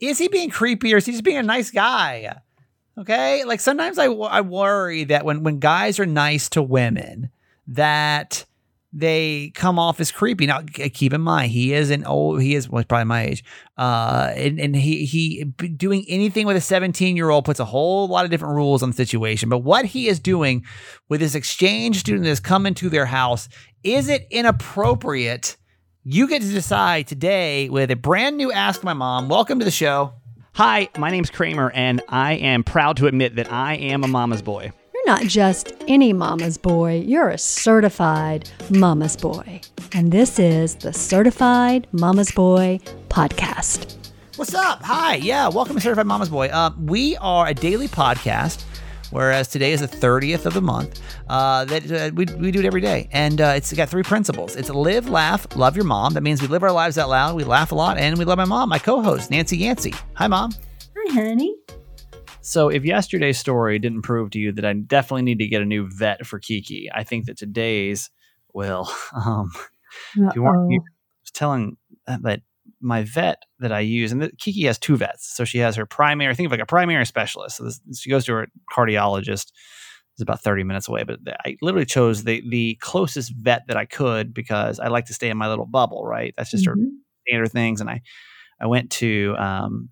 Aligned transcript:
is 0.00 0.18
he 0.18 0.28
being 0.28 0.50
creepy 0.50 0.94
or 0.94 0.98
is 0.98 1.06
he 1.06 1.12
just 1.12 1.24
being 1.24 1.36
a 1.36 1.42
nice 1.42 1.70
guy? 1.70 2.40
Okay. 2.98 3.44
Like 3.44 3.60
sometimes 3.60 3.98
I, 3.98 4.06
I 4.06 4.40
worry 4.40 5.04
that 5.04 5.24
when, 5.24 5.42
when 5.42 5.58
guys 5.58 5.98
are 5.98 6.06
nice 6.06 6.48
to 6.50 6.62
women, 6.62 7.30
that 7.66 8.44
they 8.92 9.52
come 9.54 9.78
off 9.78 10.00
as 10.00 10.10
creepy. 10.10 10.46
Now, 10.46 10.62
keep 10.62 11.12
in 11.12 11.20
mind, 11.20 11.52
he 11.52 11.74
is 11.74 11.90
an 11.90 12.04
old, 12.06 12.40
he 12.40 12.54
is 12.54 12.68
well, 12.68 12.82
probably 12.84 13.04
my 13.04 13.26
age, 13.26 13.44
uh, 13.76 14.32
and, 14.34 14.58
and 14.58 14.74
he 14.74 15.04
he 15.04 15.44
doing 15.44 16.06
anything 16.08 16.46
with 16.46 16.56
a 16.56 16.62
17 16.62 17.14
year 17.14 17.28
old 17.28 17.44
puts 17.44 17.60
a 17.60 17.64
whole 17.64 18.08
lot 18.08 18.24
of 18.24 18.30
different 18.30 18.54
rules 18.54 18.82
on 18.82 18.90
the 18.90 18.96
situation. 18.96 19.50
But 19.50 19.58
what 19.58 19.84
he 19.84 20.08
is 20.08 20.18
doing 20.18 20.64
with 21.10 21.20
this 21.20 21.34
exchange 21.34 21.98
student 21.98 22.24
that 22.24 22.30
has 22.30 22.40
come 22.40 22.64
into 22.64 22.88
their 22.88 23.06
house, 23.06 23.50
is 23.82 24.08
it 24.08 24.26
inappropriate? 24.30 25.56
You 26.08 26.28
get 26.28 26.40
to 26.42 26.48
decide 26.48 27.08
today 27.08 27.68
with 27.68 27.90
a 27.90 27.96
brand 27.96 28.36
new 28.36 28.52
Ask 28.52 28.84
My 28.84 28.92
Mom. 28.92 29.28
Welcome 29.28 29.58
to 29.58 29.64
the 29.64 29.72
show. 29.72 30.12
Hi, 30.52 30.88
my 30.96 31.10
name's 31.10 31.30
Kramer, 31.30 31.72
and 31.72 32.00
I 32.08 32.34
am 32.34 32.62
proud 32.62 32.98
to 32.98 33.08
admit 33.08 33.34
that 33.34 33.50
I 33.50 33.74
am 33.74 34.04
a 34.04 34.06
mama's 34.06 34.40
boy 34.40 34.70
You're 34.94 35.06
not 35.06 35.22
just 35.22 35.72
any 35.88 36.12
mama's 36.12 36.58
boy, 36.58 37.02
you're 37.04 37.30
a 37.30 37.38
certified 37.38 38.48
mama's 38.70 39.16
boy. 39.16 39.60
And 39.90 40.12
this 40.12 40.38
is 40.38 40.76
the 40.76 40.92
Certified 40.92 41.88
Mama's 41.90 42.30
Boy 42.30 42.78
podcast. 43.08 43.96
What's 44.36 44.54
up? 44.54 44.84
Hi. 44.84 45.16
Yeah, 45.16 45.48
welcome 45.48 45.74
to 45.74 45.80
Certified 45.80 46.06
Mama's 46.06 46.28
Boy. 46.28 46.46
Uh, 46.46 46.70
we 46.80 47.16
are 47.16 47.48
a 47.48 47.54
daily 47.54 47.88
podcast 47.88 48.64
whereas 49.10 49.48
today 49.48 49.72
is 49.72 49.80
the 49.80 49.88
30th 49.88 50.46
of 50.46 50.54
the 50.54 50.60
month. 50.60 51.00
Uh, 51.28 51.64
that 51.64 51.90
uh, 51.90 52.10
we, 52.14 52.26
we 52.38 52.50
do 52.50 52.60
it 52.60 52.64
every 52.64 52.80
day, 52.80 53.08
and 53.12 53.40
uh, 53.40 53.54
it's 53.56 53.72
got 53.72 53.88
three 53.88 54.02
principles. 54.02 54.56
It's 54.56 54.70
live, 54.70 55.08
laugh, 55.08 55.46
love 55.56 55.76
your 55.76 55.84
mom. 55.84 56.14
That 56.14 56.22
means 56.22 56.42
we 56.42 56.48
live 56.48 56.62
our 56.62 56.72
lives 56.72 56.98
out 56.98 57.08
loud, 57.08 57.36
we 57.36 57.44
laugh 57.44 57.72
a 57.72 57.74
lot, 57.74 57.98
and 57.98 58.18
we 58.18 58.24
love 58.24 58.38
my 58.38 58.44
mom, 58.44 58.68
my 58.68 58.78
co-host 58.78 59.30
Nancy 59.30 59.56
Yancey. 59.56 59.94
Hi, 60.14 60.26
mom. 60.26 60.52
Hi, 60.96 61.12
honey. 61.12 61.54
So 62.40 62.68
if 62.68 62.84
yesterday's 62.84 63.40
story 63.40 63.78
didn't 63.80 64.02
prove 64.02 64.30
to 64.30 64.38
you 64.38 64.52
that 64.52 64.64
I 64.64 64.72
definitely 64.72 65.22
need 65.22 65.40
to 65.40 65.48
get 65.48 65.62
a 65.62 65.64
new 65.64 65.88
vet 65.90 66.24
for 66.24 66.38
Kiki, 66.38 66.88
I 66.94 67.02
think 67.02 67.26
that 67.26 67.36
today's 67.36 68.10
will. 68.52 68.88
Um, 69.14 69.50
if 70.14 70.36
you 70.36 70.42
want, 70.42 70.70
you 70.70 70.80
was 70.80 71.30
telling 71.32 71.78
that 72.06 72.42
my 72.80 73.02
vet 73.04 73.42
that 73.58 73.72
I 73.72 73.80
use, 73.80 74.12
and 74.12 74.22
the, 74.22 74.30
Kiki 74.38 74.64
has 74.66 74.78
two 74.78 74.96
vets. 74.96 75.34
So 75.34 75.44
she 75.44 75.58
has 75.58 75.76
her 75.76 75.86
primary, 75.86 76.34
think 76.34 76.46
of 76.46 76.52
like 76.52 76.60
a 76.60 76.66
primary 76.66 77.06
specialist. 77.06 77.56
So 77.56 77.64
this, 77.64 77.80
she 77.98 78.10
goes 78.10 78.24
to 78.26 78.32
her 78.32 78.48
cardiologist. 78.72 79.52
It's 80.14 80.22
about 80.22 80.42
30 80.42 80.64
minutes 80.64 80.88
away, 80.88 81.02
but 81.02 81.18
I 81.44 81.56
literally 81.60 81.84
chose 81.84 82.24
the 82.24 82.42
the 82.48 82.78
closest 82.80 83.34
vet 83.36 83.66
that 83.68 83.76
I 83.76 83.84
could 83.84 84.32
because 84.32 84.80
I 84.80 84.88
like 84.88 85.06
to 85.06 85.14
stay 85.14 85.28
in 85.28 85.36
my 85.36 85.48
little 85.48 85.66
bubble, 85.66 86.06
right? 86.06 86.32
That's 86.38 86.50
just 86.50 86.66
mm-hmm. 86.66 86.80
her 86.80 86.88
standard 87.26 87.52
things. 87.52 87.82
And 87.82 87.90
I, 87.90 88.00
I 88.58 88.66
went 88.66 88.90
to 88.92 89.34
um, 89.38 89.90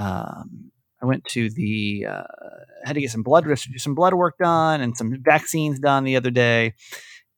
um, 0.00 0.70
I 1.02 1.06
went 1.06 1.24
to 1.26 1.50
the 1.50 2.06
uh, 2.08 2.22
had 2.84 2.94
to 2.94 3.00
get 3.00 3.10
some 3.10 3.22
blood 3.22 3.46
some 3.76 3.94
blood 3.94 4.14
work 4.14 4.36
done 4.38 4.80
and 4.80 4.96
some 4.96 5.12
vaccines 5.22 5.78
done 5.78 6.04
the 6.04 6.16
other 6.16 6.30
day, 6.30 6.74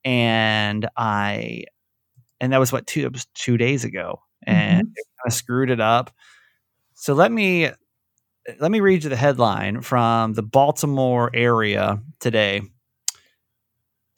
and 0.04 0.88
I 0.96 1.64
and 2.40 2.52
that 2.52 2.60
was 2.60 2.72
what 2.72 2.86
two 2.86 3.02
it 3.02 3.12
was 3.12 3.26
two 3.34 3.56
days 3.56 3.84
ago, 3.84 4.20
and 4.48 4.86
mm-hmm. 4.86 4.94
kind 4.94 5.26
of 5.26 5.32
screwed 5.32 5.70
it 5.70 5.80
up. 5.80 6.10
So 6.94 7.14
let 7.14 7.30
me 7.30 7.70
let 8.58 8.70
me 8.70 8.80
read 8.80 9.04
you 9.04 9.10
the 9.10 9.16
headline 9.16 9.82
from 9.82 10.32
the 10.32 10.42
Baltimore 10.42 11.30
area 11.34 12.00
today. 12.18 12.62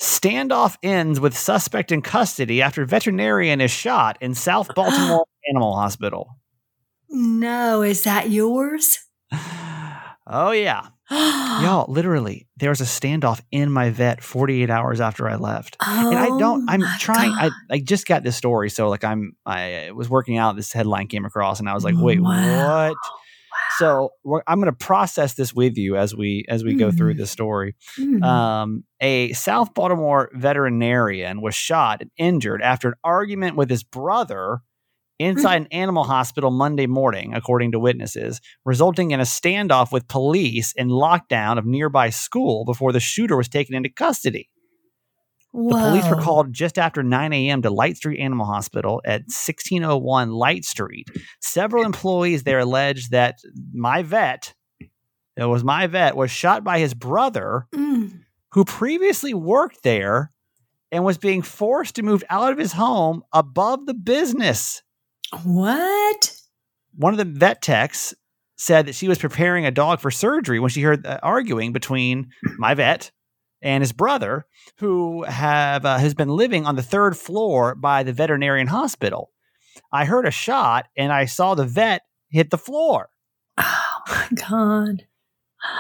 Standoff 0.01 0.77
ends 0.83 1.21
with 1.21 1.37
suspect 1.37 1.93
in 1.93 2.01
custody 2.01 2.63
after 2.63 2.87
veterinarian 2.87 3.61
is 3.61 3.71
shot 3.71 4.17
in 4.21 4.35
South 4.35 4.73
Baltimore 4.75 5.27
Animal 5.49 5.75
Hospital. 5.75 6.37
No, 7.11 7.83
is 7.83 8.05
that 8.05 8.31
yours? 8.31 9.01
oh 10.31 10.53
yeah. 10.53 10.89
Y'all, 11.11 11.93
literally, 11.93 12.47
there 12.57 12.71
was 12.71 12.81
a 12.81 12.85
standoff 12.85 13.43
in 13.51 13.71
my 13.71 13.91
vet 13.91 14.23
48 14.23 14.71
hours 14.71 15.01
after 15.01 15.29
I 15.29 15.35
left. 15.35 15.77
Oh, 15.85 16.11
and 16.11 16.19
I 16.19 16.27
don't, 16.39 16.71
I'm 16.71 16.83
trying, 17.01 17.33
I, 17.33 17.51
I 17.69 17.81
just 17.81 18.07
got 18.07 18.23
this 18.23 18.37
story. 18.37 18.71
So, 18.71 18.89
like, 18.89 19.03
I'm, 19.03 19.33
I 19.45 19.91
was 19.93 20.09
working 20.09 20.39
out, 20.39 20.55
this 20.55 20.73
headline 20.73 21.09
came 21.09 21.25
across, 21.25 21.59
and 21.59 21.69
I 21.69 21.75
was 21.75 21.83
like, 21.83 21.97
wait, 21.99 22.21
wow. 22.21 22.87
what? 22.89 22.97
So 23.79 24.11
I'm 24.47 24.61
going 24.61 24.73
to 24.73 24.73
process 24.73 25.35
this 25.35 25.55
with 25.55 25.77
you 25.79 25.97
as 25.97 26.15
we 26.15 26.45
as 26.49 26.63
we 26.63 26.75
mm. 26.75 26.79
go 26.79 26.91
through 26.91 27.13
mm-hmm. 27.13 27.21
this 27.21 27.31
story. 27.31 27.75
Mm. 27.99 28.23
Um, 28.23 28.85
a 29.01 29.33
South 29.33 29.73
Baltimore 29.73 30.31
veterinarian 30.35 31.41
was 31.41 31.55
shot 31.55 32.03
and 32.03 32.11
injured 32.19 32.61
after 32.61 32.89
an 32.89 32.95
argument 33.03 33.57
with 33.57 33.71
his 33.71 33.83
brother 33.83 34.61
inside 35.21 35.57
an 35.57 35.69
animal 35.71 36.05
hospital 36.05 36.51
Monday 36.51 36.87
morning, 36.87 37.35
according 37.35 37.73
to 37.73 37.79
witnesses, 37.79 38.41
resulting 38.65 39.11
in 39.11 39.21
a 39.21 39.25
standoff 39.25 39.93
with 39.93 40.09
police 40.09 40.73
and 40.77 40.91
lockdown 40.91 41.59
of 41.59 41.67
nearby 41.67 42.09
school 42.09 42.65
before 42.65 42.91
the 42.91 43.01
shooter 43.01 43.37
was 43.37 43.49
taken 43.49 43.75
into 43.75 43.91
custody. 43.91 44.49
Whoa. 45.53 45.77
The 45.77 45.91
police 45.91 46.09
were 46.09 46.23
called 46.23 46.53
just 46.53 46.79
after 46.79 47.03
9 47.03 47.33
a.m. 47.33 47.61
to 47.63 47.71
Light 47.71 47.97
Street 47.97 48.21
Animal 48.21 48.47
Hospital 48.47 49.03
at 49.05 49.23
1601 49.23 50.31
Light 50.31 50.65
Street. 50.65 51.09
Several 51.41 51.85
employees 51.85 52.45
there 52.45 52.61
alleged 52.61 53.11
that 53.11 53.41
my 53.75 54.03
vet, 54.03 54.55
it 55.37 55.45
was 55.45 55.65
my 55.65 55.87
vet, 55.87 56.17
was 56.17 56.31
shot 56.31 56.65
by 56.65 56.79
his 56.79 56.95
brother, 56.95 57.67
mm. 57.75 58.21
who 58.53 58.65
previously 58.65 59.35
worked 59.35 59.83
there 59.83 60.33
and 60.93 61.05
was 61.05 61.19
being 61.19 61.43
forced 61.43 61.97
to 61.97 62.03
move 62.03 62.25
out 62.31 62.53
of 62.53 62.59
his 62.59 62.73
home 62.73 63.23
above 63.33 63.87
the 63.87 63.95
business 63.95 64.83
what? 65.45 66.37
One 66.97 67.15
of 67.15 67.19
the 67.19 67.25
vet 67.25 67.63
techs 67.63 68.15
said 68.57 68.87
that 68.87 68.95
she 68.95 69.09
was 69.09 69.19
preparing 69.19 69.65
a 69.65 69.71
dog 69.71 70.01
for 70.01 70.11
surgery 70.11 70.61
when 70.61 70.71
she 70.71 70.83
heard 70.83 71.07
uh, 71.07 71.19
arguing 71.23 71.73
between 71.73 72.31
my 72.59 72.75
vet 72.75 73.11
and 73.63 73.83
his 73.83 73.93
brother, 73.93 74.47
who 74.79 75.23
have 75.25 75.85
uh, 75.85 75.99
has 75.99 76.15
been 76.15 76.29
living 76.29 76.67
on 76.67 76.77
the 76.77 76.83
third 76.83 77.17
floor 77.17 77.75
by 77.75 78.03
the 78.03 78.13
veterinarian 78.13 78.67
hospital. 78.67 79.31
I 79.93 80.05
heard 80.05 80.27
a 80.27 80.31
shot 80.31 80.87
and 80.97 81.13
I 81.13 81.25
saw 81.27 81.55
the 81.55 81.65
vet 81.65 82.03
hit 82.31 82.51
the 82.51 82.59
floor. 82.59 83.09
Oh 83.59 84.01
my 84.09 84.29
god! 84.35 85.07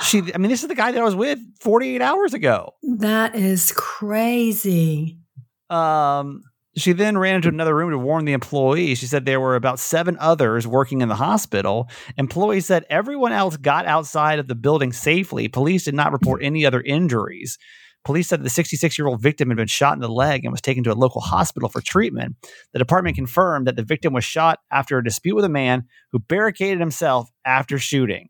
She, 0.03 0.19
I 0.35 0.39
mean, 0.39 0.51
this 0.51 0.63
is 0.63 0.69
the 0.69 0.75
guy 0.75 0.93
that 0.93 1.01
I 1.01 1.05
was 1.05 1.15
with 1.15 1.39
48 1.61 2.03
hours 2.03 2.35
ago. 2.35 2.75
That 2.83 3.35
is 3.35 3.73
crazy. 3.77 5.19
Um, 5.71 6.43
she 6.77 6.93
then 6.93 7.19
ran 7.19 7.37
into 7.37 7.49
another 7.49 7.75
room 7.75 7.91
to 7.91 7.99
warn 7.99 8.25
the 8.25 8.33
employees. 8.33 8.99
She 8.99 9.07
said 9.07 9.25
there 9.25 9.41
were 9.41 9.57
about 9.57 9.81
seven 9.81 10.17
others 10.21 10.67
working 10.67 11.01
in 11.01 11.09
the 11.09 11.17
hospital. 11.17 11.89
Employees 12.17 12.67
said 12.67 12.85
everyone 12.89 13.33
else 13.33 13.57
got 13.57 13.87
outside 13.87 14.39
of 14.39 14.47
the 14.47 14.55
building 14.55 14.93
safely. 14.93 15.49
Police 15.49 15.85
did 15.85 15.95
not 15.95 16.13
report 16.13 16.43
any 16.43 16.65
other 16.65 16.81
injuries. 16.81 17.59
Police 18.05 18.29
said 18.29 18.43
the 18.43 18.51
66 18.51 18.97
year 18.99 19.09
old 19.09 19.21
victim 19.21 19.49
had 19.49 19.57
been 19.57 19.67
shot 19.67 19.95
in 19.95 20.01
the 20.01 20.09
leg 20.09 20.45
and 20.45 20.53
was 20.53 20.63
taken 20.63 20.83
to 20.85 20.93
a 20.93 20.95
local 20.95 21.21
hospital 21.21 21.69
for 21.69 21.81
treatment. 21.81 22.37
The 22.73 22.79
department 22.79 23.17
confirmed 23.17 23.67
that 23.67 23.77
the 23.77 23.83
victim 23.83 24.15
was 24.15 24.25
shot 24.25 24.61
after 24.71 24.97
a 24.97 25.05
dispute 25.05 25.35
with 25.35 25.45
a 25.45 25.51
man 25.51 25.85
who 26.13 26.19
barricaded 26.19 26.81
himself 26.81 27.31
after 27.45 27.79
shooting. 27.79 28.29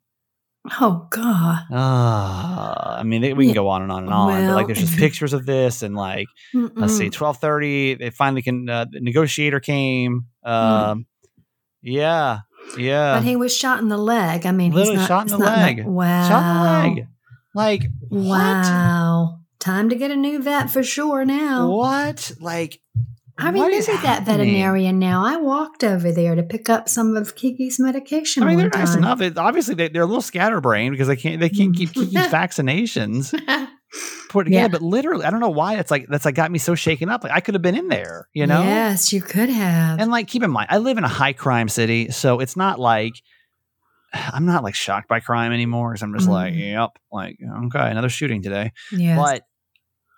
Oh 0.79 1.07
God! 1.11 1.63
Uh, 1.73 2.97
I 2.99 3.03
mean, 3.03 3.23
they, 3.23 3.33
we 3.33 3.47
can 3.47 3.55
go 3.55 3.69
on 3.69 3.83
and 3.83 3.91
on 3.91 4.05
and 4.05 4.13
on. 4.13 4.27
Well, 4.27 4.49
but 4.49 4.55
like, 4.55 4.67
there's 4.67 4.81
just 4.81 4.97
pictures 4.99 5.33
of 5.33 5.47
this, 5.47 5.83
and 5.83 5.95
like, 5.95 6.29
mm-mm. 6.55 6.71
let's 6.75 6.97
see, 6.97 7.09
twelve 7.09 7.39
thirty. 7.39 7.95
They 7.95 8.11
finally 8.11 8.43
can. 8.43 8.69
Uh, 8.69 8.85
the 8.91 9.01
negotiator 9.01 9.59
came. 9.61 10.27
Um, 10.45 10.55
mm. 10.55 11.05
Yeah, 11.83 12.41
yeah. 12.77 13.19
But 13.19 13.25
he 13.25 13.37
was 13.37 13.57
shot 13.57 13.81
in 13.81 13.89
the 13.89 13.97
leg. 13.97 14.45
I 14.45 14.53
mean, 14.53 14.73
literally 14.73 14.97
not, 14.97 15.09
shot 15.09 15.31
in 15.31 15.39
the 15.39 15.39
leg. 15.39 15.85
Wow. 15.85 16.29
Shot 16.29 16.43
in 16.43 16.57
the 16.57 17.01
leg. 17.01 17.09
Like, 17.55 17.83
wow. 18.11 19.23
What? 19.23 19.37
Time 19.61 19.89
to 19.91 19.95
get 19.95 20.11
a 20.11 20.17
new 20.17 20.43
vet 20.43 20.71
for 20.71 20.83
sure 20.83 21.25
now. 21.25 21.71
What? 21.71 22.33
Like, 22.41 22.81
I 23.41 23.51
remember 23.51 24.03
that 24.03 24.25
veterinarian 24.25 24.99
now. 24.99 25.25
I 25.25 25.37
walked 25.37 25.83
over 25.83 26.13
there 26.13 26.35
to 26.35 26.43
pick 26.43 26.69
up 26.69 26.89
some 26.89 27.17
of 27.17 27.35
Kiki's 27.35 27.79
medication. 27.81 28.43
I 28.43 28.47
mean, 28.47 28.59
they're 28.59 28.69
nice 28.69 28.95
enough. 28.95 29.21
It, 29.21 29.39
obviously, 29.39 29.75
they, 29.75 29.87
are 29.99 30.03
a 30.03 30.07
little 30.07 30.23
scatterbrained 30.23 30.93
because 30.93 31.09
they 31.09 31.17
can't 31.17 31.41
they 31.41 31.49
can't 31.49 31.75
keep 31.75 31.93
Kiki's 31.95 32.27
vaccinations 32.27 33.31
put 34.29 34.45
together. 34.45 34.63
Yeah. 34.63 34.69
But 34.69 34.83
literally, 34.83 35.25
I 35.25 35.31
don't 35.31 35.41
know 35.41 35.51
why 35.51 35.79
it's 35.79 35.91
like 35.91 36.07
that's 36.09 36.25
like 36.25 36.35
got 36.35 36.51
me 36.51 36.59
so 36.59 36.75
shaken 36.75 37.09
up. 37.09 37.25
Like 37.25 37.33
I 37.33 37.41
could 37.41 37.55
have 37.55 37.63
been 37.63 37.77
in 37.77 37.89
there, 37.89 38.29
you 38.33 38.47
know? 38.47 38.63
Yes, 38.63 39.13
you 39.13 39.23
could 39.23 39.49
have. 39.49 39.99
And 39.99 40.11
like, 40.11 40.29
keep 40.29 40.43
in 40.43 40.51
mind, 40.51 40.69
I 40.71 40.79
live 40.79 40.99
in 40.99 41.05
a 41.05 41.09
high 41.09 41.33
crime 41.33 41.69
city, 41.69 42.11
so 42.11 42.41
it's 42.41 42.57
not 42.57 42.79
like 42.79 43.15
I'm 44.13 44.47
not 44.47 44.63
like 44.63 44.75
shocked 44.75 45.09
by 45.09 45.21
crime 45.21 45.53
anymore. 45.53 45.97
So 45.97 46.07
I'm 46.07 46.15
just 46.15 46.29
mm. 46.29 46.33
like, 46.33 46.55
yep, 46.55 46.91
like 47.13 47.39
okay, 47.67 47.91
another 47.91 48.09
shooting 48.09 48.43
today. 48.43 48.73
Yeah, 48.93 49.17
but 49.17 49.43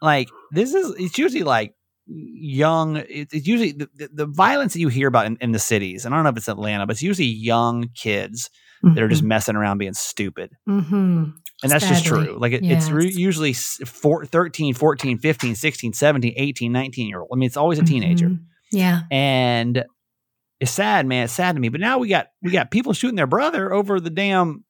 like 0.01 0.29
this 0.51 0.75
is 0.75 0.95
it's 0.99 1.19
usually 1.19 1.45
like 1.45 1.75
young 2.07 3.03
it's 3.09 3.47
usually 3.47 3.73
the, 3.73 3.89
the, 3.95 4.11
the, 4.13 4.27
violence 4.27 4.73
that 4.73 4.81
you 4.81 4.89
hear 4.89 5.07
about 5.07 5.25
in, 5.25 5.37
in, 5.41 5.53
the 5.53 5.59
cities 5.59 6.05
and 6.05 6.13
i 6.13 6.19
don't 6.19 6.25
know 6.25 6.31
if 6.31 6.37
it's 6.37 6.49
atlanta 6.49 6.85
but 6.85 6.93
it's 6.93 7.03
usually 7.03 7.29
young 7.29 7.89
kids 7.95 8.51
mm-hmm. 8.85 8.95
that 8.95 9.03
are 9.05 9.09
just 9.09 9.23
mm-hmm. 9.23 9.29
messing 9.29 9.55
around 9.55 9.79
being 9.79 9.95
stupid 9.95 10.51
mm-hmm. 10.69 10.95
and 10.95 11.35
that's 11.63 11.85
Sadly. 11.85 11.97
just 11.97 12.05
true 12.05 12.39
like 12.41 12.53
it, 12.53 12.65
yes. 12.65 12.83
it's 12.83 12.91
re- 12.91 13.13
usually 13.13 13.53
four, 13.53 14.27
13 14.27 14.75
14 14.75 15.19
15 15.19 15.55
16 15.55 15.93
17 15.93 16.35
18 16.37 16.73
19 16.73 17.09
year 17.09 17.21
old 17.21 17.31
i 17.33 17.37
mean 17.37 17.47
it's 17.47 17.57
always 17.57 17.79
a 17.79 17.85
teenager 17.85 18.31
mm-hmm. 18.31 18.77
yeah 18.77 19.03
and 19.11 19.85
it's 20.63 20.71
sad, 20.71 21.07
man. 21.07 21.25
It's 21.25 21.33
sad 21.33 21.57
to 21.57 21.61
me. 21.61 21.71
But 21.71 21.81
now 21.81 21.99
we 21.99 22.09
got 22.09 22.29
we 22.41 22.53
got 22.53 22.71
people 22.71 22.93
shooting 22.93 23.17
their 23.17 23.27
brother 23.27 23.73
over 23.73 23.99
the 23.99 24.11
damn 24.11 24.65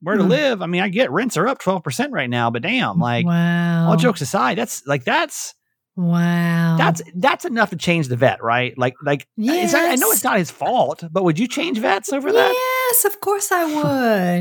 where 0.00 0.16
to 0.16 0.24
Hmm. 0.24 0.28
live. 0.28 0.60
I 0.62 0.66
mean, 0.66 0.82
I 0.82 0.88
get 0.88 1.12
rents 1.12 1.36
are 1.36 1.46
up 1.46 1.60
twelve 1.60 1.84
percent 1.84 2.12
right 2.12 2.28
now, 2.28 2.50
but 2.50 2.62
damn, 2.62 2.98
like 2.98 3.24
wow. 3.24 3.88
all 3.88 3.96
jokes 3.96 4.20
aside, 4.20 4.58
that's 4.58 4.84
like 4.88 5.04
that's 5.04 5.54
Wow. 5.96 6.76
that's 6.76 7.00
that's 7.14 7.46
enough 7.46 7.70
to 7.70 7.76
change 7.76 8.08
the 8.08 8.16
vet, 8.16 8.42
right? 8.42 8.76
Like 8.76 8.94
like 9.02 9.26
not- 9.36 9.56
I 9.74 9.94
know 9.94 10.10
it's 10.10 10.22
not 10.24 10.36
his 10.36 10.50
fault, 10.50 11.02
but 11.10 11.24
would 11.24 11.38
you 11.38 11.48
change 11.48 11.78
vets 11.78 12.12
over 12.12 12.30
that? 12.30 12.52
Yes, 12.52 13.04
of 13.06 13.20
course 13.20 13.50
I 13.50 13.64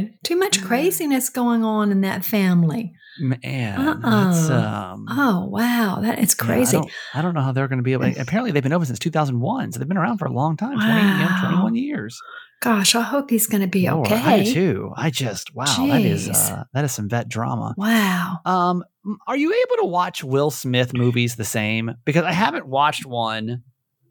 would. 0.04 0.14
Too 0.24 0.36
much 0.36 0.62
craziness 0.66 1.30
going 1.30 1.64
on 1.64 1.92
in 1.92 2.02
that 2.02 2.26
family. 2.26 2.94
Man, 3.20 3.80
Uh-uh. 3.80 4.92
um. 4.94 5.06
Oh 5.10 5.46
wow, 5.46 6.00
that 6.02 6.20
is 6.20 6.36
yeah, 6.40 6.46
crazy. 6.46 6.78
I, 6.78 6.82
don't, 6.82 6.92
I 7.14 7.22
don't 7.22 7.34
know 7.34 7.42
how 7.42 7.52
they're 7.52 7.68
going 7.68 7.80
to 7.80 7.84
be 7.84 7.94
able. 7.94 8.06
apparently, 8.06 8.52
they've 8.52 8.64
been 8.64 8.74
open 8.74 8.86
since 8.88 9.00
2001, 9.00 9.72
so 9.72 9.80
they've 9.80 9.88
been 9.88 9.98
around 9.98 10.18
for 10.18 10.26
a 10.26 10.32
long 10.34 10.58
time 10.58 10.76
20, 10.76 10.90
you 10.90 10.94
know, 10.94 11.26
Wow. 11.26 11.42
21 11.52 11.76
years. 11.76 12.20
Gosh, 12.62 12.96
I 12.96 13.02
hope 13.02 13.30
he's 13.30 13.48
going 13.48 13.62
to 13.62 13.68
be 13.68 13.90
Lord, 13.90 14.08
okay. 14.08 14.16
I 14.22 14.44
do 14.44 14.54
too. 14.54 14.92
I 14.96 15.10
just 15.12 15.54
wow, 15.54 15.66
that 15.66 16.02
is 16.02 16.30
uh, 16.30 16.64
that 16.74 16.84
is 16.86 16.92
some 16.94 17.10
vet 17.10 17.28
drama. 17.30 17.76
Wow. 17.78 18.40
Um, 18.46 18.84
are 19.28 19.38
you 19.38 19.52
able 19.54 19.84
to 19.84 19.88
watch 19.88 20.24
Will 20.24 20.52
Smith 20.52 20.94
movies 20.94 21.36
the 21.36 21.44
same? 21.46 21.92
Because 22.06 22.24
I 22.24 22.32
haven't 22.32 22.66
watched 22.68 23.06
one 23.06 23.64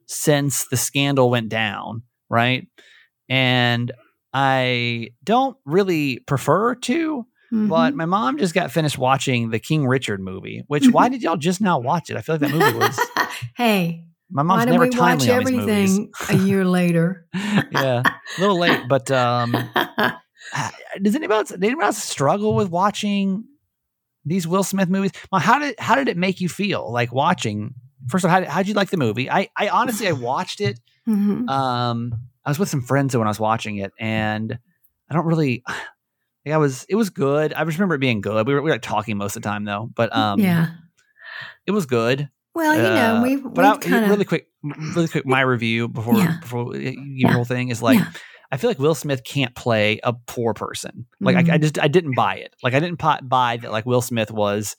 since 0.06 0.66
the 0.68 0.76
scandal 0.76 1.30
went 1.30 1.48
down, 1.48 2.02
right? 2.28 2.68
And 3.28 3.90
I 4.32 5.10
don't 5.24 5.56
really 5.64 6.18
prefer 6.20 6.74
to, 6.76 7.26
but 7.50 7.91
Mhm. 7.93 7.94
my 7.94 8.05
mom 8.06 8.38
just 8.38 8.55
got 8.55 8.73
finished 8.73 8.99
watching 8.99 9.50
the 9.50 9.58
King 9.58 9.87
Richard 9.87 10.20
movie. 10.20 10.64
Which 10.67 10.88
why 10.88 11.08
did 11.08 11.23
y'all 11.23 11.37
just 11.37 11.61
now 11.61 11.79
watch 11.79 12.11
it? 12.11 12.17
I 12.17 12.20
feel 12.23 12.35
like 12.37 12.41
that 12.41 12.50
movie 12.50 12.79
was. 12.79 12.99
hey, 13.56 14.05
My 14.31 14.43
why 14.43 14.46
mom's 14.46 14.64
did 14.64 14.73
never 14.73 14.85
we 14.85 14.91
timely 14.91 15.29
watch 15.29 15.37
everything 15.37 16.11
a 16.29 16.37
year 16.37 16.64
later? 16.64 17.26
yeah, 17.70 18.02
a 18.05 18.41
little 18.41 18.58
late, 18.58 18.81
but 18.88 19.11
um, 19.11 19.52
does 21.02 21.14
anybody 21.14 21.38
else, 21.38 21.49
did 21.50 21.64
anybody 21.64 21.87
else 21.87 22.02
struggle 22.02 22.55
with 22.55 22.70
watching 22.70 23.44
these 24.25 24.46
Will 24.49 24.64
Smith 24.64 24.88
movies? 24.88 25.12
Well, 25.31 25.41
how 25.41 25.58
did 25.58 25.75
how 25.79 25.94
did 25.94 26.08
it 26.08 26.17
make 26.17 26.41
you 26.41 26.49
feel 26.49 26.91
like 26.93 27.12
watching? 27.12 27.75
First 28.08 28.25
of 28.25 28.31
all, 28.31 28.41
how 28.41 28.49
how 28.50 28.58
did 28.61 28.69
you 28.69 28.75
like 28.75 28.91
the 28.91 28.96
movie? 28.96 29.31
I 29.31 29.49
I 29.56 29.69
honestly 29.69 30.08
I 30.08 30.12
watched 30.12 30.61
it. 30.61 30.81
Mhm. 31.08 31.49
Um, 31.49 32.12
I 32.44 32.50
was 32.50 32.58
with 32.58 32.69
some 32.69 32.82
friends 32.82 33.17
when 33.17 33.26
I 33.26 33.31
was 33.31 33.41
watching 33.41 33.76
it, 33.79 33.93
and 33.99 34.58
I 35.11 35.14
don't 35.14 35.26
really. 35.26 35.62
Like 36.44 36.55
I 36.55 36.58
was, 36.58 36.85
it 36.88 36.94
was 36.96 37.11
good. 37.11 37.52
I 37.52 37.64
just 37.64 37.79
remember 37.79 37.94
it 37.94 38.00
being 38.00 38.20
good. 38.20 38.46
We 38.46 38.55
were, 38.55 38.61
we 38.62 38.70
were 38.70 38.75
like 38.75 38.82
talking 38.82 39.17
most 39.17 39.37
of 39.37 39.43
the 39.43 39.49
time 39.49 39.64
though, 39.64 39.88
but 39.94 40.14
um, 40.14 40.41
yeah. 40.41 40.69
it 41.67 41.70
was 41.73 41.87
good. 41.87 42.29
Well, 42.55 42.76
you 42.76 42.82
know, 42.82 43.17
Uh, 43.17 43.23
we've, 43.23 43.43
but 43.43 43.52
we've 43.56 43.64
I, 43.67 43.76
kind 43.79 44.05
of 44.05 44.11
really 44.11 44.25
quick, 44.25 44.49
really 44.62 45.08
quick. 45.08 45.26
My 45.26 45.41
review 45.41 45.88
before 45.88 46.19
Yeah. 46.19 46.38
before 46.41 46.76
your 46.76 46.93
Yeah. 46.94 47.32
whole 47.32 47.44
thing 47.44 47.69
is 47.70 47.82
like 47.82 47.99
Yeah. 47.99 48.11
I 48.52 48.56
feel 48.56 48.70
like 48.70 48.79
Will 48.79 48.94
Smith 48.94 49.25
can't 49.25 49.52
play 49.56 49.99
a 50.05 50.12
poor 50.12 50.55
person. 50.55 51.06
Like 51.20 51.35
I, 51.35 51.41
I 51.41 51.43
Mhm. 51.58 51.61
just 51.62 51.79
I 51.81 51.88
didn't 51.88 52.14
buy 52.14 52.37
it. 52.37 52.55
Like 52.62 52.75
I 52.75 52.79
didn't 52.81 53.00
buy 53.29 53.56
that 53.56 53.73
like 53.73 53.87
Will 53.87 54.02
Smith 54.02 54.31
was 54.31 54.76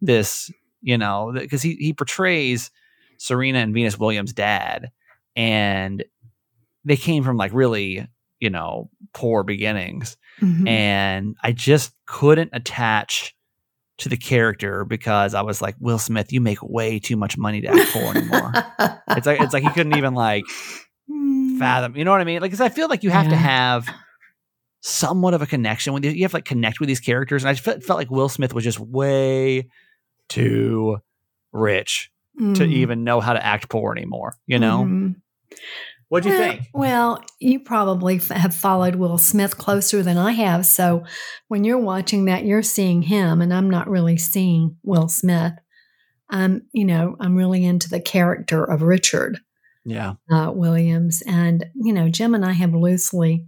this, 0.00 0.52
you 0.80 0.96
know, 0.98 1.32
because 1.34 1.60
he 1.62 1.74
he 1.74 1.92
portrays 1.92 2.70
Serena 3.16 3.58
and 3.58 3.74
Venus 3.74 3.98
Williams' 3.98 4.32
dad, 4.32 4.92
and 5.34 6.04
they 6.84 6.96
came 6.96 7.24
from 7.24 7.36
like 7.36 7.52
really 7.52 8.06
you 8.38 8.50
know 8.50 8.90
poor 9.12 9.42
beginnings, 9.42 10.16
Mhm. 10.40 10.68
and 10.68 11.36
I 11.42 11.52
just 11.52 11.92
couldn't 12.06 12.50
attach 12.52 13.34
to 13.98 14.08
the 14.08 14.16
character 14.16 14.84
because 14.84 15.34
I 15.34 15.42
was 15.42 15.60
like 15.60 15.74
Will 15.80 15.98
Smith, 15.98 16.32
you 16.32 16.40
make 16.40 16.62
way 16.62 16.98
too 17.00 17.16
much 17.16 17.36
money 17.36 17.60
to 17.62 17.68
act 17.68 17.90
poor 17.92 18.14
anymore. 18.16 18.52
it's 19.10 19.26
like 19.26 19.40
it's 19.40 19.52
like 19.52 19.64
he 19.64 19.70
couldn't 19.70 19.96
even 19.96 20.14
like 20.14 20.44
Mm. 21.10 21.58
fathom. 21.58 21.96
You 21.96 22.04
know 22.04 22.10
what 22.12 22.20
I 22.20 22.24
mean? 22.24 22.40
Like, 22.42 22.50
'cause 22.50 22.60
I 22.60 22.68
feel 22.68 22.86
like 22.88 23.02
you 23.02 23.08
have 23.10 23.28
to 23.30 23.34
have 23.36 23.88
somewhat 24.82 25.32
of 25.34 25.40
a 25.42 25.46
connection 25.46 25.92
with 25.94 26.04
you. 26.04 26.10
You 26.10 26.22
have 26.22 26.32
to 26.32 26.36
like 26.36 26.44
connect 26.44 26.80
with 26.80 26.86
these 26.86 27.00
characters, 27.00 27.42
and 27.42 27.48
I 27.48 27.54
felt, 27.54 27.82
felt 27.82 27.98
like 27.98 28.10
Will 28.10 28.28
Smith 28.28 28.52
was 28.54 28.62
just 28.62 28.78
way 28.78 29.68
too 30.28 30.98
rich 31.52 32.10
to 32.38 32.44
Mm. 32.44 32.72
even 32.72 33.04
know 33.04 33.20
how 33.20 33.32
to 33.32 33.44
act 33.44 33.68
poor 33.70 33.90
anymore. 33.92 34.36
You 34.46 34.58
know? 34.60 35.12
Mhm. 36.08 36.10
What'd 36.10 36.30
you 36.32 36.38
Well- 36.38 36.48
think? 36.50 36.62
Well, 36.74 37.24
you 37.38 37.60
probably 37.60 38.16
f- 38.16 38.28
have 38.28 38.54
followed 38.54 38.96
Will 38.96 39.18
Smith 39.18 39.58
closer 39.58 40.02
than 40.02 40.16
I 40.18 40.32
have. 40.32 40.66
So 40.66 41.04
when 41.48 41.64
you're 41.64 41.78
watching 41.78 42.24
that, 42.26 42.44
you're 42.44 42.62
seeing 42.62 43.02
him, 43.02 43.40
and 43.42 43.52
I'm 43.52 43.70
not 43.70 43.88
really 43.88 44.16
seeing 44.16 44.76
Will 44.82 45.08
Smith. 45.08 45.52
I'm, 46.30 46.62
you 46.72 46.84
know, 46.84 47.16
I'm 47.20 47.36
really 47.36 47.64
into 47.64 47.88
the 47.88 48.00
character 48.00 48.62
of 48.64 48.82
Richard 48.82 49.38
Yeah, 49.84 50.14
uh, 50.30 50.52
Williams. 50.54 51.22
And, 51.26 51.64
you 51.74 51.92
know, 51.92 52.08
Jim 52.10 52.34
and 52.34 52.44
I 52.44 52.52
have 52.52 52.74
loosely 52.74 53.46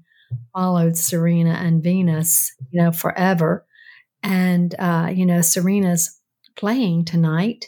followed 0.55 0.97
Serena 0.97 1.51
and 1.55 1.83
Venus, 1.83 2.55
you 2.71 2.83
know, 2.83 2.93
forever. 2.93 3.67
And, 4.23 4.75
uh, 4.79 5.11
you 5.15 5.27
know, 5.27 5.41
Serena's 5.43 6.19
playing 6.57 7.05
tonight. 7.05 7.67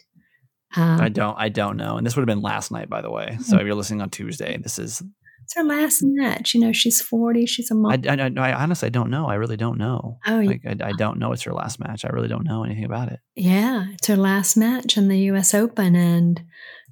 Um, 0.76 1.00
I 1.00 1.08
don't. 1.08 1.36
I 1.38 1.48
don't 1.48 1.76
know. 1.76 1.96
And 1.96 2.06
this 2.06 2.16
would 2.16 2.22
have 2.22 2.34
been 2.34 2.42
last 2.42 2.70
night, 2.70 2.88
by 2.88 3.02
the 3.02 3.10
way. 3.10 3.38
So 3.42 3.56
if 3.58 3.64
you're 3.66 3.74
listening 3.74 4.00
on 4.02 4.10
Tuesday, 4.10 4.56
this 4.56 4.78
is. 4.78 5.02
it's 5.44 5.54
her 5.54 5.64
last 5.64 6.02
match. 6.02 6.54
You 6.54 6.60
know, 6.60 6.72
she's 6.72 7.00
40. 7.00 7.46
She's 7.46 7.70
a 7.70 7.74
mom. 7.74 7.92
I, 7.92 8.00
I, 8.08 8.14
I, 8.14 8.50
I 8.50 8.62
honestly 8.62 8.86
I 8.86 8.90
don't 8.90 9.10
know. 9.10 9.26
I 9.26 9.34
really 9.34 9.56
don't 9.56 9.78
know. 9.78 10.18
oh, 10.26 10.40
Like 10.40 10.62
I, 10.66 10.76
I 10.88 10.92
don't 10.92 11.18
know 11.18 11.32
it's 11.32 11.42
her 11.42 11.52
last 11.52 11.78
match. 11.80 12.04
I 12.04 12.08
really 12.08 12.28
don't 12.28 12.44
know 12.44 12.64
anything 12.64 12.84
about 12.84 13.12
it. 13.12 13.20
Yeah, 13.34 13.86
it's 13.92 14.06
her 14.06 14.16
last 14.16 14.56
match 14.56 14.96
in 14.96 15.08
the 15.08 15.18
US 15.30 15.52
Open, 15.54 15.94
and 15.94 16.42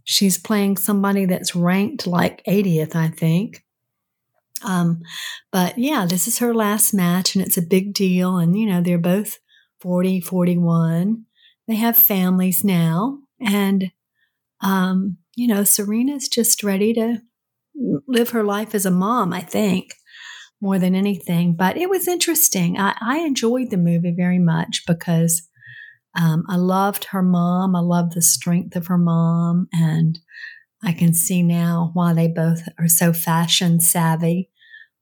she's 0.04 0.36
playing 0.38 0.76
somebody 0.76 1.24
that's 1.26 1.54
ranked 1.56 2.06
like 2.06 2.42
80th, 2.44 2.94
I 2.94 3.08
think. 3.08 3.64
Um, 4.62 5.00
but 5.50 5.78
yeah, 5.78 6.04
this 6.06 6.28
is 6.28 6.38
her 6.40 6.52
last 6.52 6.92
match, 6.92 7.34
and 7.34 7.42
it's 7.44 7.56
a 7.56 7.62
big 7.62 7.94
deal. 7.94 8.36
And, 8.36 8.58
you 8.58 8.66
know, 8.66 8.82
they're 8.82 8.98
both 8.98 9.38
40, 9.80 10.20
41. 10.20 11.24
They 11.66 11.76
have 11.76 11.96
families 11.96 12.62
now. 12.62 13.19
And, 13.40 13.92
um, 14.62 15.18
you 15.36 15.48
know, 15.48 15.64
Serena's 15.64 16.28
just 16.28 16.62
ready 16.62 16.92
to 16.94 17.18
live 18.06 18.30
her 18.30 18.44
life 18.44 18.74
as 18.74 18.84
a 18.84 18.90
mom, 18.90 19.32
I 19.32 19.40
think, 19.40 19.94
more 20.60 20.78
than 20.78 20.94
anything. 20.94 21.54
But 21.56 21.76
it 21.76 21.88
was 21.88 22.08
interesting. 22.08 22.78
I, 22.78 22.96
I 23.00 23.18
enjoyed 23.18 23.70
the 23.70 23.76
movie 23.76 24.14
very 24.16 24.38
much 24.38 24.82
because 24.86 25.48
um, 26.18 26.44
I 26.48 26.56
loved 26.56 27.04
her 27.06 27.22
mom. 27.22 27.74
I 27.74 27.80
loved 27.80 28.14
the 28.14 28.22
strength 28.22 28.76
of 28.76 28.88
her 28.88 28.98
mom. 28.98 29.68
And 29.72 30.18
I 30.82 30.92
can 30.92 31.14
see 31.14 31.42
now 31.42 31.90
why 31.94 32.12
they 32.12 32.28
both 32.28 32.62
are 32.78 32.88
so 32.88 33.12
fashion 33.12 33.80
savvy 33.80 34.50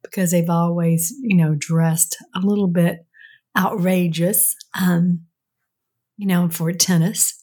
because 0.03 0.31
they've 0.31 0.51
always, 0.51 1.15
you 1.21 1.37
know, 1.37 1.55
dressed 1.57 2.17
a 2.35 2.41
little 2.41 2.69
bit 2.69 3.07
outrageous, 3.57 4.55
um, 4.79 5.25
you 6.17 6.27
know, 6.27 6.49
for 6.49 6.73
tennis, 6.73 7.38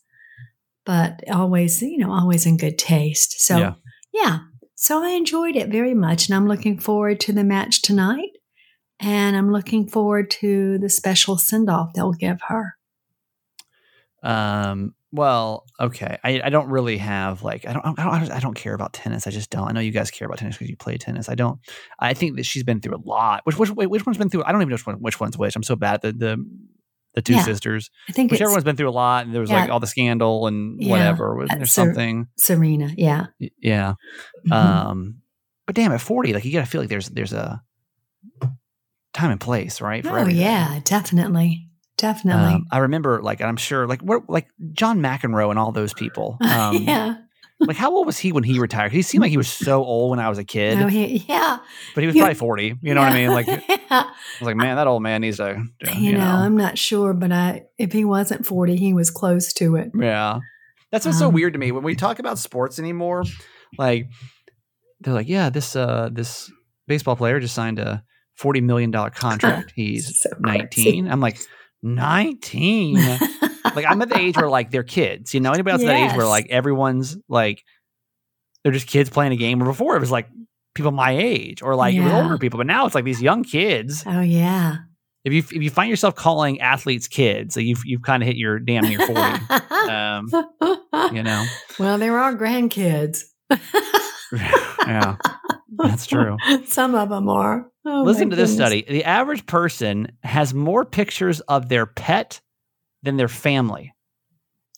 but 0.86 1.22
always, 1.30 1.82
you 1.82 1.98
know, 1.98 2.12
always 2.12 2.46
in 2.46 2.58
good 2.58 2.77
taste. 2.77 3.39
So, 3.42 3.58
Yeah. 3.58 3.74
yeah. 4.13 4.39
So 4.75 5.04
I 5.04 5.10
enjoyed 5.12 5.56
it 5.56 5.70
very 5.70 5.94
much. 5.94 6.27
And 6.27 6.36
I'm 6.36 6.48
looking 6.48 6.80
forward 6.80 7.20
to 7.22 7.34
the 7.34 7.44
match 7.44 7.82
tonight. 7.82 8.30
And 9.00 9.36
I'm 9.36 9.51
looking 9.51 9.88
forward 9.89 10.30
to 10.42 10.77
the 10.77 10.89
special 10.89 11.38
send 11.38 11.70
off 11.70 11.94
they'll 11.94 12.13
give 12.13 12.39
her. 12.48 12.75
Um. 14.24 14.94
Well, 15.12 15.63
okay. 15.80 16.18
I, 16.25 16.42
I 16.44 16.50
don't 16.50 16.68
really 16.68 16.98
have 16.98 17.42
like 17.42 17.65
I 17.65 17.72
don't 17.72 17.98
I 17.98 18.20
don't 18.20 18.32
I 18.32 18.39
don't 18.42 18.54
care 18.54 18.74
about 18.74 18.92
tennis. 18.92 19.27
I 19.27 19.30
just 19.30 19.50
don't. 19.50 19.68
I 19.68 19.72
know 19.72 19.80
you 19.80 19.92
guys 19.92 20.12
care 20.12 20.25
about 20.25 20.39
tennis 20.39 20.56
because 20.58 20.70
you 20.70 20.75
play 20.75 20.98
tennis. 20.98 21.30
I 21.30 21.36
don't. 21.36 21.60
I 22.00 22.13
think 22.13 22.36
that 22.36 22.46
she's 22.46 22.63
been 22.63 22.82
through 22.82 22.98
a 22.98 23.04
lot. 23.06 23.42
Which 23.46 23.58
which 23.58 23.70
which 23.72 24.06
one's 24.06 24.18
been 24.18 24.30
through? 24.30 24.44
I 24.44 24.51
don't 24.51 24.62
even 24.62 24.70
know 24.70 24.74
which 24.75 24.86
one 24.86 24.96
which 24.98 25.20
one's 25.22 25.38
which. 25.38 25.56
I'm 25.56 25.63
so 25.63 25.77
bad. 25.77 26.01
The 26.01 26.12
the 26.12 26.46
the 27.16 27.22
two 27.22 27.34
Yeah. 27.34 27.44
sisters. 27.44 27.90
I 28.08 28.12
think 28.12 28.32
Whichever 28.32 28.50
it's 28.50 28.56
one's 28.56 28.64
been 28.66 28.76
through 28.76 28.90
a 28.90 28.92
lot. 28.92 29.26
And 29.26 29.34
there 29.34 29.42
was 29.42 29.50
like 29.52 29.70
all 29.70 29.80
the 29.80 29.88
scandal 29.88 30.48
and 30.48 30.82
Yeah. 30.82 30.90
whatever. 30.92 31.36
Was 31.36 31.50
there 31.50 31.66
so- 31.66 31.84
something? 31.86 32.28
Serena. 32.38 32.90
Yeah. 32.98 33.28
Yeah. 33.60 33.94
Mhm. 34.48 34.52
Um. 34.54 35.16
But 35.66 35.76
damn, 35.76 35.92
at 35.92 36.02
40, 36.02 36.34
like 36.34 36.46
you 36.46 36.52
got 36.54 36.60
to 36.60 36.66
feel 36.68 36.82
like 36.82 36.90
there's 36.90 37.10
there's 37.10 37.34
a 37.34 37.62
time 39.14 39.32
and 39.32 39.40
place, 39.40 39.82
right? 39.82 40.04
For 40.04 40.12
oh, 40.12 40.16
everything. 40.22 40.42
yeah. 40.42 40.80
Definitely. 40.84 41.70
Definitely. 41.98 42.56
Um, 42.56 42.66
I 42.72 42.80
remember, 42.80 43.22
like, 43.22 43.42
I'm 43.42 43.56
sure, 43.56 43.88
like, 43.88 44.02
what, 44.02 44.30
like 44.30 44.48
John 44.74 45.00
McEnroe 45.00 45.50
and 45.50 45.58
all 45.58 45.72
those 45.72 45.94
people. 45.94 46.38
Um, 46.44 46.76
yeah. 46.84 47.16
Like, 47.60 47.78
how 47.78 47.96
old 47.96 48.06
was 48.06 48.18
he 48.20 48.34
when 48.34 48.44
he 48.44 48.60
retired? 48.60 48.92
He 48.92 49.02
seemed 49.02 49.22
like 49.22 49.32
he 49.32 49.38
was 49.38 49.48
so 49.48 49.84
old 49.84 50.10
when 50.12 50.20
I 50.20 50.28
was 50.28 50.38
a 50.38 50.44
kid, 50.44 50.78
No, 50.78 50.88
he, 50.88 51.24
yeah. 51.28 51.60
but 51.94 52.02
he 52.02 52.08
was 52.08 52.16
probably 52.16 52.34
40. 52.36 52.76
You 52.82 52.94
know 52.94 53.00
what 53.02 53.12
I 53.12 53.16
mean? 53.16 53.30
Like, 53.32 53.48
I 53.90 54.12
was 54.40 54.46
like, 54.46 54.58
man, 54.58 54.76
that 54.76 54.88
old 54.88 55.02
man 55.02 55.22
needs 55.22 55.38
to, 55.38 55.64
you, 55.82 55.92
you, 55.94 56.12
know, 56.12 56.20
know. 56.20 56.26
I'm 56.26 56.58
not 56.58 56.78
sure, 56.78 57.14
but 57.14 57.32
I 57.32 57.64
if 57.78 57.94
he 57.94 58.04
wasn't 58.04 58.46
40, 58.46 58.76
he 58.76 58.94
was 58.94 59.10
close 59.10 59.54
to 59.54 59.78
it. 59.78 59.92
Yeah. 59.98 60.40
That's 60.92 61.06
what's 61.06 61.18
so 61.18 61.28
Um, 61.28 61.34
weird 61.34 61.54
to 61.54 61.60
me. 61.60 61.72
When 61.72 61.84
we 61.84 61.96
talk 61.96 62.20
about 62.20 62.40
sports 62.40 62.78
anymore, 62.78 63.24
like, 63.78 64.08
they're 65.00 65.14
like, 65.14 65.30
yeah, 65.30 65.50
this, 65.50 65.76
uh, 65.78 66.10
this 66.12 66.52
baseball 66.88 67.16
player 67.16 67.40
just 67.40 67.56
signed 67.56 67.80
a 67.80 68.04
$40 68.40 68.64
million 68.64 68.92
contract. 68.92 69.72
He's 69.76 70.20
So 70.22 70.30
19. 70.40 71.08
I'm 71.10 71.22
like, 71.22 71.40
19? 71.84 72.98
like 73.75 73.86
I'm 73.88 74.01
at 74.01 74.10
the 74.10 74.17
age 74.17 74.38
where 74.38 74.50
like 74.50 74.72
they're 74.72 74.84
kids, 74.84 75.34
you 75.34 75.39
know. 75.39 75.51
Anybody 75.51 75.74
else 75.74 75.82
at 75.82 75.88
that 75.88 76.12
age 76.12 76.17
where 76.17 76.27
like 76.27 76.48
everyone's 76.50 77.17
like 77.27 77.63
they're 78.63 78.74
just 78.74 78.88
kids 78.88 79.10
playing 79.10 79.32
a 79.32 79.38
game. 79.38 79.62
Or 79.62 79.65
before 79.65 79.96
it 79.96 80.00
was 80.00 80.12
like 80.12 80.27
people 80.74 80.91
my 80.91 81.12
age 81.12 81.62
or 81.62 81.75
like 81.75 81.96
yeah. 81.96 82.22
older 82.22 82.38
people, 82.38 82.58
but 82.58 82.67
now 82.67 82.86
it's 82.86 82.96
like 82.96 83.05
these 83.05 83.22
young 83.22 83.44
kids. 83.44 84.03
Oh 84.05 84.22
yeah. 84.22 84.77
If 85.25 85.34
you 85.34 85.39
if 85.39 85.63
you 85.63 85.72
find 85.72 85.89
yourself 85.89 86.13
calling 86.15 86.62
athletes 86.62 87.08
kids, 87.08 87.58
like 87.58 87.65
you've 87.65 87.84
you've 87.84 88.03
kind 88.03 88.22
of 88.22 88.27
hit 88.27 88.38
your 88.38 88.60
damn 88.60 88.84
near 88.84 89.00
forty. 89.00 89.39
um, 89.89 90.27
you 91.13 91.24
know. 91.24 91.46
Well, 91.77 91.98
there 91.98 92.17
are 92.17 92.34
grandkids. 92.36 93.24
yeah, 94.88 95.17
that's 95.77 96.05
true. 96.05 96.38
Some 96.67 96.96
of 96.96 97.10
them 97.10 97.27
are. 97.27 97.70
Oh, 97.86 98.03
Listen 98.03 98.29
to 98.29 98.36
this 98.36 98.53
study. 98.53 98.86
The 98.88 99.03
average 99.03 99.46
person 99.46 100.12
has 100.24 100.53
more 100.53 100.86
pictures 100.86 101.41
of 101.41 101.67
their 101.67 101.86
pet 101.86 102.39
than 103.06 103.18
their 103.18 103.28
family. 103.28 103.94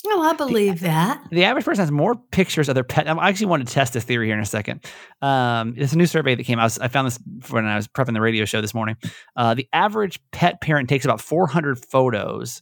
Oh, 0.05 0.21
I 0.21 0.33
believe 0.33 0.79
the, 0.79 0.87
that. 0.87 1.23
The 1.31 1.45
average 1.45 1.65
person 1.65 1.81
has 1.81 1.91
more 1.91 2.15
pictures 2.15 2.69
of 2.69 2.75
their 2.75 2.83
pet. 2.83 3.07
I 3.07 3.29
actually 3.29 3.47
want 3.47 3.67
to 3.67 3.73
test 3.73 3.93
this 3.93 4.03
theory 4.03 4.27
here 4.27 4.35
in 4.35 4.41
a 4.41 4.45
second. 4.45 4.85
Um, 5.21 5.73
it's 5.75 5.93
a 5.93 5.97
new 5.97 6.05
survey 6.05 6.35
that 6.35 6.43
came 6.43 6.59
out. 6.59 6.77
I 6.79 6.87
found 6.87 7.07
this 7.07 7.19
when 7.49 7.65
I 7.65 7.75
was 7.75 7.87
prepping 7.87 8.13
the 8.13 8.21
radio 8.21 8.45
show 8.45 8.61
this 8.61 8.73
morning. 8.73 8.95
Uh, 9.35 9.53
the 9.53 9.67
average 9.73 10.19
pet 10.31 10.61
parent 10.61 10.87
takes 10.87 11.03
about 11.03 11.19
400 11.19 11.83
photos 11.83 12.61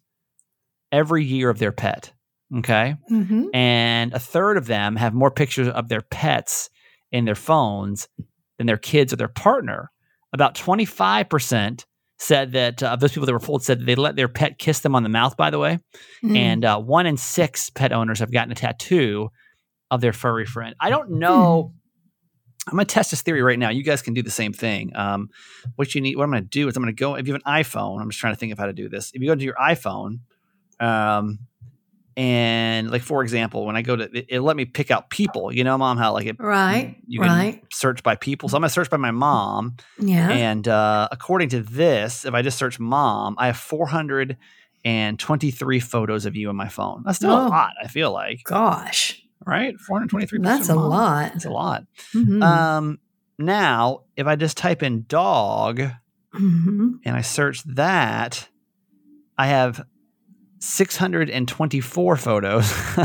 every 0.91 1.23
year 1.23 1.49
of 1.49 1.59
their 1.59 1.71
pet. 1.71 2.13
Okay. 2.57 2.95
Mm-hmm. 3.11 3.53
And 3.53 4.13
a 4.13 4.19
third 4.19 4.57
of 4.57 4.67
them 4.67 4.95
have 4.95 5.13
more 5.13 5.31
pictures 5.31 5.67
of 5.67 5.89
their 5.89 6.01
pets 6.01 6.69
in 7.11 7.25
their 7.25 7.35
phones 7.35 8.07
than 8.57 8.67
their 8.67 8.77
kids 8.77 9.11
or 9.11 9.17
their 9.17 9.27
partner. 9.27 9.91
About 10.31 10.55
25% 10.55 11.85
said 12.17 12.53
that 12.53 12.81
uh, 12.81 12.95
those 12.95 13.11
people 13.11 13.25
that 13.25 13.33
were 13.33 13.39
polled 13.39 13.63
said 13.63 13.79
that 13.79 13.85
they 13.85 13.95
let 13.95 14.15
their 14.15 14.27
pet 14.27 14.57
kiss 14.57 14.79
them 14.79 14.95
on 14.95 15.03
the 15.03 15.09
mouth, 15.09 15.35
by 15.35 15.49
the 15.49 15.59
way. 15.59 15.79
Mm. 16.23 16.37
And 16.37 16.65
uh, 16.65 16.79
one 16.79 17.05
in 17.05 17.17
six 17.17 17.69
pet 17.69 17.91
owners 17.91 18.19
have 18.19 18.31
gotten 18.31 18.51
a 18.51 18.55
tattoo 18.55 19.29
of 19.91 20.01
their 20.01 20.13
furry 20.13 20.45
friend. 20.45 20.75
I 20.79 20.89
don't 20.89 21.11
know. 21.11 21.71
Mm. 21.73 21.79
I'm 22.67 22.75
going 22.77 22.85
to 22.87 22.93
test 22.93 23.11
this 23.11 23.21
theory 23.21 23.43
right 23.43 23.59
now. 23.59 23.69
You 23.69 23.83
guys 23.83 24.01
can 24.01 24.15
do 24.15 24.23
the 24.23 24.31
same 24.31 24.53
thing. 24.53 24.95
Um, 24.95 25.29
what 25.75 25.93
you 25.93 26.01
need, 26.01 26.17
what 26.17 26.23
I'm 26.23 26.31
going 26.31 26.43
to 26.43 26.49
do 26.49 26.67
is 26.67 26.75
I'm 26.75 26.81
going 26.81 26.95
to 26.95 26.99
go, 26.99 27.15
if 27.15 27.27
you 27.27 27.33
have 27.33 27.41
an 27.45 27.63
iPhone, 27.63 28.01
I'm 28.01 28.09
just 28.09 28.19
trying 28.19 28.33
to 28.33 28.39
think 28.39 28.51
of 28.53 28.57
how 28.57 28.65
to 28.65 28.73
do 28.73 28.89
this. 28.89 29.11
If 29.13 29.21
you 29.21 29.27
go 29.27 29.35
to 29.35 29.43
your 29.43 29.55
iPhone, 29.55 30.21
um, 30.79 31.39
and 32.17 32.91
like 32.91 33.01
for 33.01 33.23
example 33.23 33.65
when 33.65 33.75
i 33.75 33.81
go 33.81 33.95
to 33.95 34.03
it, 34.03 34.27
it, 34.29 34.41
let 34.41 34.55
me 34.55 34.65
pick 34.65 34.91
out 34.91 35.09
people 35.09 35.51
you 35.51 35.65
know 35.65 35.77
mom 35.77 35.97
how 35.97 36.13
like 36.13 36.25
it 36.25 36.37
right 36.39 36.95
you 37.07 37.19
can 37.19 37.29
right. 37.29 37.61
search 37.71 38.01
by 38.03 38.15
people. 38.15 38.49
So 38.49 38.55
i'm 38.55 38.61
gonna 38.61 38.69
search 38.69 38.89
by 38.89 38.97
my 38.97 39.11
mom. 39.11 39.75
Yeah. 39.99 40.29
And 40.29 40.67
uh, 40.67 41.07
according 41.11 41.49
to 41.49 41.61
this 41.61 42.25
if 42.25 42.33
i 42.33 42.41
just 42.41 42.57
search 42.57 42.79
mom 42.79 43.35
i 43.37 43.45
have 43.47 43.57
423 43.57 45.79
photos 45.79 46.25
of 46.25 46.35
you 46.35 46.49
in 46.49 46.55
my 46.55 46.69
phone. 46.69 47.03
That's 47.05 47.17
still 47.17 47.31
oh, 47.31 47.47
a 47.47 47.49
lot 47.49 47.73
i 47.83 47.87
feel 47.87 48.11
like. 48.11 48.43
Gosh. 48.45 49.21
Right? 49.45 49.77
423 49.79 50.39
that's 50.39 50.69
a 50.69 50.75
lot. 50.75 51.33
That's 51.33 51.45
a 51.45 51.51
lot. 51.51 51.83
Mm-hmm. 52.13 52.41
um 52.41 52.99
now 53.37 54.03
if 54.15 54.27
i 54.27 54.37
just 54.37 54.55
type 54.55 54.81
in 54.81 55.03
dog 55.09 55.81
mm-hmm. 56.33 56.91
and 57.03 57.17
i 57.17 57.21
search 57.21 57.63
that 57.63 58.47
i 59.37 59.47
have 59.47 59.85
624 60.59 62.15
photos. 62.17 62.71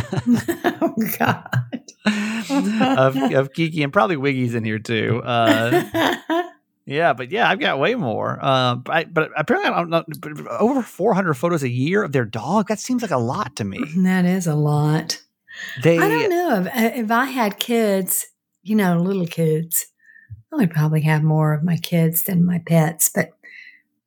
oh 0.81 0.95
God. 1.19 1.49
of, 2.99 3.17
of 3.17 3.53
Kiki 3.53 3.83
and 3.83 3.93
probably 3.93 4.17
Wiggy's 4.17 4.55
in 4.55 4.65
here 4.65 4.79
too. 4.79 5.21
Uh, 5.25 6.49
yeah, 6.87 7.13
but 7.13 7.31
yeah, 7.31 7.49
I've 7.49 7.61
got 7.61 7.79
way 7.79 7.95
more. 7.95 8.39
Uh, 8.41 8.77
but, 8.77 8.93
I, 8.95 9.05
but 9.05 9.31
apparently, 9.37 9.71
I 9.71 9.85
don't 9.85 9.91
know, 9.91 10.49
over 10.59 10.83
400 10.83 11.35
photos 11.35 11.63
a 11.63 11.69
year 11.69 12.03
of 12.03 12.13
their 12.13 12.25
dog. 12.25 12.69
That 12.69 12.79
seems 12.79 13.03
like 13.03 13.11
a 13.11 13.19
lot 13.19 13.57
to 13.57 13.65
me. 13.65 13.79
That 13.97 14.25
is 14.25 14.47
a 14.47 14.55
lot. 14.55 15.21
They, 15.83 15.99
I 15.99 16.09
don't 16.09 16.31
know 16.31 16.61
if, 16.61 16.67
uh, 16.67 17.01
if 17.01 17.11
I 17.11 17.27
had 17.27 17.59
kids, 17.59 18.27
you 18.63 18.77
know, 18.77 18.99
little 18.99 19.27
kids, 19.27 19.87
I 20.53 20.57
would 20.57 20.71
probably 20.71 21.03
have 21.03 21.23
more 21.23 21.53
of 21.53 21.63
my 21.63 21.77
kids 21.77 22.23
than 22.23 22.45
my 22.45 22.63
pets. 22.65 23.11
But 23.15 23.31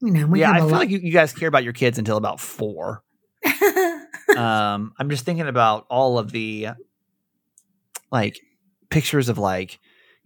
you 0.02 0.12
know, 0.12 0.26
we 0.26 0.42
yeah, 0.42 0.52
I 0.52 0.58
feel 0.58 0.68
lot. 0.68 0.80
like 0.80 0.90
you, 0.90 1.00
you 1.00 1.12
guys 1.12 1.32
care 1.32 1.48
about 1.48 1.64
your 1.64 1.74
kids 1.74 1.98
until 1.98 2.18
about 2.18 2.40
four 2.40 3.03
um, 4.38 4.94
I'm 4.98 5.10
just 5.10 5.26
thinking 5.26 5.48
about 5.48 5.86
all 5.90 6.18
of 6.18 6.32
the 6.32 6.70
like 8.12 8.40
pictures 8.90 9.30
of 9.30 9.38
like 9.38 9.80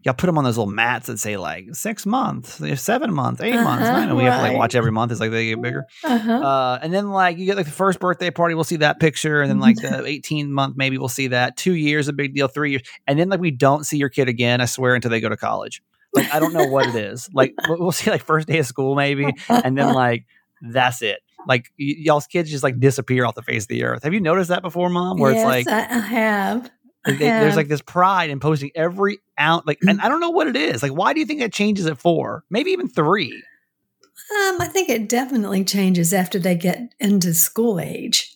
y'all 0.04 0.14
put 0.14 0.28
them 0.28 0.38
on 0.38 0.44
those 0.44 0.58
little 0.58 0.72
mats 0.72 1.08
that 1.08 1.20
say 1.20 1.38
like 1.38 1.74
six 1.74 2.06
months, 2.06 2.62
seven 2.82 3.14
months, 3.14 3.42
8 3.42 3.54
uh-huh, 3.54 3.64
months. 3.64 3.84
Nine, 3.84 4.08
and 4.10 4.18
we 4.18 4.24
have 4.24 4.36
to 4.36 4.42
like 4.42 4.58
watch 4.58 4.76
every 4.76 4.92
month 4.92 5.12
as 5.12 5.20
like 5.20 5.32
they 5.32 5.50
get 5.50 5.62
bigger. 5.62 5.86
Uh-huh. 6.04 6.32
Uh, 6.32 6.80
and 6.82 6.94
then 6.94 7.10
like 7.10 7.38
you 7.38 7.46
get 7.46 7.58
like 7.58 7.66
the 7.66 7.72
first 7.72 8.00
birthday 8.00 8.32
party, 8.32 8.56
we'll 8.56 8.64
see 8.64 8.78
that 8.78 9.00
picture, 9.00 9.42
and 9.42 9.50
then 9.50 9.60
like 9.60 9.76
the 9.76 10.06
18 10.06 10.52
month 10.52 10.78
maybe 10.78 10.98
we'll 10.98 11.10
see 11.10 11.28
that. 11.28 11.58
Two 11.58 11.74
years 11.74 12.08
a 12.08 12.14
big 12.14 12.34
deal, 12.34 12.48
three 12.48 12.72
years, 12.72 12.84
and 13.06 13.20
then 13.20 13.30
like 13.30 13.40
we 13.40 13.52
don't 13.52 13.86
see 13.86 13.98
your 13.98 14.10
kid 14.10 14.30
again. 14.30 14.62
I 14.62 14.66
swear 14.66 14.96
until 14.96 15.12
they 15.12 15.20
go 15.20 15.30
to 15.30 15.38
college. 15.38 15.82
Like 16.14 16.34
I 16.34 16.40
don't 16.40 16.54
know 16.54 16.68
what 16.68 16.88
it 16.88 16.96
is. 16.96 17.30
Like 17.34 17.54
we'll 17.68 17.92
see 17.92 18.10
like 18.10 18.24
first 18.24 18.48
day 18.48 18.60
of 18.60 18.66
school 18.66 18.96
maybe, 18.96 19.34
and 19.50 19.78
then 19.78 19.94
like 19.94 20.26
that's 20.62 21.02
it. 21.02 21.20
Like 21.48 21.72
y- 21.80 21.96
y'all's 21.98 22.28
kids 22.28 22.52
just 22.52 22.64
like 22.64 22.80
disappear 22.80 23.26
off 23.26 23.36
the 23.36 23.42
face 23.42 23.64
of 23.64 23.70
the 23.70 23.84
earth. 23.84 24.04
Have 24.04 24.14
you 24.14 24.20
noticed 24.20 24.50
that 24.50 24.62
before, 24.62 24.90
mom? 24.90 25.18
Where 25.18 25.32
yes, 25.32 25.40
it's 25.40 25.68
like 25.68 25.92
I 25.92 26.00
have. 26.00 26.72
They, 27.06 27.14
there's 27.14 27.56
like 27.56 27.70
this 27.70 27.82
pride 27.82 28.30
in 28.30 28.40
posting 28.40 28.72
every 28.76 29.20
out 29.38 29.66
like 29.66 29.80
and 29.88 30.02
I 30.02 30.10
don't 30.10 30.20
know 30.20 30.30
what 30.30 30.48
it 30.48 30.56
is. 30.56 30.84
Like 30.84 30.92
why 30.92 31.14
do 31.14 31.20
you 31.20 31.26
think 31.26 31.42
it 31.42 31.54
changes 31.54 31.86
at 31.86 31.98
4? 31.98 32.44
Maybe 32.50 32.72
even 32.72 32.90
3. 32.90 33.32
Um 33.32 34.62
I 34.62 34.68
think 34.68 34.90
it 34.90 35.08
definitely 35.08 35.64
changes 35.64 36.14
after 36.14 36.38
they 36.38 36.56
get 36.56 36.94
into 37.00 37.34
school 37.34 37.80
age. 37.80 38.36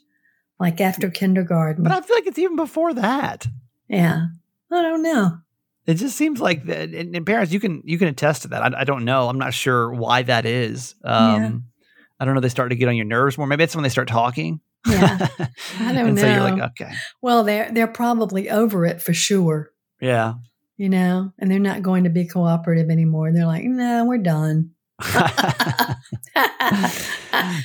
Like 0.60 0.80
after 0.80 1.10
kindergarten. 1.10 1.84
But 1.84 1.92
I 1.92 2.02
feel 2.02 2.16
like 2.16 2.28
it's 2.28 2.38
even 2.40 2.56
before 2.56 2.94
that. 2.94 3.48
Yeah. 3.88 4.28
I 4.72 4.82
don't 4.82 5.02
know. 5.02 5.40
It 5.88 5.96
just 5.96 6.16
seems 6.16 6.40
like 6.40 6.66
that 6.66 6.90
and, 6.94 7.16
and 7.16 7.26
parents 7.26 7.52
you 7.52 7.60
can 7.60 7.82
you 7.84 7.98
can 7.98 8.08
attest 8.08 8.44
to 8.44 8.50
that. 8.50 8.62
I, 8.62 8.82
I, 8.82 8.84
don't 8.84 9.04
know. 9.04 9.28
I'm 9.28 9.40
not 9.40 9.54
sure 9.54 9.92
why 9.92 10.22
that 10.22 10.46
is. 10.46 10.96
Um 11.04 11.44
yeah. 11.44 11.52
I 12.22 12.26
don't 12.26 12.36
know. 12.36 12.40
They 12.40 12.50
start 12.50 12.70
to 12.70 12.76
get 12.76 12.88
on 12.88 12.96
your 12.96 13.08
nerves 13.08 13.36
more. 13.36 13.48
Maybe 13.48 13.64
it's 13.64 13.76
when 13.76 13.82
they 13.82 13.90
start 13.90 14.08
talking. 14.08 14.60
Yeah, 14.88 15.28
I 15.80 15.92
don't 15.92 16.06
and 16.10 16.16
know. 16.16 16.22
So 16.22 16.28
you're 16.28 16.40
like, 16.40 16.62
okay. 16.72 16.94
Well, 17.20 17.44
they're 17.44 17.72
they're 17.72 17.88
probably 17.88 18.48
over 18.48 18.86
it 18.86 19.02
for 19.02 19.12
sure. 19.12 19.72
Yeah. 20.00 20.36
You 20.78 20.90
know, 20.90 21.34
and 21.40 21.50
they're 21.50 21.58
not 21.58 21.82
going 21.82 22.04
to 22.04 22.12
be 22.12 22.28
cooperative 22.28 22.92
anymore. 22.92 23.28
And 23.28 23.36
They're 23.36 23.48
like, 23.48 23.64
no, 23.64 24.06
we're 24.06 24.20
done. 24.20 24.72
I 25.00 25.98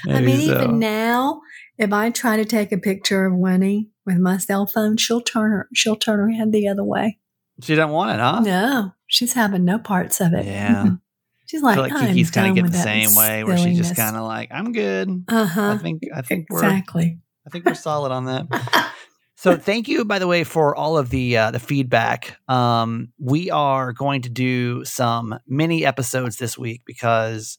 mean, 0.07 0.41
so. 0.41 0.55
even 0.55 0.79
now, 0.79 1.43
if 1.77 1.93
I 1.93 2.09
try 2.09 2.39
to 2.39 2.47
take 2.47 2.73
a 2.73 2.79
picture 2.79 3.27
of 3.27 3.35
Winnie 3.35 3.91
with 4.07 4.17
my 4.17 4.39
cell 4.39 4.67
phone, 4.67 4.97
she'll 4.97 5.21
turn 5.21 5.53
her 5.53 5.69
she'll 5.75 5.97
turn 5.97 6.19
her 6.19 6.31
head 6.31 6.51
the 6.51 6.67
other 6.67 6.85
way. 6.85 7.19
She 7.61 7.75
doesn't 7.75 7.93
want 7.93 8.13
it, 8.13 8.21
huh? 8.21 8.41
No, 8.41 8.93
she's 9.07 9.35
having 9.35 9.67
no 9.67 9.79
parts 9.79 10.19
of 10.23 10.33
it. 10.33 10.47
Yeah. 10.47 10.93
She's 11.47 11.63
like, 11.63 11.79
I 11.79 11.89
feel 11.89 11.99
like 11.99 12.09
Kiki's 12.09 12.31
kind 12.31 12.49
of 12.49 12.55
getting 12.55 12.71
the 12.71 12.79
same 12.79 13.15
way, 13.15 13.45
where 13.45 13.57
she's 13.57 13.79
just 13.79 13.97
kind 13.97 14.17
of 14.17 14.25
like, 14.25 14.51
"I'm 14.51 14.73
good. 14.73 15.25
Uh-huh. 15.29 15.71
I 15.73 15.79
think 15.79 16.03
I 16.15 16.23
think 16.23 16.47
exactly. 16.51 17.19
we're 17.19 17.47
I 17.47 17.51
think 17.51 17.65
we're 17.65 17.75
solid 17.75 18.11
on 18.11 18.25
that." 18.25 18.93
so 19.37 19.57
thank 19.57 19.87
you, 19.87 20.05
by 20.05 20.19
the 20.19 20.27
way, 20.27 20.43
for 20.43 20.75
all 20.75 20.99
of 20.99 21.11
the 21.11 21.37
uh, 21.37 21.51
the 21.53 21.61
feedback. 21.61 22.37
Um, 22.49 23.13
we 23.19 23.51
are 23.51 23.93
going 23.93 24.23
to 24.23 24.29
do 24.29 24.85
some 24.85 25.39
mini 25.47 25.87
episodes 25.87 26.37
this 26.37 26.59
week 26.59 26.83
because 26.85 27.59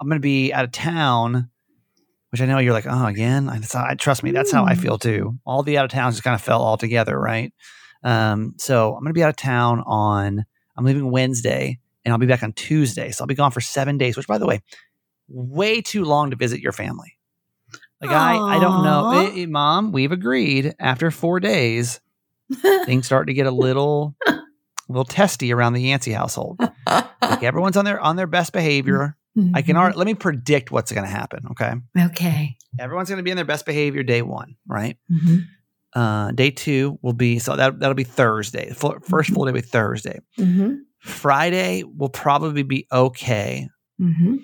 I'm 0.00 0.08
going 0.08 0.20
to 0.20 0.26
be 0.26 0.52
out 0.52 0.64
of 0.64 0.72
town. 0.72 1.50
Which 2.30 2.40
I 2.40 2.46
know 2.46 2.58
you're 2.58 2.72
like, 2.72 2.86
oh, 2.88 3.06
again. 3.06 3.48
I, 3.48 3.60
I 3.74 3.94
trust 3.94 4.22
me, 4.22 4.32
that's 4.32 4.50
how 4.50 4.64
I 4.64 4.74
feel 4.74 4.98
too. 4.98 5.38
All 5.46 5.62
the 5.62 5.78
out 5.78 5.84
of 5.84 5.90
towns 5.92 6.16
just 6.16 6.24
kind 6.24 6.34
of 6.34 6.42
fell 6.42 6.60
all 6.60 6.76
together, 6.76 7.18
right? 7.18 7.54
Um, 8.02 8.54
so 8.58 8.94
I'm 8.94 9.00
going 9.00 9.10
to 9.10 9.14
be 9.14 9.22
out 9.22 9.30
of 9.30 9.36
town 9.36 9.82
on. 9.86 10.44
I'm 10.76 10.84
leaving 10.84 11.10
Wednesday 11.10 11.78
and 12.06 12.12
I'll 12.12 12.18
be 12.18 12.26
back 12.26 12.44
on 12.44 12.52
Tuesday. 12.52 13.10
So 13.10 13.24
I'll 13.24 13.26
be 13.26 13.34
gone 13.34 13.50
for 13.50 13.60
seven 13.60 13.98
days, 13.98 14.16
which, 14.16 14.28
by 14.28 14.38
the 14.38 14.46
way, 14.46 14.62
way 15.28 15.82
too 15.82 16.04
long 16.04 16.30
to 16.30 16.36
visit 16.36 16.60
your 16.60 16.70
family. 16.70 17.18
Like 18.00 18.12
I, 18.12 18.36
I 18.36 18.60
don't 18.60 18.84
know, 18.84 19.26
it, 19.26 19.36
it, 19.36 19.48
mom. 19.48 19.90
We've 19.90 20.12
agreed 20.12 20.74
after 20.78 21.10
four 21.10 21.40
days, 21.40 22.00
things 22.84 23.06
start 23.06 23.26
to 23.26 23.34
get 23.34 23.46
a 23.46 23.50
little, 23.50 24.14
a 24.26 24.38
little 24.88 25.04
testy 25.04 25.52
around 25.52 25.72
the 25.72 25.82
Yancey 25.82 26.12
household. 26.12 26.60
Like 26.86 27.08
everyone's 27.42 27.76
on 27.76 27.84
their 27.84 27.98
on 28.00 28.14
their 28.14 28.28
best 28.28 28.52
behavior. 28.52 29.16
Mm-hmm. 29.36 29.56
I 29.56 29.62
can 29.62 29.76
already 29.76 29.98
let 29.98 30.06
me 30.06 30.14
predict 30.14 30.70
what's 30.70 30.92
going 30.92 31.04
to 31.04 31.10
happen. 31.10 31.46
Okay. 31.50 31.72
Okay. 31.98 32.56
Everyone's 32.78 33.08
going 33.08 33.18
to 33.18 33.24
be 33.24 33.30
in 33.30 33.36
their 33.36 33.44
best 33.44 33.66
behavior 33.66 34.02
day 34.02 34.22
one, 34.22 34.56
right? 34.68 34.96
Mm-hmm. 35.10 35.98
Uh, 35.98 36.30
day 36.32 36.50
two 36.50 36.98
will 37.02 37.14
be 37.14 37.38
so 37.38 37.56
that 37.56 37.80
that'll 37.80 37.94
be 37.94 38.04
Thursday. 38.04 38.72
First 38.74 39.30
full 39.30 39.46
day 39.46 39.52
will 39.52 39.54
be 39.54 39.60
Thursday. 39.62 40.20
Mm-hmm. 40.38 40.74
Friday 41.06 41.84
will 41.84 42.08
probably 42.08 42.62
be 42.62 42.86
okay. 42.90 43.68
Mm-hmm. 44.00 44.36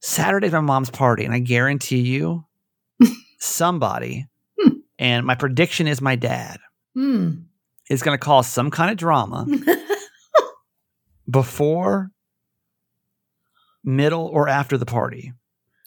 Saturday's 0.00 0.52
my 0.52 0.60
mom's 0.60 0.90
party, 0.90 1.24
and 1.24 1.34
I 1.34 1.38
guarantee 1.38 2.00
you, 2.00 2.44
somebody, 3.38 4.26
and 4.98 5.24
my 5.24 5.34
prediction 5.34 5.86
is 5.86 6.00
my 6.00 6.16
dad, 6.16 6.58
mm. 6.96 7.44
is 7.88 8.02
going 8.02 8.18
to 8.18 8.24
cause 8.24 8.48
some 8.48 8.70
kind 8.70 8.90
of 8.90 8.96
drama 8.96 9.46
before, 11.30 12.10
middle, 13.84 14.26
or 14.26 14.48
after 14.48 14.76
the 14.76 14.86
party. 14.86 15.32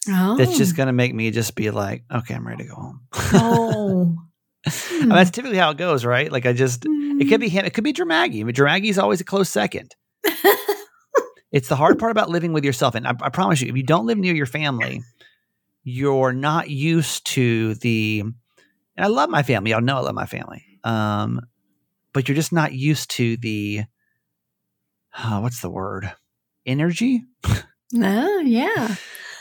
Oh. 0.10 0.38
That's 0.38 0.58
just 0.58 0.76
going 0.76 0.88
to 0.88 0.94
make 0.94 1.14
me 1.14 1.32
just 1.32 1.56
be 1.56 1.72
like, 1.72 2.04
okay, 2.14 2.36
I'm 2.36 2.48
ready 2.48 2.64
to 2.64 2.70
go 2.70 2.76
home. 2.76 3.02
oh. 3.34 4.16
I 4.66 5.00
mean, 5.00 5.10
that's 5.10 5.32
typically 5.32 5.58
how 5.58 5.72
it 5.72 5.78
goes, 5.78 6.06
right? 6.06 6.32
Like 6.32 6.46
I 6.46 6.54
just, 6.54 6.84
mm. 6.84 7.22
it 7.22 7.26
could 7.26 7.42
be 7.42 7.50
him, 7.50 7.66
it 7.66 7.74
could 7.74 7.84
be 7.84 7.94
Dramaggy. 7.94 8.42
I 8.42 8.44
mean, 8.44 8.54
Dramaggy's 8.56 8.98
always 8.98 9.22
a 9.22 9.26
close 9.26 9.50
second. 9.50 9.96
It's 11.54 11.68
the 11.68 11.76
hard 11.76 12.00
part 12.00 12.12
about 12.12 12.32
living 12.32 12.52
with 12.52 12.66
yourself. 12.66 12.96
And 12.96 13.08
I, 13.08 13.14
I 13.22 13.30
promise 13.30 13.62
you, 13.62 13.70
if 13.70 13.78
you 13.78 13.84
don't 13.84 14.08
live 14.08 14.18
near 14.18 14.34
your 14.34 14.48
family, 14.48 15.04
you're 15.84 16.34
not 16.34 16.70
used 16.72 17.28
to 17.28 17.76
the. 17.76 18.22
And 18.98 19.06
I 19.06 19.08
love 19.08 19.30
my 19.30 19.44
family. 19.44 19.70
Y'all 19.70 19.82
know 19.82 19.98
I 19.98 20.02
love 20.02 20.16
my 20.16 20.26
family. 20.26 20.66
Um, 20.84 21.42
but 22.12 22.28
you're 22.28 22.36
just 22.36 22.54
not 22.54 22.74
used 22.74 23.12
to 23.12 23.38
the. 23.38 23.84
Uh, 25.16 25.40
what's 25.42 25.62
the 25.62 25.70
word? 25.70 26.12
Energy. 26.66 27.24
Oh, 27.96 28.40
yeah. 28.40 28.96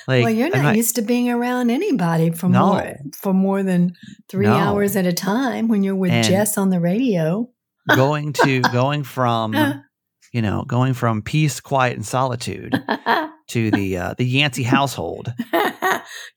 Like, 0.09 0.25
well, 0.25 0.33
you're 0.35 0.55
I'm 0.55 0.63
not, 0.63 0.77
used 0.77 0.97
to 0.97 1.03
being 1.03 1.31
around 1.31 1.71
anybody 1.71 2.31
for 2.31 2.49
No. 2.49 2.67
more 2.73 2.97
for 3.15 3.33
more 3.33 3.63
than 3.63 3.95
three 4.29 4.47
No. 4.47 4.55
hours 4.55 4.97
at 4.97 5.07
a 5.07 5.13
time 5.13 5.69
when 5.69 5.83
you're 5.83 5.95
with 5.97 6.11
And- 6.13 6.27
Jess 6.27 6.59
on 6.59 6.71
the 6.71 6.81
radio. 6.81 7.49
going 7.95 8.33
to 8.45 8.61
going 8.73 9.03
from 9.05 9.55
you 10.33 10.43
know 10.43 10.65
going 10.67 10.95
from 10.95 11.23
peace, 11.23 11.61
quiet, 11.61 11.97
and 11.97 12.07
solitude 12.07 12.73
to 13.49 13.71
the 13.71 13.97
uh, 13.97 14.15
the 14.19 14.25
Yancey 14.27 14.63
household. 14.65 15.33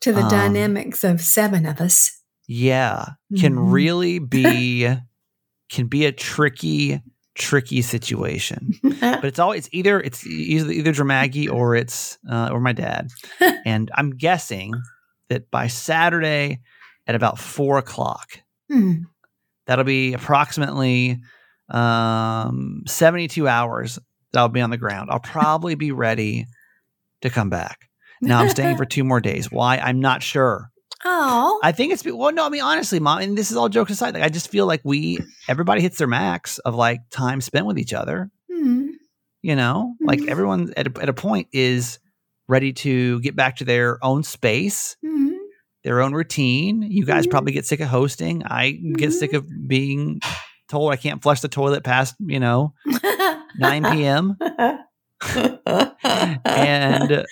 to 0.02 0.12
the 0.14 0.22
Um, 0.24 0.30
dynamics 0.30 1.04
of 1.04 1.22
seven 1.22 1.66
of 1.66 1.80
us. 1.82 2.12
Yeah, 2.48 3.06
can 3.40 3.56
Mhm. 3.56 3.72
really 3.72 4.20
be 4.20 4.88
can 5.72 5.88
be 5.88 6.06
a 6.06 6.12
tricky 6.12 7.02
tricky 7.36 7.82
situation. 7.82 8.72
But 9.00 9.26
it's 9.26 9.40
always 9.40 9.68
it's 9.68 9.74
either 9.76 10.00
it's 10.00 10.26
either 10.26 10.72
either 10.72 10.92
Dramaggy 10.92 11.48
or 11.48 11.76
it's 11.76 12.18
uh, 12.30 12.50
or 12.52 12.60
my 12.60 12.74
dad. 12.74 13.10
and 13.66 13.92
I'm 13.96 14.12
guessing 14.18 14.74
that 15.30 15.50
by 15.52 15.68
Saturday 15.68 16.62
at 17.08 17.16
about 17.16 17.38
four 17.38 17.78
o'clock, 17.78 18.40
Hmm. 18.70 19.04
that'll 19.68 19.86
be 19.86 20.14
approximately 20.14 21.20
um, 21.70 22.84
72 22.88 23.48
hours 23.48 24.00
that 24.32 24.40
I'll 24.40 24.50
be 24.50 24.62
on 24.62 24.70
the 24.70 24.78
ground. 24.78 25.10
I'll 25.12 25.20
probably 25.20 25.76
be 25.76 25.92
ready 25.92 26.46
to 27.22 27.30
come 27.30 27.50
back. 27.50 27.90
Now 28.22 28.40
I'm 28.40 28.50
staying 28.50 28.78
for 28.78 28.86
two 28.96 29.04
more 29.04 29.22
days. 29.22 29.52
Why? 29.52 29.78
I'm 29.78 30.00
not 30.00 30.24
sure. 30.24 30.72
Oh, 31.08 31.60
I 31.64 31.72
think 31.72 31.94
it's 31.94 32.04
well, 32.04 32.32
no, 32.34 32.46
I 32.46 32.50
mean 32.50 32.62
honestly, 32.62 33.00
mom, 33.00 33.20
and 33.20 33.38
this 33.38 33.52
is 33.52 33.58
all 33.58 33.70
jokes 33.70 33.92
aside. 33.92 34.16
Like 34.16 34.24
I 34.24 34.30
just 34.30 34.50
feel 34.50 34.66
like 34.66 34.82
we 34.84 35.20
everybody 35.48 35.82
hits 35.82 35.98
their 36.00 36.08
max 36.08 36.58
of 36.60 36.74
like 36.76 37.02
time 37.12 37.42
spent 37.42 37.68
with 37.68 37.78
each 37.78 37.94
other. 37.94 38.32
Hmm. 38.52 38.88
You 39.44 39.56
know, 39.56 39.94
like 40.02 40.20
Mhm. 40.22 40.28
everyone 40.30 40.74
at 40.76 40.88
a, 40.88 41.02
at 41.02 41.10
a 41.10 41.14
point 41.14 41.48
is 41.54 42.00
ready 42.48 42.74
to 42.74 43.20
get 43.22 43.36
back 43.36 43.58
to 43.58 43.66
their 43.66 44.04
own 44.04 44.24
space, 44.24 44.98
Hmm. 45.06 45.34
their 45.84 46.02
own 46.02 46.14
routine. 46.14 46.82
You 46.82 47.06
guys 47.06 47.28
Mhm. 47.28 47.32
probably 47.32 47.52
get 47.52 47.68
sick 47.68 47.80
of 47.82 47.90
hosting. 47.90 48.44
I 48.44 48.72
get 48.72 49.14
sick 49.14 49.34
of 49.34 49.46
being 49.68 50.20
told 50.70 50.92
I 50.92 50.96
can't 50.96 51.22
flush 51.22 51.42
the 51.42 51.48
toilet 51.48 51.84
past 51.84 52.16
you 52.20 52.40
know 52.40 52.74
9 53.60 53.84
p.m. 53.92 54.36
and 56.46 57.26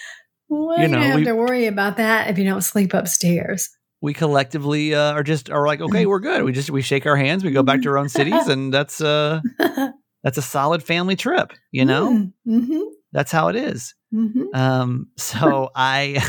well, 0.54 0.78
you 0.78 0.84
you, 0.86 0.90
don't 0.94 1.02
have 1.02 1.16
we- 1.20 1.26
to 1.26 1.36
worry 1.36 1.66
about 1.68 1.98
that 1.98 2.30
if 2.30 2.38
you 2.38 2.44
don't 2.46 2.62
sleep 2.64 2.94
upstairs. 2.94 3.70
we 4.02 4.14
collectively 4.14 4.94
uh, 4.94 5.14
are 5.14 5.24
just 5.24 5.50
are 5.50 5.66
like 5.66 5.82
okay 5.82 6.06
we're 6.06 6.20
good 6.20 6.44
we 6.44 6.52
just 6.52 6.70
we 6.70 6.82
shake 6.82 7.06
our 7.06 7.16
hands 7.16 7.44
we 7.44 7.52
go 7.52 7.64
back 7.64 7.82
to 7.82 7.90
our 7.90 7.98
own 7.98 8.10
cities 8.10 8.48
and 8.54 8.74
that's 8.74 9.00
uh 9.02 9.40
that's 10.24 10.38
a 10.38 10.42
solid 10.42 10.84
family 10.84 11.16
trip 11.16 11.54
you 11.72 11.86
know 11.86 12.30
Mm-hmm. 12.48 12.82
that's 13.12 13.32
how 13.32 13.48
it 13.50 13.56
is 13.56 13.94
Mm-hmm. 14.14 14.44
um 14.54 15.08
so 15.18 15.70
i 15.76 16.22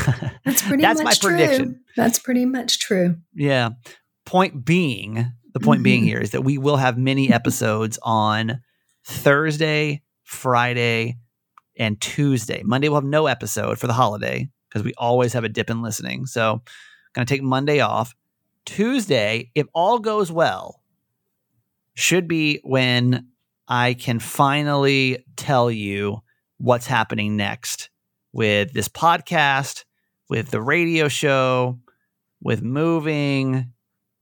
That's 0.45 0.61
pretty 0.63 0.81
That's 0.81 0.99
my 0.99 1.03
much 1.05 1.19
true. 1.19 1.29
prediction. 1.31 1.81
That's 1.95 2.17
pretty 2.19 2.45
much 2.45 2.79
true. 2.79 3.17
yeah 3.35 3.69
point 4.25 4.65
being 4.65 5.31
the 5.53 5.59
point 5.59 5.83
being 5.83 6.01
Mhm. 6.03 6.07
here 6.07 6.19
is 6.19 6.31
that 6.31 6.41
we 6.43 6.57
will 6.57 6.77
have 6.77 6.97
many 6.97 7.31
episodes 7.31 7.99
on 8.01 8.59
thursday 9.05 10.01
friday 10.23 11.17
and 11.77 11.99
tuesday. 11.99 12.61
Monday 12.63 12.89
we'll 12.89 13.01
have 13.01 13.03
no 13.03 13.27
episode 13.27 13.79
for 13.79 13.87
the 13.87 13.93
holiday 13.93 14.49
because 14.69 14.83
we 14.83 14.93
always 14.97 15.33
have 15.33 15.43
a 15.43 15.49
dip 15.49 15.69
in 15.69 15.81
listening. 15.81 16.25
So 16.25 16.61
gonna 17.13 17.25
take 17.25 17.43
monday 17.43 17.79
off. 17.79 18.13
Tuesday 18.65 19.51
if 19.55 19.67
all 19.73 19.99
goes 19.99 20.31
well 20.31 20.81
should 21.93 22.27
be 22.27 22.59
when 22.63 23.27
i 23.67 23.93
can 23.93 24.19
finally 24.19 25.23
tell 25.37 25.71
you 25.71 26.21
what's 26.57 26.87
happening 26.87 27.37
next 27.37 27.89
with 28.33 28.73
this 28.73 28.89
podcast 28.89 29.85
with 30.29 30.51
the 30.51 30.61
radio 30.61 31.07
show 31.07 31.79
with 32.41 32.61
moving 32.61 33.71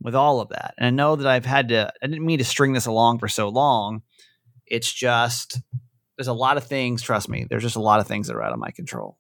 with 0.02 0.16
all 0.16 0.42
of 0.42 0.50
that. 0.50 0.76
And 0.78 0.86
i 0.86 0.90
know 0.90 1.16
that 1.16 1.28
i've 1.28 1.46
had 1.46 1.70
to 1.70 1.92
i 2.02 2.08
didn't 2.08 2.26
mean 2.26 2.40
to 2.40 2.46
string 2.46 2.74
this 2.74 2.86
along 2.86 3.20
for 3.20 3.28
so 3.28 3.50
long. 3.50 4.02
It's 4.66 4.92
just 4.92 5.60
there's 6.24 6.30
a 6.30 6.34
lot 6.34 6.58
of 6.58 6.64
things 6.64 7.02
trust 7.02 7.28
me 7.30 7.46
there's 7.50 7.64
just 7.64 7.76
a 7.76 7.82
lot 7.82 8.00
of 8.00 8.08
things 8.08 8.28
that 8.28 8.36
are 8.36 8.44
out 8.44 8.54
of 8.54 8.60
my 8.60 8.72
control 8.72 9.18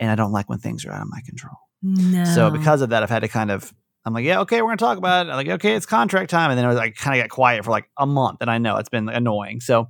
and 0.00 0.10
i 0.10 0.14
don't 0.14 0.32
like 0.32 0.48
when 0.48 0.58
things 0.58 0.84
are 0.84 0.92
out 0.92 1.02
of 1.02 1.08
my 1.08 1.20
control 1.26 1.56
No. 1.82 2.24
so 2.24 2.50
because 2.50 2.80
of 2.82 2.88
that, 2.90 3.02
I've 3.02 3.10
had 3.10 3.20
to 3.22 3.28
kind 3.28 3.50
of 3.50 3.72
I'm 4.06 4.12
like, 4.12 4.24
yeah, 4.26 4.40
okay, 4.40 4.60
we're 4.60 4.68
gonna 4.68 4.76
talk 4.76 4.98
about 4.98 5.26
it. 5.26 5.30
I'm 5.30 5.36
like, 5.36 5.48
okay, 5.48 5.74
it's 5.74 5.86
contract 5.86 6.28
time, 6.30 6.50
and 6.50 6.58
then 6.58 6.66
I 6.66 6.68
was 6.68 6.76
like, 6.76 6.94
kind 6.94 7.18
of 7.18 7.24
got 7.24 7.30
quiet 7.34 7.64
for 7.64 7.70
like 7.70 7.88
a 7.98 8.04
month, 8.04 8.38
and 8.42 8.50
I 8.50 8.58
know 8.58 8.76
it's 8.76 8.90
been 8.90 9.08
annoying. 9.08 9.60
So 9.60 9.88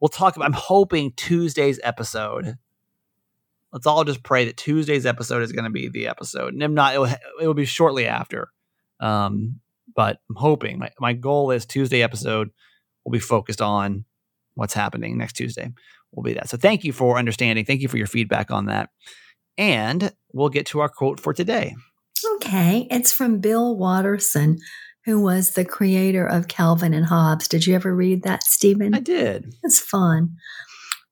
we'll 0.00 0.08
talk. 0.08 0.36
about 0.36 0.46
I'm 0.46 0.54
hoping 0.54 1.12
Tuesday's 1.16 1.78
episode. 1.82 2.56
Let's 3.74 3.86
all 3.86 4.04
just 4.04 4.22
pray 4.22 4.46
that 4.46 4.56
Tuesday's 4.56 5.04
episode 5.04 5.42
is 5.42 5.52
going 5.52 5.64
to 5.64 5.70
be 5.70 5.88
the 5.88 6.06
episode, 6.08 6.54
and 6.54 6.62
if 6.62 6.70
not, 6.70 6.94
it 6.94 6.98
will, 6.98 7.12
it 7.42 7.46
will 7.46 7.52
be 7.52 7.66
shortly 7.66 8.06
after. 8.06 8.48
Um, 9.00 9.60
but 9.94 10.18
I'm 10.30 10.36
hoping 10.36 10.78
my 10.78 10.90
my 10.98 11.12
goal 11.12 11.50
is 11.50 11.66
Tuesday 11.66 12.02
episode 12.02 12.48
will 13.04 13.12
be 13.12 13.18
focused 13.18 13.60
on 13.60 14.06
what's 14.60 14.74
happening 14.74 15.16
next 15.16 15.32
Tuesday. 15.32 15.72
Will 16.12 16.22
be 16.22 16.34
that. 16.34 16.50
So 16.50 16.58
thank 16.58 16.84
you 16.84 16.92
for 16.92 17.18
understanding. 17.18 17.64
Thank 17.64 17.80
you 17.80 17.88
for 17.88 17.96
your 17.96 18.06
feedback 18.06 18.50
on 18.50 18.66
that. 18.66 18.90
And 19.56 20.12
we'll 20.34 20.50
get 20.50 20.66
to 20.66 20.80
our 20.80 20.88
quote 20.88 21.18
for 21.18 21.32
today. 21.32 21.74
okay, 22.36 22.86
it's 22.90 23.10
from 23.10 23.40
Bill 23.40 23.74
Watterson, 23.74 24.58
who 25.06 25.22
was 25.22 25.52
the 25.52 25.64
creator 25.64 26.26
of 26.26 26.46
Calvin 26.46 26.92
and 26.92 27.06
Hobbes. 27.06 27.48
Did 27.48 27.66
you 27.66 27.74
ever 27.74 27.94
read 27.94 28.22
that, 28.24 28.42
Stephen? 28.42 28.94
I 28.94 29.00
did. 29.00 29.54
It's 29.62 29.80
fun. 29.80 30.36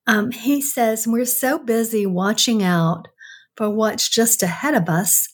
Um, 0.07 0.31
he 0.31 0.61
says, 0.61 1.07
We're 1.07 1.25
so 1.25 1.59
busy 1.59 2.05
watching 2.05 2.63
out 2.63 3.09
for 3.57 3.71
what's 3.71 4.11
just 4.11 4.43
ahead 4.43 4.75
of 4.75 4.91
us 4.91 5.27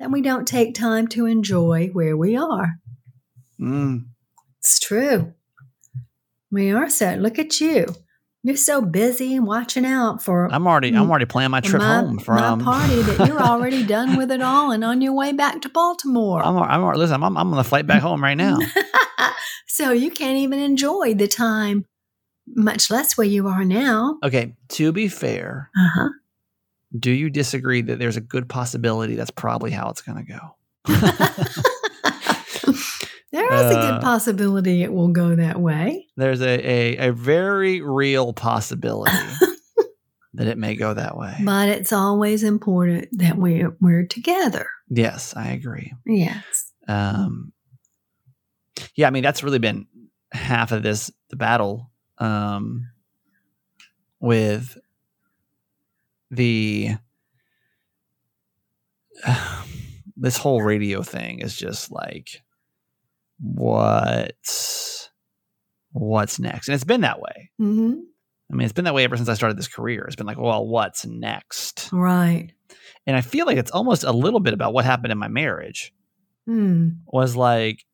that 0.00 0.10
we 0.10 0.22
don't 0.22 0.48
take 0.48 0.74
time 0.74 1.06
to 1.08 1.26
enjoy 1.26 1.88
where 1.92 2.16
we 2.16 2.36
are. 2.36 2.74
Mm. 3.60 4.06
It's 4.58 4.80
true. 4.80 5.34
We 6.50 6.70
are 6.72 6.88
so. 6.90 7.14
Look 7.14 7.38
at 7.38 7.60
you. 7.60 7.86
You're 8.42 8.56
so 8.56 8.80
busy 8.80 9.38
watching 9.38 9.84
out 9.84 10.22
for 10.22 10.50
I'm 10.50 10.66
already. 10.66 10.88
I'm 10.94 11.10
already 11.10 11.26
planning 11.26 11.50
my 11.50 11.60
trip 11.60 11.82
my, 11.82 12.00
home 12.00 12.18
from. 12.18 12.58
my 12.60 12.64
party 12.64 13.02
that 13.02 13.28
you're 13.28 13.40
already 13.40 13.84
done 13.84 14.16
with 14.16 14.30
it 14.30 14.40
all 14.40 14.70
and 14.72 14.82
on 14.82 15.02
your 15.02 15.12
way 15.12 15.32
back 15.32 15.60
to 15.62 15.68
Baltimore. 15.68 16.42
I'm. 16.42 16.56
I'm. 16.56 16.94
Listen, 16.96 17.22
I'm. 17.22 17.36
I'm 17.36 17.50
on 17.50 17.56
the 17.56 17.64
flight 17.64 17.86
back 17.86 18.00
home 18.00 18.22
right 18.22 18.36
now. 18.36 18.58
so 19.66 19.92
you 19.92 20.10
can't 20.10 20.38
even 20.38 20.58
enjoy 20.58 21.12
the 21.14 21.28
time, 21.28 21.84
much 22.46 22.90
less 22.90 23.18
where 23.18 23.26
you 23.26 23.46
are 23.46 23.64
now. 23.64 24.18
Okay. 24.24 24.54
To 24.70 24.90
be 24.90 25.08
fair, 25.08 25.70
Uh 25.76 25.88
huh. 25.94 26.08
do 26.98 27.10
you 27.10 27.28
disagree 27.28 27.82
that 27.82 27.98
there's 27.98 28.16
a 28.16 28.22
good 28.22 28.48
possibility 28.48 29.16
that's 29.16 29.30
probably 29.30 29.70
how 29.70 29.90
it's 29.90 30.00
going 30.00 30.24
to 30.24 30.32
go? 30.32 30.56
There 33.32 33.52
is 33.54 33.70
a 33.76 33.78
Uh, 33.78 33.90
good 33.92 34.00
possibility 34.02 34.82
it 34.82 34.92
will 34.92 35.08
go 35.08 35.36
that 35.36 35.60
way. 35.60 36.08
There's 36.16 36.40
a 36.42 36.68
a, 36.68 37.08
a 37.08 37.12
very 37.12 37.80
real 37.80 38.32
possibility 38.32 39.16
that 40.34 40.46
it 40.48 40.58
may 40.58 40.74
go 40.74 40.94
that 40.94 41.16
way. 41.16 41.36
But 41.44 41.68
it's 41.68 41.92
always 41.92 42.42
important 42.42 43.08
that 43.18 43.36
we're, 43.36 43.76
we're 43.80 44.04
together. 44.06 44.66
yes, 44.88 45.34
I 45.36 45.48
agree. 45.50 45.92
Yes. 46.06 46.72
um 46.88 47.52
yeah 48.96 49.06
i 49.06 49.10
mean 49.10 49.22
that's 49.22 49.42
really 49.42 49.58
been 49.58 49.86
half 50.32 50.72
of 50.72 50.82
this 50.82 51.10
the 51.28 51.36
battle 51.36 51.90
um 52.18 52.88
with 54.20 54.78
the 56.30 56.96
this 60.16 60.36
whole 60.36 60.62
radio 60.62 61.02
thing 61.02 61.40
is 61.40 61.56
just 61.56 61.90
like 61.92 62.42
what's 63.42 65.10
what's 65.92 66.38
next 66.38 66.68
and 66.68 66.74
it's 66.74 66.84
been 66.84 67.00
that 67.00 67.20
way 67.20 67.50
hmm 67.58 67.94
i 68.50 68.54
mean 68.54 68.64
it's 68.64 68.72
been 68.72 68.84
that 68.84 68.94
way 68.94 69.04
ever 69.04 69.16
since 69.16 69.28
i 69.28 69.34
started 69.34 69.58
this 69.58 69.68
career 69.68 70.04
it's 70.04 70.16
been 70.16 70.26
like 70.26 70.38
well 70.38 70.66
what's 70.66 71.04
next 71.06 71.88
Right. 71.92 72.52
and 73.06 73.16
i 73.16 73.20
feel 73.20 73.46
like 73.46 73.56
it's 73.58 73.70
almost 73.70 74.04
a 74.04 74.12
little 74.12 74.40
bit 74.40 74.54
about 74.54 74.72
what 74.72 74.84
happened 74.84 75.12
in 75.12 75.18
my 75.18 75.28
marriage 75.28 75.92
Hmm. 76.46 76.88
was 77.06 77.36
like 77.36 77.84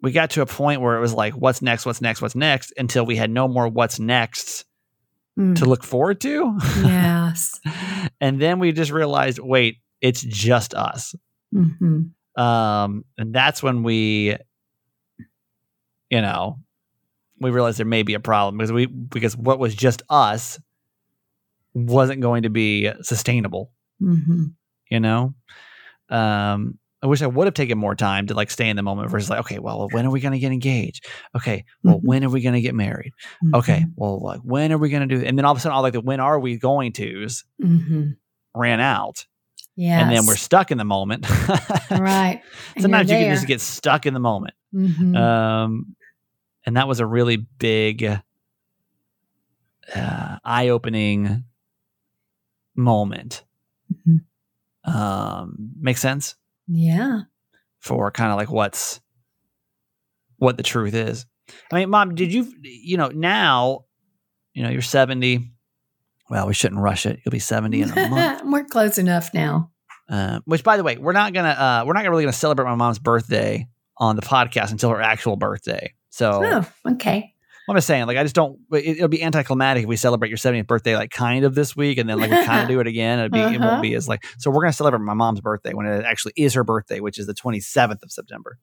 we 0.00 0.12
got 0.12 0.30
to 0.30 0.40
a 0.42 0.46
point 0.46 0.80
where 0.80 0.96
it 0.96 1.00
was 1.00 1.12
like 1.14 1.34
what's 1.34 1.60
next 1.62 1.84
what's 1.84 2.00
next 2.00 2.22
what's 2.22 2.34
next 2.36 2.72
until 2.76 3.04
we 3.04 3.16
had 3.16 3.30
no 3.30 3.48
more 3.48 3.68
what's 3.68 3.98
next 3.98 4.64
Hmm. 5.36 5.54
to 5.54 5.64
look 5.64 5.82
forward 5.82 6.20
to 6.22 6.58
yes. 6.82 7.58
and 8.20 8.40
then 8.40 8.58
we 8.58 8.72
just 8.72 8.90
realized 8.90 9.38
wait 9.38 9.78
it's 10.02 10.20
just 10.22 10.74
us 10.74 11.14
hmm 11.52 12.02
um 12.40 13.04
and 13.18 13.34
that's 13.34 13.62
when 13.62 13.82
we 13.82 14.36
you 16.12 16.20
know 16.20 16.58
we 17.40 17.50
realized 17.50 17.78
there 17.78 17.86
may 17.86 18.02
be 18.04 18.14
a 18.14 18.20
problem 18.20 18.56
because 18.58 18.70
we 18.72 18.86
because 18.86 19.36
what 19.36 19.58
was 19.58 19.74
just 19.74 20.02
us 20.10 20.60
wasn't 21.74 22.20
going 22.20 22.42
to 22.44 22.50
be 22.50 22.90
sustainable. 23.02 23.72
Mm-hmm. 24.00 24.44
You 24.90 25.00
know, 25.00 25.34
um, 26.10 26.78
I 27.02 27.06
wish 27.06 27.22
I 27.22 27.26
would 27.26 27.46
have 27.46 27.54
taken 27.54 27.78
more 27.78 27.94
time 27.94 28.26
to 28.28 28.34
like 28.34 28.50
stay 28.50 28.68
in 28.68 28.76
the 28.76 28.82
moment 28.82 29.10
versus 29.10 29.30
like, 29.30 29.40
okay, 29.40 29.58
well, 29.58 29.88
when 29.90 30.04
are 30.06 30.10
we 30.10 30.20
going 30.20 30.32
to 30.34 30.38
get 30.38 30.52
engaged? 30.52 31.06
Okay, 31.34 31.64
well, 31.82 31.96
Mhm. 31.98 32.04
when 32.04 32.24
are 32.24 32.28
we 32.30 32.42
going 32.42 32.54
to 32.54 32.60
get 32.60 32.74
married? 32.74 33.12
Okay, 33.54 33.78
Mm-hmm. 33.80 33.90
well, 33.96 34.20
like, 34.20 34.40
when 34.42 34.70
are 34.70 34.78
we 34.78 34.90
going 34.90 35.08
to 35.08 35.16
do? 35.18 35.24
And 35.24 35.36
then 35.38 35.44
all 35.46 35.52
of 35.52 35.58
a 35.58 35.60
sudden, 35.60 35.74
all 35.74 35.82
like 35.82 35.94
the 35.94 36.00
when 36.02 36.20
are 36.20 36.38
we 36.38 36.58
going 36.58 36.92
tos 36.92 37.44
Mm-hmm. 37.62 38.10
ran 38.54 38.80
out, 38.80 39.26
Yes. 39.74 40.02
and 40.02 40.12
then 40.14 40.26
we're 40.26 40.36
stuck 40.36 40.70
in 40.70 40.76
the 40.78 40.84
moment. 40.84 41.26
right. 41.90 42.42
And 42.76 42.82
Sometimes 42.82 43.10
you 43.10 43.16
can 43.16 43.34
just 43.34 43.46
get 43.46 43.60
stuck 43.62 44.04
in 44.06 44.12
the 44.14 44.20
moment. 44.20 44.54
Mhm. 44.74 45.16
Um, 45.16 45.96
and 46.66 46.76
that 46.76 46.88
was 46.88 47.00
a 47.00 47.06
really 47.06 47.36
big, 47.36 48.04
uh, 49.94 50.38
eye-opening 50.44 51.44
moment. 52.74 53.44
Mhm. 54.06 54.20
Um, 54.84 55.72
makes 55.80 56.00
sense 56.00 56.34
yeah. 56.66 57.22
for 57.78 58.10
kind 58.10 58.30
of 58.32 58.36
like 58.36 58.50
what's 58.50 59.00
what 60.36 60.56
the 60.56 60.62
truth 60.62 60.94
is. 60.94 61.26
I 61.70 61.76
mean, 61.76 61.90
mom, 61.90 62.14
did 62.14 62.32
you 62.32 62.52
you 62.62 62.96
know 62.96 63.08
now, 63.08 63.84
you 64.54 64.62
know, 64.62 64.70
you're 64.70 64.82
70. 64.82 65.50
Well, 66.30 66.46
we 66.46 66.54
shouldn't 66.54 66.80
rush 66.80 67.04
it. 67.06 67.20
You'll 67.24 67.30
be 67.32 67.38
70 67.38 67.82
in 67.82 67.90
a 67.90 68.08
month. 68.08 68.42
we're 68.46 68.64
close 68.64 68.98
enough 68.98 69.32
now. 69.34 69.70
Uh, 70.08 70.40
which, 70.46 70.64
by 70.64 70.76
the 70.76 70.82
way, 70.82 70.96
we're 70.96 71.12
not 71.12 71.32
gonna 71.32 71.48
uh, 71.48 71.84
we're 71.86 71.92
not 71.92 72.04
really 72.08 72.24
gonna 72.24 72.32
celebrate 72.32 72.64
my 72.66 72.74
mom's 72.74 72.98
birthday 72.98 73.68
on 73.98 74.16
the 74.16 74.22
podcast 74.22 74.72
until 74.72 74.90
her 74.90 75.00
actual 75.00 75.36
birthday. 75.36 75.92
So 76.12 76.42
Oh, 76.44 76.92
okay. 76.92 77.30
I'm 77.68 77.76
just 77.76 77.86
saying, 77.86 78.06
like, 78.06 78.16
I 78.18 78.22
just 78.24 78.34
don't. 78.34 78.58
It, 78.72 78.96
it'll 78.98 79.08
be 79.08 79.22
anticlimactic 79.22 79.84
if 79.84 79.88
we 79.88 79.96
celebrate 79.96 80.28
your 80.30 80.36
70th 80.36 80.66
birthday, 80.66 80.96
like, 80.96 81.10
kind 81.10 81.44
of 81.44 81.54
this 81.54 81.76
week, 81.76 81.96
and 81.96 82.08
then 82.10 82.18
like 82.18 82.30
we 82.30 82.44
kind 82.44 82.60
of 82.62 82.68
do 82.68 82.80
it 82.84 82.86
again. 82.88 83.20
It'd 83.20 83.30
be 83.32 83.40
Uh-huh. 83.40 83.58
won't 83.60 83.80
be 83.82 83.94
as 83.94 84.08
like. 84.08 84.24
So 84.38 84.50
we're 84.50 84.62
gonna 84.62 84.72
celebrate 84.72 84.98
my 85.00 85.14
mom's 85.14 85.40
birthday 85.40 85.72
when 85.72 85.86
it 85.86 86.04
actually 86.04 86.32
is 86.36 86.54
her 86.54 86.64
birthday, 86.64 86.98
which 87.00 87.18
is 87.18 87.26
the 87.26 87.34
27th 87.34 88.02
of 88.02 88.10
September. 88.10 88.58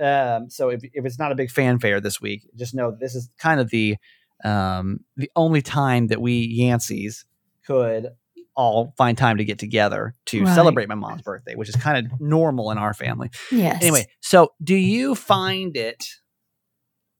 Um, 0.00 0.50
so 0.50 0.68
if 0.70 0.80
if 0.82 1.06
it's 1.06 1.18
not 1.20 1.30
a 1.32 1.34
big 1.36 1.50
fanfare 1.50 2.00
this 2.00 2.20
week, 2.20 2.42
just 2.56 2.74
know 2.74 2.90
this 2.98 3.14
is 3.14 3.30
kind 3.38 3.60
of 3.60 3.70
the 3.70 3.96
um 4.44 5.00
the 5.16 5.30
only 5.36 5.62
time 5.62 6.08
that 6.08 6.20
we 6.20 6.58
Yanceys 6.60 7.24
could 7.64 8.08
all 8.56 8.92
find 8.98 9.16
time 9.16 9.38
to 9.38 9.44
get 9.44 9.58
together 9.60 10.12
to 10.26 10.44
Right. 10.44 10.54
celebrate 10.54 10.88
my 10.88 10.94
mom's 10.96 11.22
birthday, 11.22 11.54
which 11.54 11.68
is 11.68 11.76
kind 11.76 12.04
of 12.12 12.20
normal 12.20 12.70
in 12.72 12.76
our 12.76 12.92
family. 12.92 13.30
Yes. 13.52 13.78
Anyway, 13.82 14.06
so 14.20 14.52
do 14.62 14.74
you 14.74 15.14
find 15.14 15.76
it? 15.76 16.04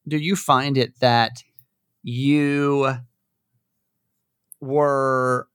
Do 0.07 0.17
you 0.17 0.37
find 0.37 0.77
it 0.77 0.99
that 1.01 1.43
you 2.03 2.97
were 4.61 5.49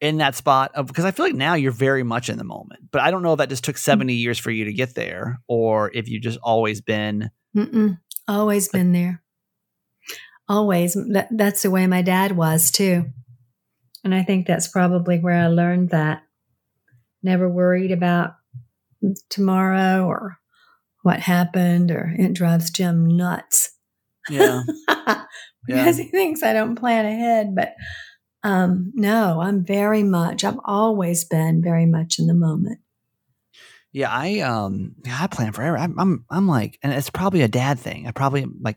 in 0.00 0.18
that 0.18 0.36
spot 0.36 0.70
of 0.74 0.86
because 0.86 1.04
I 1.04 1.10
feel 1.10 1.26
like 1.26 1.34
now 1.34 1.54
you're 1.54 1.72
very 1.72 2.04
much 2.04 2.28
in 2.28 2.38
the 2.38 2.44
moment, 2.44 2.90
but 2.92 3.00
I 3.00 3.10
don't 3.10 3.22
know 3.22 3.32
if 3.32 3.38
that 3.38 3.48
just 3.48 3.64
took 3.64 3.76
mm. 3.76 3.80
70 3.80 4.14
years 4.14 4.38
for 4.38 4.50
you 4.50 4.66
to 4.66 4.72
get 4.72 4.94
there 4.94 5.40
or 5.48 5.90
if 5.92 6.08
you 6.08 6.20
just 6.20 6.38
always 6.42 6.80
been 6.80 7.30
Mm-mm. 7.56 7.98
Always 8.26 8.68
been 8.68 8.92
there. 8.92 9.22
Always. 10.48 10.94
That, 10.94 11.28
that's 11.30 11.62
the 11.62 11.70
way 11.70 11.86
my 11.86 12.02
dad 12.02 12.36
was 12.36 12.70
too. 12.70 13.06
And 14.04 14.14
I 14.14 14.22
think 14.22 14.46
that's 14.46 14.68
probably 14.68 15.18
where 15.18 15.42
I 15.42 15.48
learned 15.48 15.90
that. 15.90 16.22
Never 17.22 17.48
worried 17.48 17.90
about 17.90 18.34
mm, 19.02 19.16
tomorrow 19.28 20.06
or 20.06 20.37
what 21.08 21.20
happened, 21.20 21.90
or 21.90 22.14
it 22.18 22.34
drives 22.34 22.70
Jim 22.70 23.16
nuts. 23.16 23.70
yeah 24.30 24.60
because 25.66 25.96
he 25.98 26.04
thinks 26.04 26.42
I 26.42 26.52
don't 26.52 26.76
plan 26.76 27.06
ahead. 27.06 27.54
But 27.54 27.74
um, 28.42 28.92
no, 28.94 29.40
I'm 29.40 29.64
very 29.64 30.02
much, 30.02 30.44
I've 30.44 30.60
always 30.64 31.24
been 31.24 31.62
very 31.62 31.86
much 31.86 32.18
in 32.18 32.26
the 32.26 32.34
moment. 32.34 32.78
yeah 33.92 34.10
I 34.10 34.40
um 34.40 34.94
yeah, 35.04 35.16
I 35.20 35.26
plan 35.28 35.52
forever. 35.52 35.78
I'm, 35.78 35.98
I'm 35.98 36.24
I'm 36.30 36.46
like 36.46 36.78
and 36.82 36.92
it's 36.92 37.10
probably 37.10 37.40
a 37.42 37.48
dad 37.48 37.78
thing. 37.78 38.06
I 38.06 38.12
probably 38.12 38.44
like 38.60 38.76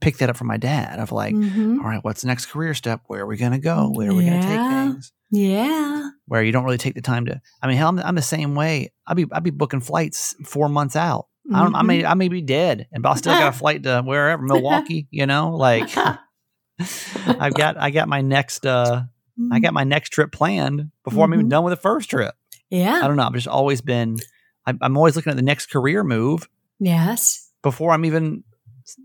picked 0.00 0.18
that 0.20 0.30
up 0.30 0.36
from 0.36 0.48
my 0.48 0.56
dad 0.56 0.98
of 0.98 1.12
like 1.12 1.34
Mhm. 1.34 1.78
all 1.78 1.84
right, 1.84 2.02
what's 2.02 2.22
the 2.22 2.28
next 2.28 2.46
career 2.46 2.74
step? 2.74 3.02
Where 3.08 3.20
are 3.22 3.26
we 3.26 3.36
going 3.36 3.52
to 3.52 3.58
go? 3.58 3.90
Where 3.94 4.10
are 4.10 4.14
we 4.14 4.24
going 4.24 4.40
to 4.40 4.46
take 4.48 4.58
things? 4.68 5.12
Yeah. 5.30 6.08
Where 6.26 6.42
you 6.42 6.50
don't 6.52 6.64
really 6.64 6.78
take 6.78 6.94
the 6.94 7.02
time 7.02 7.26
to. 7.26 7.40
I 7.62 7.66
mean, 7.68 7.76
hell, 7.76 7.88
I'm, 7.88 7.98
I'm 8.00 8.14
the 8.16 8.22
same 8.22 8.54
way. 8.54 8.92
I'll 9.06 9.14
be 9.14 9.26
I'll 9.32 9.40
be 9.40 9.50
booking 9.50 9.80
flights 9.80 10.34
four 10.44 10.68
months 10.68 10.96
out. 10.96 11.26
I 11.52 11.62
don't. 11.62 11.74
I 11.74 11.82
may 11.82 12.04
I 12.04 12.14
may 12.14 12.28
be 12.28 12.40
dead, 12.42 12.86
and 12.92 13.02
but 13.02 13.08
I'll 13.10 13.16
still 13.16 13.32
got 13.32 13.48
a 13.54 13.56
flight 13.58 13.82
to 13.84 14.02
wherever 14.02 14.42
Milwaukee. 14.42 15.08
You 15.10 15.26
know, 15.26 15.56
like 15.56 15.90
I've 17.26 17.54
got 17.54 17.76
I 17.78 17.90
got 17.90 18.08
my 18.08 18.20
next 18.20 18.66
uh 18.66 19.02
I 19.50 19.60
got 19.60 19.72
my 19.72 19.84
next 19.84 20.10
trip 20.10 20.30
planned 20.30 20.90
before 21.04 21.24
I'm 21.24 21.34
even 21.34 21.46
Mhm. 21.46 21.50
done 21.50 21.64
with 21.64 21.72
the 21.72 21.80
first 21.80 22.10
trip. 22.10 22.34
Yeah. 22.70 23.00
I 23.02 23.08
don't 23.08 23.16
know. 23.16 23.24
I've 23.24 23.32
just 23.34 23.48
always 23.48 23.80
been. 23.80 24.18
I'm, 24.66 24.78
I'm 24.80 24.96
always 24.96 25.16
looking 25.16 25.30
at 25.30 25.36
the 25.36 25.42
next 25.42 25.66
career 25.70 26.04
move 26.04 26.48
Yes. 26.78 27.50
before 27.62 27.90
I'm 27.92 28.04
even, 28.04 28.44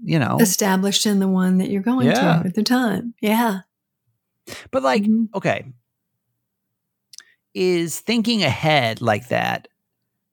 you 0.03 0.19
know. 0.19 0.37
Established 0.39 1.05
in 1.07 1.19
the 1.19 1.27
one 1.27 1.57
that 1.57 1.69
you're 1.71 1.81
going 1.81 2.07
Yeah. 2.07 2.13
to 2.41 2.47
at 2.47 2.53
the 2.53 2.61
time. 2.63 3.15
Yeah. 3.21 3.61
But 4.71 4.83
like, 4.83 5.03
Mhm. 5.03 5.29
okay, 5.33 5.65
is 7.53 7.99
thinking 7.99 8.43
ahead 8.43 9.01
like 9.01 9.29
that, 9.29 9.67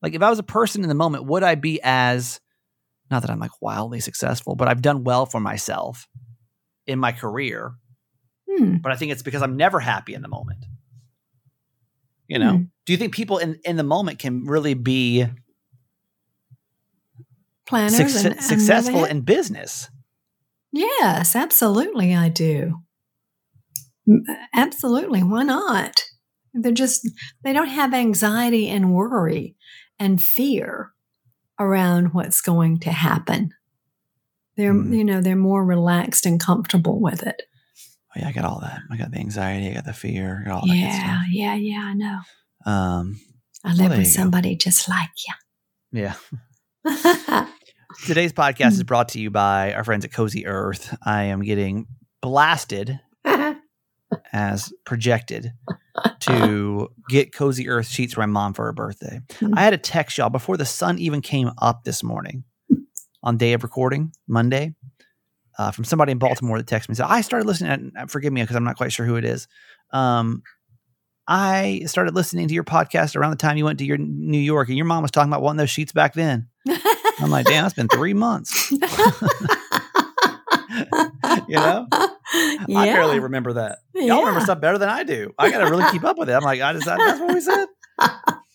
like 0.05 0.15
if 0.15 0.23
I 0.23 0.29
was 0.31 0.39
a 0.39 0.43
person 0.45 0.83
in 0.83 0.89
the 0.89 0.95
moment, 0.95 1.25
would 1.25 1.43
I 1.43 1.55
be 1.57 1.81
as, 1.83 2.39
not 3.11 3.23
that 3.23 3.31
I'm 3.31 3.41
like 3.41 3.61
wildly 3.63 4.01
successful, 4.01 4.55
but 4.55 4.69
I've 4.69 4.83
done 4.83 5.03
well 5.03 5.25
for 5.27 5.41
myself 5.41 6.07
in 6.87 6.99
my 6.99 7.11
career. 7.11 7.73
Hmm. 8.49 8.77
But 8.77 8.93
I 8.93 8.97
think 8.97 9.11
it's 9.13 9.23
because 9.23 9.41
I'm 9.43 9.57
never 9.57 9.81
happy 9.81 10.13
in 10.15 10.21
the 10.23 10.29
moment. 10.29 10.67
You 12.29 12.39
know, 12.39 12.57
Hmm. 12.59 12.63
do 12.87 12.93
you 12.93 12.99
think 12.99 13.15
people 13.15 13.39
in, 13.39 13.59
in 13.65 13.77
the 13.77 13.83
moment 13.83 14.19
can 14.19 14.45
really 14.45 14.75
be 14.75 15.27
Planners 17.67 17.95
succe- 17.99 18.25
and- 18.27 18.41
successful 18.43 19.05
in 19.05 19.23
business? 19.23 19.89
Yes, 20.71 21.35
absolutely, 21.35 22.15
I 22.15 22.29
do. 22.29 22.81
Absolutely, 24.53 25.23
why 25.23 25.45
not? 25.45 26.03
They're 26.53 26.73
just 26.73 27.09
they 27.43 27.53
don't 27.53 27.69
have 27.69 27.95
anxiety 27.95 28.69
and 28.69 28.93
worry 28.95 29.57
and 29.99 30.21
fear 30.21 30.93
around 31.59 32.15
what's 32.15 32.41
going 32.41 32.79
to 32.81 32.91
happen. 32.91 33.53
They're 34.57 34.73
Hmm. 34.73 34.93
you 34.93 35.05
know 35.05 35.21
they're 35.21 35.37
more 35.37 35.65
relaxed 35.65 36.27
and 36.27 36.41
comfortable 36.41 37.01
with 37.01 37.23
it. 37.23 37.43
Oh, 38.17 38.21
yeah, 38.21 38.29
I 38.29 38.33
got 38.33 38.45
all 38.45 38.61
that. 38.61 38.81
I 38.91 38.97
got 38.97 39.11
the 39.11 39.19
anxiety, 39.19 39.69
I 39.71 39.75
got 39.75 39.85
the 39.85 39.93
fear, 39.93 40.43
I 40.45 40.49
got 40.49 40.61
all 40.63 40.67
that 40.69 40.77
Yeah, 40.77 41.23
yeah, 41.31 41.55
yeah. 41.55 41.81
I 41.85 41.95
know. 41.95 42.19
Um, 42.67 43.21
I 43.65 43.71
live 43.71 43.79
there 43.79 43.89
with 43.91 43.99
you 43.99 44.05
go. 44.05 44.11
somebody 44.11 44.57
just 44.57 44.89
like 44.89 45.11
you. 45.93 46.01
yeah. 46.03 46.15
Today's 48.07 48.33
podcast 48.33 48.73
is 48.73 48.79
Hmm. 48.81 48.85
brought 48.87 49.09
to 49.11 49.21
you 49.21 49.31
by 49.31 49.73
our 49.75 49.85
friends 49.85 50.05
at 50.05 50.13
Cozy 50.13 50.47
Earth. 50.47 50.97
I 51.05 51.25
am 51.25 51.43
getting 51.43 51.87
blasted 52.21 53.01
as 54.33 54.73
projected 54.85 55.53
to 56.21 56.91
get 57.09 57.33
Cozy 57.33 57.69
Earth 57.69 57.87
sheets 57.87 58.15
for 58.15 58.21
my 58.21 58.27
mom 58.27 58.55
for 58.55 58.65
her 58.65 58.73
birthday. 58.73 59.21
Hmm. 59.39 59.57
I 59.57 59.63
had 59.63 59.75
a 59.75 59.79
text 59.79 60.19
y'all 60.19 60.31
before 60.31 60.57
the 60.57 60.65
sun 60.65 60.99
even 60.99 61.21
came 61.21 61.51
up 61.59 61.85
this 61.85 62.03
morning 62.03 62.45
on 63.23 63.37
day 63.37 63.53
of 63.53 63.63
recording, 63.63 64.13
Monday, 64.27 64.75
uh, 65.59 65.71
from 65.71 65.85
somebody 65.85 66.13
in 66.13 66.19
Baltimore 66.19 66.59
that 66.59 66.67
texted 66.67 66.91
me. 66.91 66.95
So 66.95 67.07
I 67.09 67.21
started 67.21 67.47
listening, 67.47 67.93
and 67.97 68.11
forgive 68.11 68.33
me 68.33 68.43
because 68.43 68.57
I'm 68.57 68.65
not 68.65 68.77
quite 68.77 68.93
sure 68.93 69.07
who 69.07 69.17
it 69.17 69.25
is. 69.25 69.49
Um, 69.93 70.43
I 71.27 71.83
started 71.87 72.15
listening 72.15 72.49
to 72.49 72.55
your 72.55 72.65
podcast 72.65 73.17
around 73.17 73.31
the 73.31 73.37
time 73.37 73.57
you 73.57 73.65
went 73.65 73.79
to 73.79 73.87
your 73.87 73.97
New 73.97 74.39
York, 74.39 74.69
and 74.69 74.77
your 74.77 74.87
mom 74.87 75.03
was 75.03 75.11
talking 75.11 75.33
about 75.33 75.43
wanting 75.43 75.59
those 75.59 75.71
sheets 75.71 75.93
back 75.93 76.15
then. 76.15 76.49
I'm 77.21 77.31
like, 77.31 77.47
damn, 77.47 77.65
it's 77.65 77.75
been 77.75 77.89
three 77.89 78.15
months. 78.15 78.73
You 81.49 81.57
know? 81.57 81.87
I 82.77 82.87
barely 82.87 83.21
remember 83.21 83.55
that. 83.55 83.79
Y'all 83.95 84.21
remember 84.21 84.41
stuff 84.41 84.61
better 84.61 84.79
than 84.79 84.89
I 84.89 85.03
do. 85.05 85.33
I 85.39 85.51
got 85.51 85.59
to 85.59 85.71
really 85.71 85.91
keep 85.91 86.05
up 86.05 86.19
with 86.19 86.29
it. 86.29 86.33
I'm 86.33 86.43
like, 86.43 86.61
I 86.61 86.73
just, 86.73 86.87
that's 86.87 87.21
what 87.21 87.35
we 87.35 87.41
said. 87.41 87.67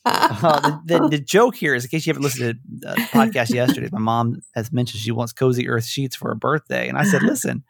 Uh, 0.06 0.60
the, 0.62 1.00
the, 1.00 1.08
the 1.10 1.20
joke 1.24 1.56
here 1.56 1.76
is, 1.76 1.86
in 1.86 1.90
case 1.90 2.06
you 2.06 2.12
haven't 2.12 2.24
listened 2.24 2.60
to 2.82 2.88
the 2.88 2.96
podcast 3.12 3.54
yesterday, 3.54 3.90
my 3.92 4.00
mom 4.00 4.42
has 4.56 4.72
mentioned 4.72 5.02
she 5.02 5.12
wants 5.12 5.34
Cozy 5.34 5.68
Earth 5.70 5.86
sheets 5.86 6.16
for 6.16 6.30
her 6.30 6.36
birthday. 6.36 6.88
And 6.88 6.98
I 6.98 7.04
said, 7.04 7.22
listen, 7.24 7.64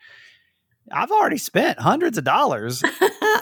I've 0.91 1.11
already 1.11 1.37
spent 1.37 1.79
hundreds 1.79 2.17
of 2.17 2.23
dollars 2.23 2.81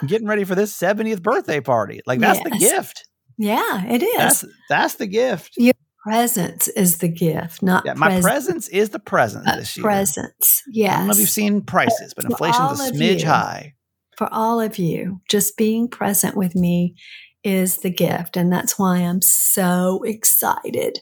getting 0.05 0.27
ready 0.27 0.43
for 0.43 0.55
this 0.55 0.77
70th 0.77 1.21
birthday 1.21 1.61
party. 1.61 2.01
Like, 2.05 2.19
that's 2.19 2.43
the 2.43 2.51
gift. 2.51 3.07
yeah, 3.37 3.85
it 3.85 4.03
is. 4.03 4.17
That's 4.17 4.45
that's 4.69 4.95
the 4.95 5.07
gift. 5.07 5.55
Presence 6.07 6.67
is 6.69 6.97
the 6.99 7.07
gift, 7.07 7.61
not 7.61 7.83
Yeah, 7.85 7.93
my 7.93 8.07
pres- 8.09 8.23
presence 8.23 8.67
is 8.69 8.89
the 8.89 8.99
present 8.99 9.47
uh, 9.47 9.57
this 9.57 9.75
year. 9.77 9.83
presence. 9.83 10.63
I 10.67 10.97
don't 10.97 11.07
know 11.07 11.11
if 11.13 11.19
you've 11.19 11.29
seen 11.29 11.61
prices, 11.61 12.13
but 12.13 12.23
For 12.25 12.31
inflation's 12.31 12.79
a 12.79 12.91
smidge 12.93 13.21
you. 13.21 13.27
high. 13.27 13.73
for 14.17 14.27
all 14.31 14.59
of 14.59 14.77
you, 14.79 15.21
just 15.29 15.57
being 15.57 15.87
present 15.87 16.35
with 16.35 16.55
me 16.55 16.95
is 17.43 17.77
the 17.77 17.89
gift. 17.91 18.35
And 18.37 18.51
that's 18.51 18.79
why 18.79 18.97
I'm 18.99 19.21
so 19.21 20.01
excited 20.03 20.99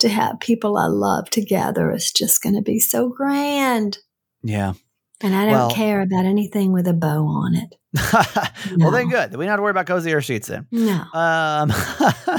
to 0.00 0.08
have 0.08 0.40
people 0.40 0.76
I 0.76 0.86
love 0.86 1.30
together. 1.30 1.90
It's 1.90 2.12
just 2.12 2.42
going 2.42 2.54
to 2.54 2.62
be 2.62 2.78
so 2.80 3.08
grand. 3.08 3.98
Yeah. 4.42 4.74
And 5.22 5.34
I 5.34 5.44
don't 5.44 5.54
well, 5.54 5.70
care 5.70 6.00
about 6.00 6.24
anything 6.24 6.72
with 6.72 6.88
a 6.88 6.94
bow 6.94 7.26
on 7.26 7.54
it. 7.54 7.76
well, 8.78 8.90
then 8.90 9.10
good. 9.10 9.36
We 9.36 9.44
don't 9.44 9.50
have 9.50 9.58
to 9.58 9.62
worry 9.62 9.70
about 9.70 9.86
Cozy 9.86 10.14
Earth 10.14 10.24
sheets 10.24 10.48
then. 10.48 10.66
No. 10.70 11.04
Um, 11.12 11.72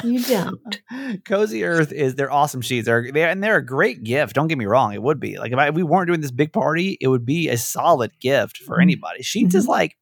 you 0.04 0.24
don't. 0.24 0.82
Cozy 1.26 1.64
Earth 1.64 1.92
is 1.92 2.16
they're 2.16 2.32
awesome 2.32 2.62
sheets. 2.62 2.88
They're, 2.88 3.12
they're 3.12 3.30
and 3.30 3.44
they're 3.44 3.58
a 3.58 3.66
great 3.66 4.04
gift. 4.04 4.34
Don't 4.34 4.48
get 4.48 4.58
me 4.58 4.66
wrong. 4.66 4.94
It 4.94 5.04
would 5.04 5.20
be 5.20 5.38
like 5.38 5.52
if, 5.52 5.60
I, 5.60 5.68
if 5.68 5.76
we 5.76 5.84
weren't 5.84 6.08
doing 6.08 6.22
this 6.22 6.32
big 6.32 6.54
party, 6.54 6.98
it 7.00 7.08
would 7.08 7.26
be 7.26 7.50
a 7.50 7.58
solid 7.58 8.20
gift 8.20 8.58
for 8.58 8.76
mm-hmm. 8.76 8.82
anybody. 8.82 9.22
Sheets 9.22 9.50
mm-hmm. 9.50 9.58
is 9.58 9.68
like 9.68 9.98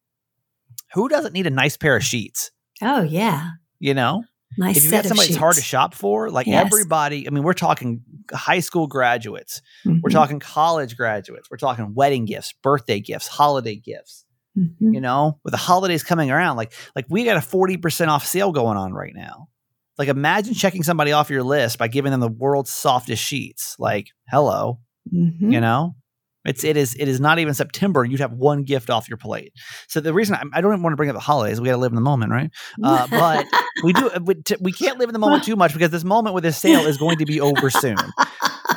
who 0.93 1.09
doesn't 1.09 1.33
need 1.33 1.47
a 1.47 1.51
nice 1.51 1.77
pair 1.77 1.95
of 1.95 2.03
sheets? 2.03 2.51
Oh 2.81 3.01
yeah. 3.01 3.51
You 3.79 3.93
know, 3.93 4.23
Nice 4.57 4.77
if 4.77 4.85
you 4.85 4.91
got 4.91 5.05
somebody 5.05 5.29
that's 5.29 5.39
hard 5.39 5.55
to 5.55 5.61
shop 5.61 5.93
for, 5.93 6.29
like 6.29 6.47
yes. 6.47 6.65
everybody, 6.65 7.27
I 7.27 7.29
mean, 7.29 7.43
we're 7.43 7.53
talking 7.53 8.01
high 8.31 8.59
school 8.59 8.87
graduates, 8.87 9.61
mm-hmm. 9.85 9.99
we're 10.01 10.09
talking 10.09 10.39
college 10.39 10.97
graduates, 10.97 11.49
we're 11.51 11.57
talking 11.57 11.93
wedding 11.93 12.25
gifts, 12.25 12.53
birthday 12.63 12.99
gifts, 12.99 13.27
holiday 13.27 13.75
gifts. 13.75 14.25
Mm-hmm. 14.57 14.93
You 14.93 15.01
know, 15.01 15.39
with 15.43 15.51
the 15.51 15.57
holidays 15.57 16.03
coming 16.03 16.31
around, 16.31 16.57
like 16.57 16.73
like 16.95 17.05
we 17.07 17.23
got 17.23 17.37
a 17.37 17.41
forty 17.41 17.77
percent 17.77 18.09
off 18.09 18.25
sale 18.25 18.51
going 18.51 18.77
on 18.77 18.93
right 18.93 19.13
now. 19.15 19.47
Like 19.97 20.07
imagine 20.07 20.55
checking 20.55 20.81
somebody 20.81 21.11
off 21.11 21.29
your 21.29 21.43
list 21.43 21.77
by 21.77 21.87
giving 21.87 22.11
them 22.11 22.19
the 22.19 22.27
world's 22.27 22.71
softest 22.71 23.23
sheets. 23.23 23.75
Like, 23.77 24.07
hello, 24.27 24.79
mm-hmm. 25.13 25.51
you 25.51 25.61
know, 25.61 25.95
it's 26.45 26.63
it 26.63 26.77
is 26.77 26.95
it 26.95 27.07
is 27.07 27.19
not 27.19 27.39
even 27.39 27.53
September. 27.53 28.03
You'd 28.05 28.21
have 28.21 28.31
one 28.31 28.63
gift 28.63 28.89
off 28.89 29.09
your 29.09 29.17
plate. 29.17 29.53
So 29.87 29.99
the 29.99 30.13
reason 30.13 30.35
I, 30.35 30.43
I 30.53 30.61
don't 30.61 30.81
want 30.81 30.93
to 30.93 30.97
bring 30.97 31.09
up 31.09 31.15
the 31.15 31.19
holidays, 31.19 31.59
we 31.59 31.65
got 31.67 31.73
to 31.73 31.77
live 31.77 31.91
in 31.91 31.95
the 31.95 32.01
moment, 32.01 32.31
right? 32.31 32.49
Uh, 32.81 33.07
but 33.07 33.45
we 33.83 33.93
do 33.93 34.09
we, 34.23 34.35
t- 34.35 34.55
we 34.59 34.71
can't 34.71 34.99
live 34.99 35.09
in 35.09 35.13
the 35.13 35.19
moment 35.19 35.43
too 35.43 35.55
much 35.55 35.73
because 35.73 35.89
this 35.89 36.03
moment 36.03 36.33
with 36.33 36.43
this 36.43 36.57
sale 36.57 36.85
is 36.85 36.97
going 36.97 37.17
to 37.17 37.25
be 37.25 37.41
over 37.41 37.69
soon. 37.69 37.97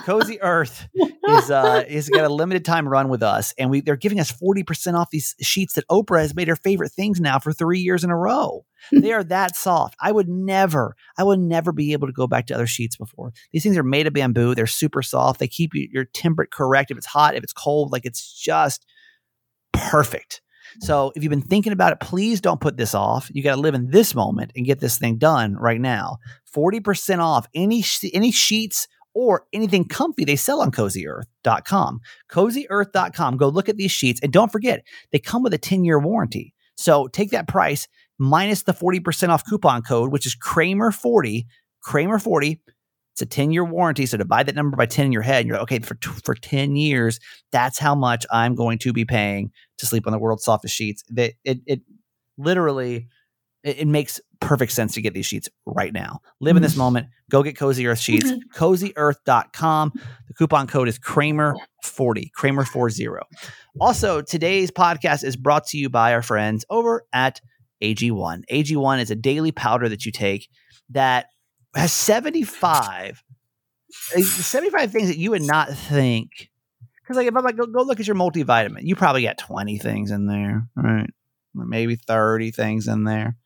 Cozy 0.04 0.40
Earth 0.40 0.88
is 1.28 1.50
uh 1.50 1.84
is 1.86 2.08
got 2.08 2.24
a 2.24 2.32
limited 2.32 2.64
time 2.64 2.88
run 2.88 3.08
with 3.08 3.22
us, 3.22 3.54
and 3.58 3.70
we 3.70 3.80
they're 3.80 3.96
giving 3.96 4.20
us 4.20 4.30
forty 4.30 4.62
percent 4.62 4.96
off 4.96 5.10
these 5.10 5.34
sheets 5.40 5.74
that 5.74 5.86
Oprah 5.88 6.20
has 6.20 6.34
made 6.34 6.48
her 6.48 6.56
favorite 6.56 6.92
things 6.92 7.20
now 7.20 7.38
for 7.38 7.52
three 7.52 7.80
years 7.80 8.02
in 8.02 8.10
a 8.10 8.16
row. 8.16 8.64
they 8.90 9.12
are 9.12 9.24
that 9.24 9.56
soft. 9.56 9.96
I 10.00 10.10
would 10.12 10.28
never, 10.28 10.96
I 11.16 11.24
would 11.24 11.38
never 11.38 11.72
be 11.72 11.92
able 11.92 12.08
to 12.08 12.12
go 12.12 12.26
back 12.26 12.46
to 12.46 12.54
other 12.54 12.66
sheets 12.66 12.96
before. 12.96 13.32
These 13.52 13.62
things 13.62 13.76
are 13.76 13.84
made 13.84 14.06
of 14.06 14.12
bamboo. 14.12 14.54
They're 14.54 14.66
super 14.66 15.02
soft. 15.02 15.38
They 15.38 15.48
keep 15.48 15.74
you, 15.74 15.88
your 15.92 16.04
temperature 16.04 16.50
correct. 16.52 16.90
If 16.90 16.96
it's 16.96 17.06
hot, 17.06 17.36
if 17.36 17.44
it's 17.44 17.52
cold, 17.52 17.92
like 17.92 18.04
it's 18.04 18.40
just 18.40 18.84
perfect. 19.72 20.41
So 20.80 21.12
if 21.14 21.22
you've 21.22 21.30
been 21.30 21.42
thinking 21.42 21.72
about 21.72 21.92
it, 21.92 22.00
please 22.00 22.40
don't 22.40 22.60
put 22.60 22.76
this 22.76 22.94
off. 22.94 23.30
You 23.32 23.42
got 23.42 23.54
to 23.54 23.60
live 23.60 23.74
in 23.74 23.90
this 23.90 24.14
moment 24.14 24.52
and 24.56 24.66
get 24.66 24.80
this 24.80 24.98
thing 24.98 25.18
done 25.18 25.54
right 25.56 25.80
now. 25.80 26.18
40% 26.54 27.18
off 27.18 27.46
any 27.54 27.84
any 28.12 28.32
sheets 28.32 28.88
or 29.14 29.44
anything 29.52 29.84
comfy 29.84 30.24
they 30.24 30.36
sell 30.36 30.60
on 30.60 30.70
cozyearth.com. 30.70 32.00
Cozyearth.com. 32.30 33.36
Go 33.36 33.48
look 33.48 33.68
at 33.68 33.76
these 33.76 33.92
sheets 33.92 34.20
and 34.22 34.32
don't 34.32 34.52
forget, 34.52 34.84
they 35.10 35.18
come 35.18 35.42
with 35.42 35.54
a 35.54 35.58
10-year 35.58 35.98
warranty. 35.98 36.54
So 36.76 37.08
take 37.08 37.30
that 37.30 37.48
price 37.48 37.88
minus 38.18 38.62
the 38.62 38.72
40% 38.72 39.28
off 39.28 39.44
coupon 39.44 39.82
code, 39.82 40.12
which 40.12 40.26
is 40.26 40.36
Kramer40, 40.36 41.46
Kramer40. 41.86 42.58
It's 43.12 43.22
a 43.22 43.26
10 43.26 43.50
year 43.52 43.64
warranty. 43.64 44.06
So 44.06 44.16
divide 44.16 44.46
that 44.46 44.54
number 44.54 44.76
by 44.76 44.86
10 44.86 45.06
in 45.06 45.12
your 45.12 45.22
head, 45.22 45.40
and 45.40 45.48
you're 45.48 45.58
like, 45.58 45.64
okay, 45.64 45.78
for, 45.80 45.98
for 46.24 46.34
10 46.34 46.76
years, 46.76 47.20
that's 47.50 47.78
how 47.78 47.94
much 47.94 48.24
I'm 48.30 48.54
going 48.54 48.78
to 48.78 48.92
be 48.92 49.04
paying 49.04 49.50
to 49.82 49.86
sleep 49.86 50.06
on 50.06 50.12
the 50.12 50.18
world's 50.18 50.44
softest 50.44 50.74
sheets. 50.74 51.04
That 51.10 51.34
it, 51.44 51.60
it 51.66 51.80
literally, 52.38 53.08
it, 53.62 53.80
it, 53.80 53.86
makes 53.86 54.20
perfect 54.40 54.72
sense 54.72 54.94
to 54.94 55.02
get 55.02 55.12
these 55.12 55.26
sheets 55.26 55.48
right 55.66 55.92
now. 55.92 56.20
Live 56.40 56.56
in 56.56 56.62
this 56.62 56.72
mm-hmm. 56.72 56.80
moment. 56.80 57.06
Go 57.30 57.42
get 57.42 57.56
Cozy 57.56 57.86
Earth 57.86 57.98
sheets, 57.98 58.30
mm-hmm. 58.30 58.58
cozyearth.com. 58.58 59.92
The 60.28 60.34
coupon 60.34 60.66
code 60.66 60.88
is 60.88 60.98
Kramer40, 60.98 62.30
Kramer40. 62.38 63.18
Also, 63.80 64.22
today's 64.22 64.70
podcast 64.70 65.24
is 65.24 65.36
brought 65.36 65.66
to 65.66 65.78
you 65.78 65.90
by 65.90 66.14
our 66.14 66.22
friends 66.22 66.64
over 66.70 67.04
at 67.12 67.40
AG1. 67.82 68.44
AG1 68.50 69.00
is 69.00 69.10
a 69.10 69.16
daily 69.16 69.52
powder 69.52 69.88
that 69.88 70.06
you 70.06 70.12
take 70.12 70.48
that 70.90 71.26
has 71.74 71.92
75 71.92 73.22
75 73.92 74.90
things 74.90 75.08
that 75.08 75.18
you 75.18 75.30
would 75.30 75.42
not 75.42 75.68
think 75.70 76.50
because 77.12 77.24
like 77.24 77.28
if 77.28 77.36
i'm 77.36 77.44
like 77.44 77.56
go, 77.56 77.66
go, 77.66 77.82
look 77.82 78.00
at 78.00 78.06
your 78.06 78.16
multivitamin 78.16 78.82
you 78.82 78.96
probably 78.96 79.22
got 79.22 79.38
20 79.38 79.78
things 79.78 80.10
in 80.10 80.26
there 80.26 80.66
right 80.76 81.10
maybe 81.54 81.96
30 81.96 82.50
things 82.50 82.88
in 82.88 83.04
there 83.04 83.36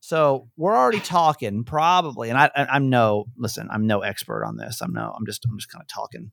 so 0.00 0.48
we're 0.56 0.76
already 0.76 1.00
talking 1.00 1.64
probably 1.64 2.30
and 2.30 2.38
i 2.38 2.50
i'm 2.54 2.88
no 2.88 3.26
listen 3.36 3.68
i'm 3.70 3.86
no 3.86 4.00
expert 4.00 4.44
on 4.44 4.56
this 4.56 4.80
i'm 4.80 4.92
no 4.92 5.12
i'm 5.16 5.26
just 5.26 5.44
i'm 5.48 5.58
just 5.58 5.70
kind 5.70 5.82
of 5.82 5.88
talking 5.88 6.30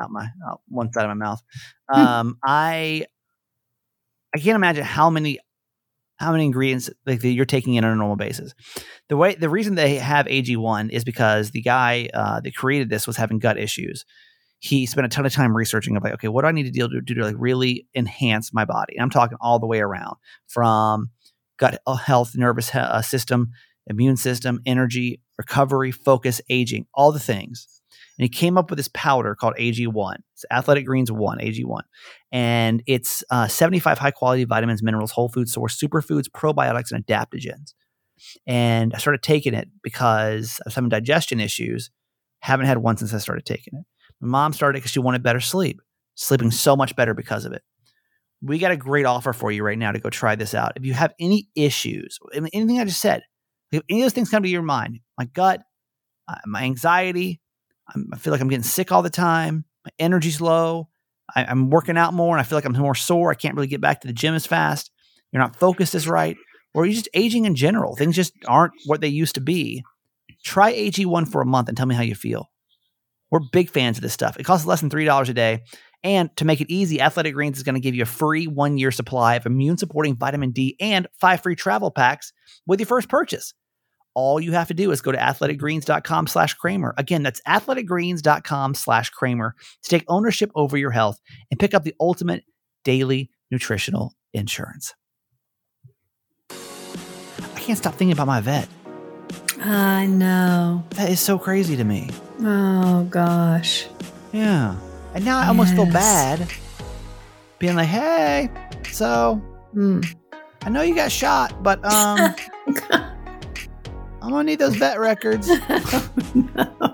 out 0.00 0.10
my 0.10 0.28
out 0.48 0.60
one 0.68 0.92
side 0.92 1.04
of 1.04 1.08
my 1.08 1.14
mouth 1.14 1.42
hmm. 1.90 2.00
um 2.00 2.38
i 2.44 3.04
i 4.34 4.38
can't 4.38 4.56
imagine 4.56 4.84
how 4.84 5.10
many 5.10 5.40
how 6.18 6.32
many 6.32 6.46
ingredients 6.46 6.88
like 7.04 7.20
that 7.20 7.28
you're 7.28 7.44
taking 7.44 7.74
in 7.74 7.84
on 7.84 7.92
a 7.92 7.96
normal 7.96 8.16
basis. 8.16 8.54
The 9.08 9.16
way 9.16 9.34
the 9.34 9.50
reason 9.50 9.74
they 9.74 9.96
have 9.96 10.26
AG1 10.26 10.90
is 10.90 11.04
because 11.04 11.50
the 11.50 11.60
guy 11.60 12.08
uh, 12.12 12.40
that 12.40 12.56
created 12.56 12.88
this 12.88 13.06
was 13.06 13.16
having 13.16 13.38
gut 13.38 13.58
issues. 13.58 14.04
He 14.58 14.86
spent 14.86 15.06
a 15.06 15.08
ton 15.08 15.26
of 15.26 15.32
time 15.32 15.56
researching 15.56 15.96
of 15.96 16.02
like, 16.02 16.14
okay, 16.14 16.28
what 16.28 16.42
do 16.42 16.48
I 16.48 16.52
need 16.52 16.64
to 16.64 16.70
deal 16.70 16.88
to 16.88 17.00
do 17.00 17.14
to 17.14 17.24
like 17.24 17.36
really 17.38 17.86
enhance 17.94 18.52
my 18.52 18.64
body? 18.64 18.94
And 18.96 19.02
I'm 19.02 19.10
talking 19.10 19.38
all 19.40 19.58
the 19.58 19.66
way 19.66 19.80
around 19.80 20.16
from 20.46 21.10
gut 21.58 21.80
health, 22.04 22.32
nervous 22.34 22.70
he- 22.70 22.78
uh, 22.78 23.02
system, 23.02 23.50
immune 23.86 24.16
system, 24.16 24.60
energy, 24.66 25.20
recovery, 25.38 25.90
focus, 25.90 26.40
aging, 26.48 26.86
all 26.94 27.12
the 27.12 27.20
things 27.20 27.76
and 28.18 28.24
he 28.24 28.28
came 28.28 28.56
up 28.56 28.70
with 28.70 28.78
this 28.78 28.88
powder 28.88 29.34
called 29.34 29.54
AG1. 29.58 30.16
It's 30.32 30.44
Athletic 30.50 30.86
Greens 30.86 31.12
1, 31.12 31.38
AG1. 31.38 31.82
And 32.32 32.82
it's 32.86 33.22
uh, 33.30 33.46
75 33.46 33.98
high 33.98 34.10
quality 34.10 34.44
vitamins, 34.44 34.82
minerals, 34.82 35.10
whole 35.10 35.28
food 35.28 35.48
source, 35.48 35.78
superfoods, 35.78 36.28
probiotics, 36.30 36.92
and 36.92 37.06
adaptogens. 37.06 37.74
And 38.46 38.94
I 38.94 38.98
started 38.98 39.22
taking 39.22 39.52
it 39.52 39.68
because 39.82 40.60
was 40.64 40.74
having 40.74 40.88
digestion 40.88 41.40
issues. 41.40 41.90
Haven't 42.40 42.66
had 42.66 42.78
one 42.78 42.96
since 42.96 43.12
I 43.12 43.18
started 43.18 43.44
taking 43.44 43.74
it. 43.74 43.84
My 44.20 44.28
mom 44.28 44.52
started 44.52 44.78
because 44.78 44.90
she 44.90 45.00
wanted 45.00 45.22
better 45.22 45.40
sleep, 45.40 45.80
sleeping 46.14 46.50
so 46.50 46.76
much 46.76 46.96
better 46.96 47.14
because 47.14 47.44
of 47.44 47.52
it. 47.52 47.62
We 48.42 48.58
got 48.58 48.72
a 48.72 48.76
great 48.76 49.06
offer 49.06 49.32
for 49.32 49.50
you 49.50 49.62
right 49.62 49.78
now 49.78 49.92
to 49.92 49.98
go 49.98 50.10
try 50.10 50.34
this 50.34 50.54
out. 50.54 50.72
If 50.76 50.84
you 50.84 50.94
have 50.94 51.14
any 51.18 51.48
issues, 51.54 52.18
anything 52.34 52.78
I 52.78 52.84
just 52.84 53.00
said, 53.00 53.22
if 53.72 53.82
any 53.88 54.00
of 54.00 54.04
those 54.04 54.12
things 54.12 54.30
come 54.30 54.42
to 54.42 54.48
your 54.48 54.62
mind, 54.62 55.00
my 55.18 55.24
gut, 55.24 55.62
uh, 56.28 56.36
my 56.46 56.62
anxiety, 56.62 57.40
i 57.88 58.16
feel 58.16 58.32
like 58.32 58.40
I'm 58.40 58.48
getting 58.48 58.62
sick 58.62 58.90
all 58.92 59.02
the 59.02 59.10
time. 59.10 59.64
My 59.84 59.90
energy's 59.98 60.40
low. 60.40 60.88
I, 61.34 61.44
I'm 61.44 61.70
working 61.70 61.96
out 61.96 62.14
more 62.14 62.36
and 62.36 62.40
I 62.40 62.44
feel 62.44 62.56
like 62.56 62.64
I'm 62.64 62.72
more 62.72 62.94
sore. 62.94 63.30
I 63.30 63.34
can't 63.34 63.54
really 63.54 63.68
get 63.68 63.80
back 63.80 64.00
to 64.00 64.06
the 64.06 64.12
gym 64.12 64.34
as 64.34 64.46
fast. 64.46 64.90
You're 65.32 65.42
not 65.42 65.56
focused 65.56 65.94
as 65.94 66.08
right, 66.08 66.36
or 66.74 66.86
you're 66.86 66.94
just 66.94 67.08
aging 67.14 67.44
in 67.44 67.54
general. 67.54 67.96
Things 67.96 68.16
just 68.16 68.32
aren't 68.46 68.72
what 68.86 69.00
they 69.00 69.08
used 69.08 69.34
to 69.34 69.40
be. 69.40 69.84
Try 70.44 70.72
AG1 70.72 71.28
for 71.28 71.40
a 71.40 71.46
month 71.46 71.68
and 71.68 71.76
tell 71.76 71.86
me 71.86 71.94
how 71.94 72.02
you 72.02 72.14
feel. 72.14 72.50
We're 73.30 73.40
big 73.52 73.70
fans 73.70 73.98
of 73.98 74.02
this 74.02 74.12
stuff. 74.12 74.38
It 74.38 74.44
costs 74.44 74.66
less 74.66 74.80
than 74.80 74.90
$3 74.90 75.28
a 75.28 75.32
day. 75.32 75.62
And 76.04 76.34
to 76.36 76.44
make 76.44 76.60
it 76.60 76.72
easy, 76.72 77.00
Athletic 77.00 77.34
Greens 77.34 77.56
is 77.56 77.62
going 77.62 77.74
to 77.74 77.80
give 77.80 77.94
you 77.94 78.02
a 78.02 78.06
free 78.06 78.46
one 78.46 78.78
year 78.78 78.92
supply 78.92 79.34
of 79.34 79.46
immune 79.46 79.78
supporting 79.78 80.16
vitamin 80.16 80.52
D 80.52 80.76
and 80.78 81.08
five 81.20 81.42
free 81.42 81.56
travel 81.56 81.90
packs 81.90 82.32
with 82.66 82.78
your 82.78 82.86
first 82.86 83.08
purchase 83.08 83.54
all 84.16 84.40
you 84.40 84.52
have 84.52 84.68
to 84.68 84.74
do 84.74 84.90
is 84.90 85.02
go 85.02 85.12
to 85.12 85.18
athleticgreens.com 85.18 86.26
slash 86.26 86.54
Kramer. 86.54 86.94
Again, 86.96 87.22
that's 87.22 87.42
athleticgreens.com 87.42 88.74
slash 88.74 89.10
Kramer 89.10 89.54
to 89.82 89.88
take 89.88 90.04
ownership 90.08 90.50
over 90.54 90.78
your 90.78 90.90
health 90.90 91.20
and 91.50 91.60
pick 91.60 91.74
up 91.74 91.84
the 91.84 91.94
ultimate 92.00 92.42
daily 92.82 93.30
nutritional 93.50 94.14
insurance. 94.32 94.94
I 96.50 97.60
can't 97.60 97.78
stop 97.78 97.94
thinking 97.94 98.12
about 98.12 98.26
my 98.26 98.40
vet. 98.40 98.68
I 99.60 100.06
know. 100.06 100.84
That 100.90 101.10
is 101.10 101.20
so 101.20 101.38
crazy 101.38 101.76
to 101.76 101.84
me. 101.84 102.10
Oh, 102.40 103.04
gosh. 103.10 103.86
Yeah. 104.32 104.76
And 105.14 105.24
now 105.24 105.38
I 105.38 105.42
yes. 105.42 105.48
almost 105.48 105.74
feel 105.74 105.86
bad 105.86 106.50
being 107.58 107.76
like, 107.76 107.88
hey, 107.88 108.50
so 108.90 109.42
mm. 109.74 110.14
I 110.62 110.68
know 110.68 110.82
you 110.82 110.94
got 110.94 111.10
shot, 111.10 111.62
but 111.62 111.82
um 111.84 112.34
I'm 114.26 114.32
gonna 114.32 114.44
need 114.44 114.58
those 114.58 114.76
vet 114.76 114.98
records. 114.98 115.48
oh, 115.50 116.10
no. 116.34 116.92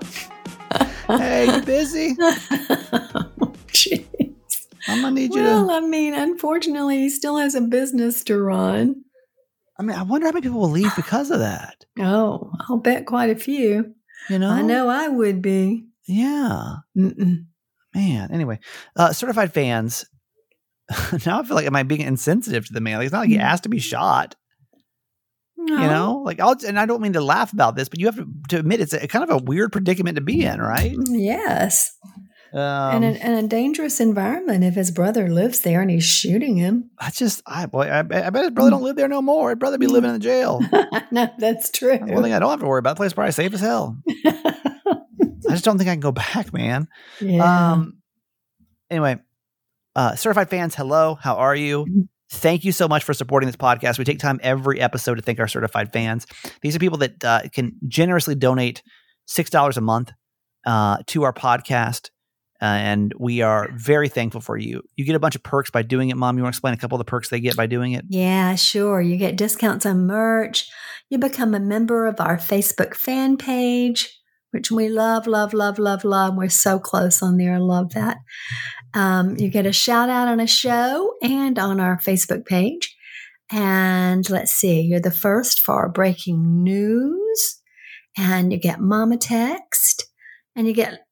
Hey, 1.17 1.53
you 1.53 1.61
busy? 1.63 2.15
Jeez. 3.67 4.67
I'm 4.87 5.01
gonna 5.01 5.11
need 5.11 5.33
you 5.33 5.41
well, 5.41 5.67
to. 5.67 5.73
I 5.73 5.79
mean, 5.81 6.13
unfortunately, 6.13 6.99
he 6.99 7.09
still 7.09 7.37
has 7.37 7.55
a 7.55 7.61
business 7.61 8.23
to 8.25 8.39
run. 8.39 9.03
I 9.77 9.83
mean, 9.83 9.97
I 9.97 10.03
wonder 10.03 10.27
how 10.27 10.31
many 10.31 10.43
people 10.43 10.59
will 10.59 10.69
leave 10.69 10.95
because 10.95 11.31
of 11.31 11.39
that. 11.39 11.85
Oh, 11.99 12.51
I'll 12.69 12.77
bet 12.77 13.05
quite 13.05 13.29
a 13.31 13.35
few. 13.35 13.95
You 14.29 14.39
know, 14.39 14.49
I 14.49 14.61
know 14.61 14.87
I 14.87 15.07
would 15.07 15.41
be. 15.41 15.85
Yeah. 16.07 16.75
Mm-mm. 16.97 17.45
Man. 17.95 18.31
Anyway, 18.31 18.59
uh, 18.95 19.13
certified 19.13 19.53
fans. 19.53 20.05
now 21.25 21.39
I 21.39 21.43
feel 21.43 21.55
like 21.55 21.65
am 21.65 21.75
I 21.75 21.83
being 21.83 22.01
insensitive 22.01 22.67
to 22.67 22.73
the 22.73 22.81
man? 22.81 22.97
Like 22.97 23.05
it's 23.05 23.13
not 23.13 23.21
like 23.21 23.29
he 23.29 23.37
mm. 23.37 23.43
asked 23.43 23.63
to 23.63 23.69
be 23.69 23.79
shot. 23.79 24.35
No. 25.57 25.81
You 25.81 25.87
know, 25.87 26.21
like 26.25 26.39
I'll, 26.39 26.55
and 26.67 26.77
I 26.77 26.85
don't 26.85 27.01
mean 27.01 27.13
to 27.13 27.21
laugh 27.21 27.53
about 27.53 27.75
this, 27.75 27.87
but 27.87 27.99
you 27.99 28.07
have 28.07 28.17
to, 28.17 28.27
to 28.49 28.59
admit 28.59 28.81
it's 28.81 28.93
a 28.93 29.07
kind 29.07 29.23
of 29.23 29.29
a 29.29 29.43
weird 29.43 29.71
predicament 29.71 30.15
to 30.15 30.21
be 30.21 30.43
in, 30.43 30.59
right? 30.59 30.95
Yes. 31.09 31.97
Um, 32.53 33.03
and, 33.03 33.03
a, 33.03 33.25
and 33.25 33.45
a 33.45 33.47
dangerous 33.47 33.99
environment 33.99 34.63
if 34.63 34.75
his 34.75 34.91
brother 34.91 35.27
lives 35.27 35.61
there 35.61 35.81
and 35.81 35.89
he's 35.89 36.05
shooting 36.05 36.55
him. 36.55 36.91
I 36.99 37.09
just, 37.09 37.41
I 37.47 37.65
boy, 37.65 37.87
I, 37.87 37.99
I 37.99 38.03
bet 38.03 38.43
his 38.43 38.51
brother 38.51 38.69
don't 38.69 38.83
live 38.83 38.95
there 38.95 39.07
no 39.07 39.23
more. 39.23 39.49
His 39.49 39.57
brother 39.57 39.79
be 39.79 39.87
living 39.87 40.11
in 40.11 40.13
the 40.13 40.19
jail. 40.19 40.61
no, 41.11 41.29
that's 41.39 41.71
true. 41.71 41.97
One 41.97 42.21
thing 42.21 42.33
I 42.33 42.37
don't 42.37 42.51
have 42.51 42.59
to 42.59 42.67
worry 42.67 42.77
about. 42.77 42.91
The 42.91 42.97
place 42.97 43.13
probably 43.13 43.31
safe 43.31 43.53
as 43.53 43.59
hell. 43.59 43.97
I 44.25 45.55
just 45.55 45.65
don't 45.65 45.79
think 45.79 45.89
I 45.89 45.93
can 45.93 45.99
go 45.99 46.11
back, 46.11 46.53
man. 46.53 46.87
Yeah. 47.19 47.71
Um. 47.71 47.97
Anyway, 48.91 49.19
uh, 49.95 50.15
certified 50.15 50.51
fans, 50.51 50.75
hello. 50.75 51.15
How 51.15 51.35
are 51.35 51.55
you? 51.55 51.85
Mm-hmm. 51.85 52.01
Thank 52.29 52.65
you 52.65 52.71
so 52.71 52.87
much 52.87 53.03
for 53.03 53.13
supporting 53.13 53.47
this 53.47 53.55
podcast. 53.55 53.97
We 53.97 54.05
take 54.05 54.19
time 54.19 54.39
every 54.43 54.79
episode 54.79 55.15
to 55.15 55.21
thank 55.21 55.39
our 55.39 55.47
certified 55.47 55.91
fans. 55.91 56.27
These 56.61 56.75
are 56.75 56.79
people 56.79 56.99
that 56.99 57.23
uh, 57.23 57.41
can 57.51 57.73
generously 57.87 58.35
donate 58.35 58.83
six 59.25 59.49
dollars 59.49 59.77
a 59.77 59.81
month 59.81 60.11
uh, 60.65 60.97
to 61.07 61.23
our 61.23 61.33
podcast. 61.33 62.09
Uh, 62.63 62.79
and 62.79 63.13
we 63.19 63.41
are 63.41 63.67
very 63.75 64.07
thankful 64.07 64.39
for 64.39 64.55
you. 64.57 64.81
You 64.95 65.03
get 65.03 65.15
a 65.15 65.19
bunch 65.19 65.35
of 65.35 65.43
perks 65.43 65.69
by 65.69 65.81
doing 65.81 66.11
it, 66.11 66.15
Mom. 66.15 66.37
You 66.37 66.43
want 66.43 66.53
to 66.53 66.57
explain 66.57 66.73
a 66.73 66.77
couple 66.77 66.95
of 66.95 67.05
the 67.05 67.09
perks 67.09 67.27
they 67.27 67.41
get 67.41 67.57
by 67.57 67.65
doing 67.65 67.91
it? 67.91 68.05
Yeah, 68.07 68.55
sure. 68.55 69.01
You 69.01 69.17
get 69.17 69.35
discounts 69.35 69.85
on 69.85 70.07
merch. 70.07 70.71
You 71.09 71.17
become 71.17 71.53
a 71.53 71.59
member 71.59 72.07
of 72.07 72.21
our 72.21 72.37
Facebook 72.37 72.93
fan 72.95 73.35
page, 73.35 74.17
which 74.51 74.71
we 74.71 74.87
love, 74.87 75.27
love, 75.27 75.53
love, 75.53 75.77
love, 75.77 76.05
love. 76.05 76.37
We're 76.37 76.47
so 76.47 76.79
close 76.79 77.21
on 77.21 77.35
there. 77.35 77.55
I 77.55 77.57
love 77.57 77.93
that. 77.95 78.19
Um, 78.93 79.35
you 79.37 79.49
get 79.49 79.65
a 79.65 79.73
shout 79.73 80.07
out 80.07 80.29
on 80.29 80.39
a 80.39 80.47
show 80.47 81.15
and 81.21 81.59
on 81.59 81.81
our 81.81 81.97
Facebook 81.97 82.45
page. 82.45 82.95
And 83.51 84.27
let's 84.29 84.53
see, 84.53 84.79
you're 84.79 85.01
the 85.01 85.11
first 85.11 85.59
for 85.59 85.89
breaking 85.89 86.63
news. 86.63 87.59
And 88.17 88.53
you 88.53 88.57
get 88.57 88.79
Mama 88.79 89.17
Text 89.17 90.05
and 90.55 90.65
you 90.65 90.73
get 90.73 91.02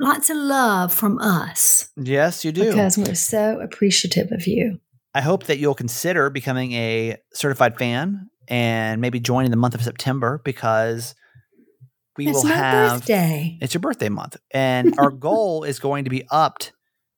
lots 0.00 0.30
of 0.30 0.36
love 0.36 0.92
from 0.92 1.18
us. 1.18 1.90
Yes, 1.96 2.44
you 2.44 2.52
do. 2.52 2.66
Because 2.66 2.98
we're 2.98 3.14
so 3.14 3.60
appreciative 3.60 4.32
of 4.32 4.46
you. 4.46 4.80
I 5.14 5.20
hope 5.20 5.44
that 5.44 5.58
you'll 5.58 5.74
consider 5.74 6.30
becoming 6.30 6.72
a 6.72 7.16
certified 7.32 7.76
fan 7.76 8.30
and 8.48 9.00
maybe 9.00 9.20
joining 9.20 9.50
the 9.50 9.56
month 9.56 9.74
of 9.74 9.82
September 9.82 10.40
because 10.44 11.14
we 12.16 12.28
it's 12.28 12.42
will 12.42 12.50
have 12.50 13.00
birthday. 13.00 13.58
It's 13.60 13.74
your 13.74 13.80
birthday 13.80 14.08
month. 14.08 14.36
And 14.50 14.94
our 14.98 15.10
goal 15.10 15.64
is 15.64 15.78
going 15.78 16.04
to 16.04 16.10
be 16.10 16.24
upped 16.30 16.72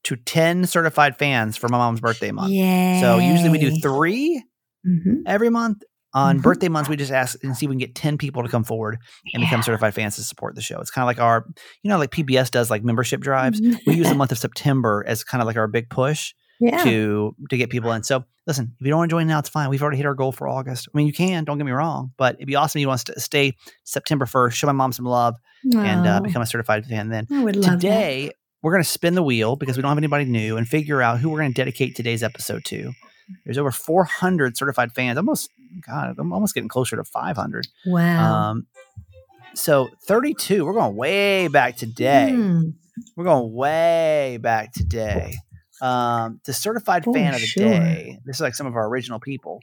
to 0.05 0.17
10 0.17 0.67
certified 0.67 1.17
fans 1.17 1.57
for 1.57 1.69
my 1.69 1.79
mom's 1.79 2.01
birthday 2.01 2.33
month. 2.33 2.53
Yeah. 2.53 3.01
So 3.01 3.19
usually 3.19 3.51
we 3.51 3.59
do 3.59 3.71
3 3.81 4.43
mm-hmm. 4.87 5.15
every 5.27 5.51
month 5.51 5.83
on 6.15 6.37
mm-hmm. 6.37 6.43
birthday 6.43 6.69
months, 6.69 6.89
we 6.89 6.97
just 6.97 7.13
ask 7.13 7.43
and 7.43 7.57
see 7.57 7.67
if 7.67 7.71
we 7.71 7.75
can 7.75 7.79
get 7.79 7.95
10 7.95 8.19
people 8.19 8.43
to 8.43 8.49
come 8.49 8.65
forward 8.65 8.99
and 9.33 9.43
yeah. 9.43 9.49
become 9.49 9.63
certified 9.63 9.95
fans 9.95 10.17
to 10.17 10.23
support 10.23 10.55
the 10.55 10.61
show. 10.61 10.81
It's 10.81 10.91
kind 10.91 11.03
of 11.03 11.07
like 11.07 11.21
our, 11.21 11.47
you 11.83 11.89
know, 11.89 11.99
like 11.99 12.11
PBS 12.11 12.51
does 12.51 12.71
like 12.71 12.85
membership 12.85 13.21
drives. 13.21 13.61
we 13.61 13.95
use 13.95 14.09
the 14.09 14.15
month 14.17 14.33
of 14.33 14.39
September 14.39 15.05
as 15.07 15.25
kind 15.25 15.41
of 15.41 15.47
like 15.47 15.57
our 15.57 15.69
big 15.69 15.89
push 15.89 16.35
yeah. 16.61 16.83
to 16.85 17.35
to 17.51 17.57
get 17.57 17.71
people 17.71 17.93
in. 17.93 18.03
So 18.03 18.25
listen, 18.47 18.75
if 18.79 18.85
you 18.85 18.91
don't 18.91 18.99
want 18.99 19.11
to 19.11 19.15
join 19.15 19.27
now, 19.27 19.39
it's 19.39 19.49
fine. 19.49 19.69
We've 19.69 19.83
already 19.83 19.97
hit 19.97 20.07
our 20.07 20.15
goal 20.15 20.33
for 20.33 20.49
August. 20.49 20.89
I 20.93 20.97
mean, 20.97 21.07
you 21.07 21.13
can, 21.13 21.45
don't 21.45 21.59
get 21.59 21.65
me 21.65 21.73
wrong, 21.73 22.13
but 22.17 22.37
it'd 22.37 22.47
be 22.47 22.57
awesome 22.57 22.79
if 22.79 22.83
you 22.83 22.89
want 22.89 23.05
to 23.07 23.21
stay 23.21 23.57
September 23.85 24.27
1st, 24.27 24.53
show 24.53 24.67
my 24.67 24.73
mom 24.73 24.93
some 24.93 25.05
love 25.05 25.37
and 25.75 26.07
uh, 26.07 26.21
become 26.21 26.43
a 26.43 26.47
certified 26.47 26.85
fan 26.87 27.09
then. 27.09 27.27
I 27.31 27.43
would 27.43 27.57
love 27.57 27.81
Today, 27.81 28.33
we're 28.63 28.73
going 28.73 28.83
to 28.83 28.89
spin 28.89 29.15
the 29.15 29.23
wheel 29.23 29.57
because 29.57 29.77
we 29.77 29.83
don't 29.83 29.91
have 29.91 29.99
anybody 29.99 30.25
new 30.25 30.57
and 30.57 30.67
figure 30.67 31.03
out 31.03 31.19
who 31.21 31.31
we're 31.31 31.39
going 31.39 31.53
to 31.53 31.55
dedicate 31.55 31.97
today's 31.97 32.23
episode 32.23 32.65
to. 32.67 32.93
There's 33.45 33.59
over 33.59 33.71
400 33.71 34.57
certified 34.57 34.93
fans. 34.93 35.17
Almost, 35.17 35.51
God, 35.87 36.15
I'm 36.19 36.33
almost 36.33 36.55
getting 36.55 36.69
closer 36.69 36.97
to 36.97 37.05
500. 37.05 37.67
Wow. 37.87 38.51
Um, 38.51 38.67
so 39.55 39.91
32. 40.07 40.65
We're 40.65 40.73
going 40.73 40.97
way 40.97 41.49
back 41.49 41.77
today. 41.77 42.31
Mm. 42.33 42.75
We're 43.17 43.25
going 43.25 43.53
way 43.53 44.39
back 44.41 44.73
today. 44.73 45.35
Um, 45.81 46.41
the 46.45 46.53
certified 46.53 47.05
oh, 47.07 47.13
fan 47.13 47.35
of 47.35 47.41
the 47.41 47.47
sure. 47.47 47.65
day. 47.65 48.19
This 48.25 48.37
is 48.37 48.41
like 48.41 48.55
some 48.55 48.67
of 48.67 48.77
our 48.77 48.89
original 48.89 49.19
people. 49.19 49.61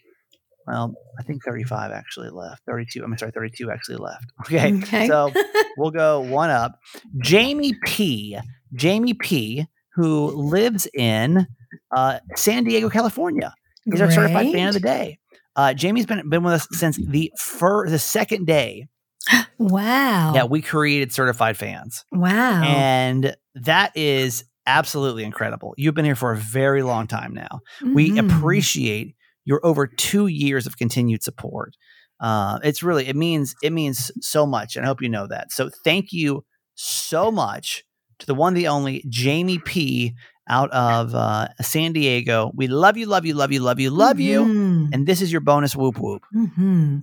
Well, 0.68 0.94
I 1.18 1.24
think 1.24 1.44
35 1.44 1.92
actually 1.92 2.30
left. 2.30 2.62
32. 2.66 3.04
I'm 3.04 3.18
sorry, 3.18 3.32
32 3.32 3.72
actually 3.72 3.98
left. 3.98 4.26
Okay. 4.42 4.74
okay. 4.74 5.08
So 5.08 5.32
we'll 5.78 5.92
go 5.92 6.20
one 6.20 6.50
up. 6.50 6.80
Jamie 7.20 7.74
P. 7.86 8.38
Jamie 8.74 9.14
P. 9.16 9.66
Who 9.96 10.28
lives 10.28 10.88
in 10.94 11.48
uh, 11.92 12.20
San 12.36 12.64
Diego, 12.64 12.90
California. 12.90 13.54
He's 13.92 14.02
our 14.02 14.12
certified 14.12 14.52
fan 14.52 14.68
of 14.68 14.74
the 14.74 14.80
day. 14.80 15.20
Uh, 15.56 15.74
Jamie's 15.74 16.06
been 16.06 16.30
been 16.30 16.44
with 16.44 16.54
us 16.54 16.68
since 16.72 16.98
the 16.98 17.32
fir- 17.38 17.90
the 17.90 18.00
second 18.00 18.48
day. 18.48 18.88
wow. 19.58 20.34
Yeah, 20.34 20.46
we 20.46 20.62
created 20.62 21.12
certified 21.12 21.58
fans. 21.58 22.06
Wow. 22.12 22.64
And 22.64 23.36
that 23.56 23.96
is 23.96 24.46
absolutely 24.66 25.24
incredible. 25.24 25.74
You've 25.78 25.96
been 25.96 26.06
here 26.06 26.16
for 26.16 26.32
a 26.32 26.38
very 26.38 26.84
long 26.84 27.08
time 27.08 27.34
now. 27.34 27.62
Mm-hmm. 27.82 27.94
We 27.94 28.18
appreciate 28.20 29.16
your 29.46 29.60
over 29.66 29.88
two 29.88 30.28
years 30.28 30.68
of 30.68 30.78
continued 30.78 31.24
support. 31.24 31.76
Uh, 32.20 32.60
it's 32.64 32.84
really 32.84 33.08
it 33.08 33.16
means 33.16 33.56
it 33.64 33.74
means 33.74 34.12
so 34.22 34.46
much, 34.46 34.76
and 34.76 34.86
I 34.86 34.88
hope 34.88 35.02
you 35.02 35.10
know 35.10 35.28
that. 35.28 35.52
So 35.52 35.70
thank 35.84 36.12
you 36.12 36.46
so 36.76 37.32
much 37.32 37.84
to 38.20 38.26
the 38.26 38.36
one, 38.36 38.54
the 38.54 38.68
only 38.68 39.04
Jamie 39.10 39.60
P 39.60 40.14
out 40.50 40.72
of 40.72 41.16
uh, 41.16 41.48
San 41.62 41.94
Diego. 41.94 42.52
We 42.56 42.68
love 42.68 42.98
you, 42.98 43.06
love 43.06 43.26
you, 43.26 43.34
love 43.34 43.52
you, 43.52 43.60
love 43.60 43.80
you, 43.80 43.90
love 43.90 44.18
mm-hmm. 44.18 44.22
you. 44.22 44.90
And 44.92 45.08
this 45.08 45.22
is 45.22 45.32
your 45.32 45.42
bonus 45.42 45.76
whoop 45.76 46.00
whoop. 46.00 46.24
Mm-hmm. 46.36 47.00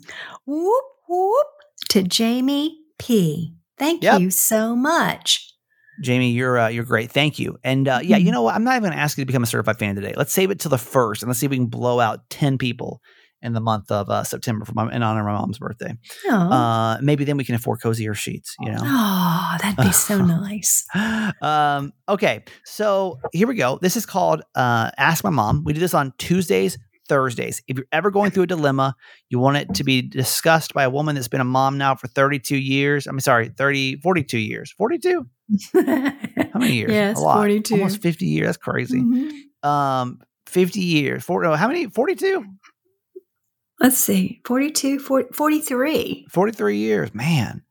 Whoop 0.47 0.85
whoop 1.09 1.47
to 1.91 2.03
Jamie 2.03 2.79
P. 2.99 3.55
Thank 3.79 4.03
yep. 4.03 4.21
you 4.21 4.31
so 4.31 4.75
much. 4.75 5.53
Jamie, 6.03 6.31
you're 6.31 6.59
uh, 6.59 6.69
you're 6.69 6.85
great. 6.85 7.11
Thank 7.11 7.39
you. 7.39 7.59
And 7.65 7.89
uh, 7.89 8.01
yeah, 8.03 8.17
you 8.17 8.27
mm-hmm. 8.27 8.35
know 8.35 8.43
what? 8.43 8.55
I'm 8.55 8.65
not 8.65 8.73
even 8.73 8.83
going 8.83 8.93
to 8.93 8.99
ask 8.99 9.17
you 9.17 9.23
to 9.23 9.27
become 9.27 9.43
a 9.43 9.47
certified 9.47 9.79
fan 9.79 9.95
today. 9.95 10.13
Let's 10.17 10.33
save 10.33 10.51
it 10.51 10.61
till 10.61 10.71
the 10.71 10.79
first, 10.79 11.23
and 11.23 11.29
let's 11.29 11.41
see 11.41 11.47
if 11.47 11.51
we 11.51 11.57
can 11.57 11.67
blow 11.67 12.01
out 12.01 12.29
ten 12.29 12.59
people 12.59 13.01
in 13.47 13.53
the 13.53 13.61
month 13.61 13.91
of 13.91 14.11
uh, 14.11 14.25
September 14.25 14.65
for 14.65 14.73
my, 14.75 14.93
in 14.93 15.03
honor 15.03 15.21
of 15.21 15.27
my 15.27 15.33
mom's 15.33 15.59
birthday. 15.59 15.95
Uh, 16.29 16.99
maybe 17.01 17.25
then 17.25 17.37
we 17.37 17.45
can 17.45 17.55
afford 17.55 17.81
Cozy 17.81 18.09
Earth 18.09 18.19
sheets. 18.19 18.57
You 18.61 18.73
know, 18.73 18.81
oh, 18.83 19.57
that'd 19.63 19.77
be 19.77 19.93
so 19.93 20.21
nice. 20.25 20.85
um, 21.41 21.93
okay, 22.09 22.45
so 22.65 23.19
here 23.33 23.47
we 23.47 23.55
go. 23.55 23.79
This 23.81 23.97
is 23.97 24.05
called 24.05 24.43
uh, 24.55 24.91
Ask 24.99 25.25
My 25.25 25.31
Mom. 25.31 25.63
We 25.65 25.73
do 25.73 25.81
this 25.81 25.95
on 25.95 26.13
Tuesdays, 26.19 26.77
Thursdays. 27.09 27.63
If 27.69 27.77
you're 27.77 27.87
ever 27.93 28.11
going 28.11 28.33
through 28.33 28.45
a 28.45 28.49
dilemma, 28.49 28.97
you 29.31 29.39
want 29.39 29.59
it 29.59 29.75
to 29.75 29.85
be 29.85 30.03
discussed 30.03 30.75
by 30.75 30.85
a 30.85 30.91
woman 30.91 31.15
that's 31.15 31.29
been 31.29 31.41
a 31.41 31.45
mom 31.45 31.79
now 31.79 31.95
for 31.95 32.09
32 32.09 32.57
years. 32.57 33.07
I'm 33.07 33.21
sorry, 33.21 33.49
30, 33.49 34.01
42 34.01 34.39
years. 34.39 34.73
42? 34.73 35.27
How 35.75 35.81
many 36.59 36.75
years? 36.75 36.91
Yes, 36.91 37.23
42. 37.23 37.75
Almost 37.75 38.03
50 38.03 38.27
years. 38.27 38.47
That's 38.47 38.57
crazy. 38.57 39.01
Mm-hmm. 39.01 39.69
Um, 39.69 40.19
50 40.47 40.81
years. 40.81 41.25
40, 41.25 41.57
how 41.57 41.69
many? 41.69 41.87
42? 41.87 42.45
Let's 43.81 43.99
see, 43.99 44.41
42, 44.45 44.99
40, 44.99 45.33
43. 45.33 46.27
43 46.31 46.77
years, 46.77 47.15
man. 47.15 47.63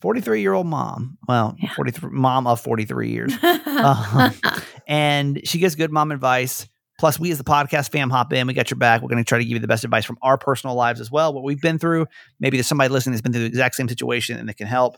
43 0.00 0.40
year 0.40 0.52
old 0.52 0.66
mom. 0.66 1.18
Well, 1.28 1.56
yeah. 1.58 1.74
43 1.74 2.10
mom 2.10 2.46
of 2.46 2.60
43 2.60 3.10
years. 3.10 3.32
uh, 3.42 4.30
and 4.88 5.40
she 5.44 5.58
gives 5.58 5.74
good 5.74 5.90
mom 5.90 6.12
advice. 6.12 6.68
Plus, 6.98 7.18
we 7.18 7.32
as 7.32 7.38
the 7.38 7.44
podcast 7.44 7.90
fam 7.90 8.10
hop 8.10 8.32
in. 8.32 8.46
We 8.46 8.54
got 8.54 8.70
your 8.70 8.78
back. 8.78 9.02
We're 9.02 9.08
going 9.08 9.22
to 9.22 9.28
try 9.28 9.38
to 9.38 9.44
give 9.44 9.54
you 9.54 9.58
the 9.60 9.66
best 9.66 9.82
advice 9.82 10.04
from 10.04 10.18
our 10.22 10.38
personal 10.38 10.76
lives 10.76 11.00
as 11.00 11.10
well, 11.10 11.34
what 11.34 11.42
we've 11.42 11.60
been 11.60 11.78
through. 11.78 12.06
Maybe 12.38 12.56
there's 12.56 12.68
somebody 12.68 12.90
listening 12.90 13.12
that's 13.12 13.22
been 13.22 13.32
through 13.32 13.42
the 13.42 13.48
exact 13.48 13.74
same 13.74 13.88
situation 13.88 14.38
and 14.38 14.48
that 14.48 14.56
can 14.56 14.68
help. 14.68 14.96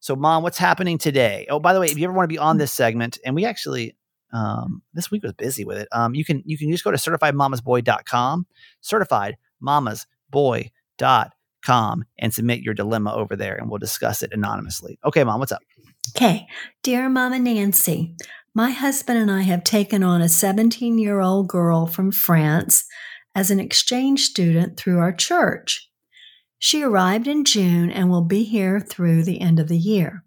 So, 0.00 0.16
mom, 0.16 0.42
what's 0.42 0.58
happening 0.58 0.98
today? 0.98 1.46
Oh, 1.48 1.58
by 1.58 1.72
the 1.72 1.80
way, 1.80 1.86
if 1.86 1.98
you 1.98 2.04
ever 2.04 2.12
want 2.12 2.24
to 2.24 2.34
be 2.34 2.38
on 2.38 2.58
this 2.58 2.72
segment, 2.72 3.18
and 3.24 3.34
we 3.34 3.46
actually 3.46 3.96
um, 4.32 4.82
this 4.92 5.10
week 5.10 5.22
was 5.22 5.32
busy 5.32 5.64
with 5.64 5.78
it. 5.78 5.88
Um, 5.92 6.14
you 6.14 6.24
can 6.24 6.42
you 6.44 6.56
can 6.58 6.70
just 6.70 6.84
go 6.84 6.90
to 6.90 6.96
certifiedmamasboy.com, 6.96 8.46
certified 8.80 9.36
mamasboy.com 9.62 10.70
and 12.18 12.34
submit 12.34 12.60
your 12.60 12.74
dilemma 12.74 13.14
over 13.14 13.36
there 13.36 13.56
and 13.56 13.68
we'll 13.68 13.78
discuss 13.78 14.22
it 14.22 14.32
anonymously. 14.32 14.98
Okay, 15.04 15.24
mom, 15.24 15.40
what's 15.40 15.52
up? 15.52 15.62
Okay. 16.16 16.46
Dear 16.82 17.08
Mama 17.08 17.38
Nancy, 17.38 18.16
my 18.54 18.70
husband 18.70 19.18
and 19.18 19.30
I 19.30 19.42
have 19.42 19.62
taken 19.62 20.02
on 20.02 20.20
a 20.20 20.28
17 20.28 20.98
year 20.98 21.20
old 21.20 21.48
girl 21.48 21.86
from 21.86 22.10
France 22.10 22.84
as 23.34 23.50
an 23.50 23.60
exchange 23.60 24.22
student 24.22 24.76
through 24.76 24.98
our 24.98 25.12
church. 25.12 25.88
She 26.58 26.82
arrived 26.82 27.28
in 27.28 27.44
June 27.44 27.90
and 27.90 28.10
will 28.10 28.24
be 28.24 28.42
here 28.42 28.80
through 28.80 29.22
the 29.22 29.40
end 29.40 29.60
of 29.60 29.68
the 29.68 29.78
year. 29.78 30.24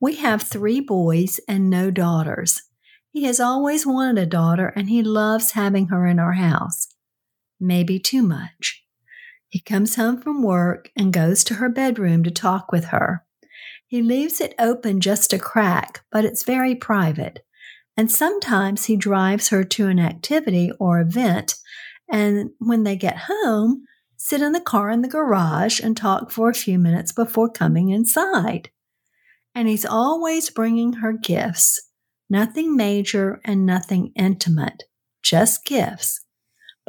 We 0.00 0.16
have 0.16 0.42
three 0.42 0.80
boys 0.80 1.40
and 1.48 1.68
no 1.68 1.90
daughters. 1.90 2.62
He 3.10 3.24
has 3.24 3.40
always 3.40 3.86
wanted 3.86 4.22
a 4.22 4.26
daughter 4.26 4.72
and 4.76 4.88
he 4.88 5.02
loves 5.02 5.52
having 5.52 5.88
her 5.88 6.06
in 6.06 6.18
our 6.18 6.34
house 6.34 6.88
maybe 7.60 7.98
too 7.98 8.22
much. 8.22 8.84
He 9.48 9.60
comes 9.60 9.96
home 9.96 10.20
from 10.20 10.42
work 10.42 10.90
and 10.96 11.12
goes 11.12 11.44
to 11.44 11.54
her 11.54 11.68
bedroom 11.68 12.22
to 12.24 12.30
talk 12.30 12.72
with 12.72 12.86
her. 12.86 13.24
He 13.86 14.02
leaves 14.02 14.40
it 14.40 14.54
open 14.58 15.00
just 15.00 15.32
a 15.32 15.38
crack, 15.38 16.04
but 16.12 16.24
it's 16.24 16.44
very 16.44 16.74
private. 16.74 17.40
And 17.96 18.10
sometimes 18.10 18.84
he 18.84 18.96
drives 18.96 19.48
her 19.48 19.64
to 19.64 19.88
an 19.88 19.98
activity 19.98 20.70
or 20.78 21.00
event, 21.00 21.56
and 22.10 22.50
when 22.58 22.84
they 22.84 22.96
get 22.96 23.26
home, 23.28 23.84
sit 24.16 24.40
in 24.40 24.52
the 24.52 24.60
car 24.60 24.90
in 24.90 25.02
the 25.02 25.08
garage 25.08 25.80
and 25.80 25.96
talk 25.96 26.30
for 26.30 26.48
a 26.48 26.54
few 26.54 26.78
minutes 26.78 27.12
before 27.12 27.50
coming 27.50 27.90
inside. 27.90 28.70
And 29.54 29.68
he's 29.68 29.84
always 29.84 30.50
bringing 30.50 30.94
her 30.94 31.12
gifts 31.12 31.90
Nothing 32.32 32.76
major 32.76 33.40
and 33.44 33.66
nothing 33.66 34.12
intimate, 34.14 34.84
just 35.20 35.64
gifts. 35.64 36.24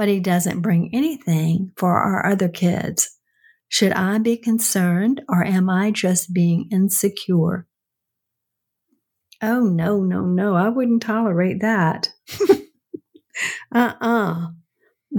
But 0.02 0.08
he 0.08 0.20
doesn't 0.20 0.62
bring 0.62 0.90
anything 0.96 1.74
for 1.78 1.96
our 1.96 2.26
other 2.26 2.50
kids. 2.50 3.20
Should 3.70 3.92
I 3.92 4.18
be 4.18 4.36
concerned 4.36 5.22
or 5.30 5.46
am 5.46 5.70
I 5.70 5.92
just 5.92 6.34
being 6.34 6.68
insecure? 6.72 7.68
Oh, 9.44 9.60
no, 9.60 10.02
no, 10.02 10.22
no. 10.22 10.56
I 10.56 10.70
wouldn't 10.70 11.04
tolerate 11.04 11.62
that. 11.62 12.10
uh 12.50 12.56
uh-uh. 13.76 13.92
uh 14.02 14.48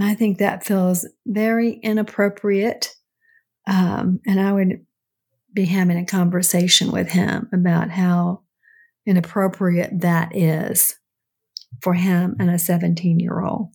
I 0.01 0.15
think 0.15 0.39
that 0.39 0.65
feels 0.65 1.07
very 1.25 1.79
inappropriate. 1.81 2.93
Um, 3.65 4.19
and 4.27 4.37
I 4.37 4.51
would 4.51 4.85
be 5.53 5.63
having 5.63 5.97
a 5.97 6.05
conversation 6.05 6.91
with 6.91 7.09
him 7.09 7.47
about 7.53 7.89
how 7.89 8.41
inappropriate 9.05 10.01
that 10.01 10.35
is 10.35 10.97
for 11.81 11.93
him 11.93 12.35
and 12.37 12.49
a 12.49 12.59
17 12.59 13.21
year 13.21 13.39
old. 13.39 13.69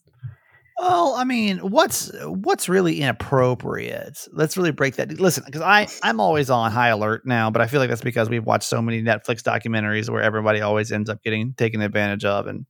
Well, 0.79 1.15
I 1.17 1.25
mean, 1.25 1.59
what's 1.59 2.13
what's 2.25 2.69
really 2.69 3.01
inappropriate? 3.01 4.29
Let's 4.33 4.57
really 4.57 4.71
break 4.71 4.95
that. 4.97 5.19
Listen, 5.19 5.43
because 5.45 5.61
I 5.61 5.89
I'm 6.05 6.21
always 6.21 6.51
on 6.51 6.71
high 6.71 6.89
alert 6.89 7.27
now, 7.27 7.51
but 7.51 7.61
I 7.61 7.67
feel 7.67 7.81
like 7.81 7.89
that's 7.89 8.01
because 8.01 8.31
we've 8.31 8.47
watched 8.47 8.69
so 8.69 8.81
many 8.81 9.03
Netflix 9.03 9.43
documentaries 9.43 10.09
where 10.09 10.23
everybody 10.23 10.61
always 10.61 10.93
ends 10.93 11.11
up 11.11 11.21
getting 11.25 11.55
taken 11.55 11.81
advantage 11.83 12.25
of, 12.25 12.47
and 12.47 12.67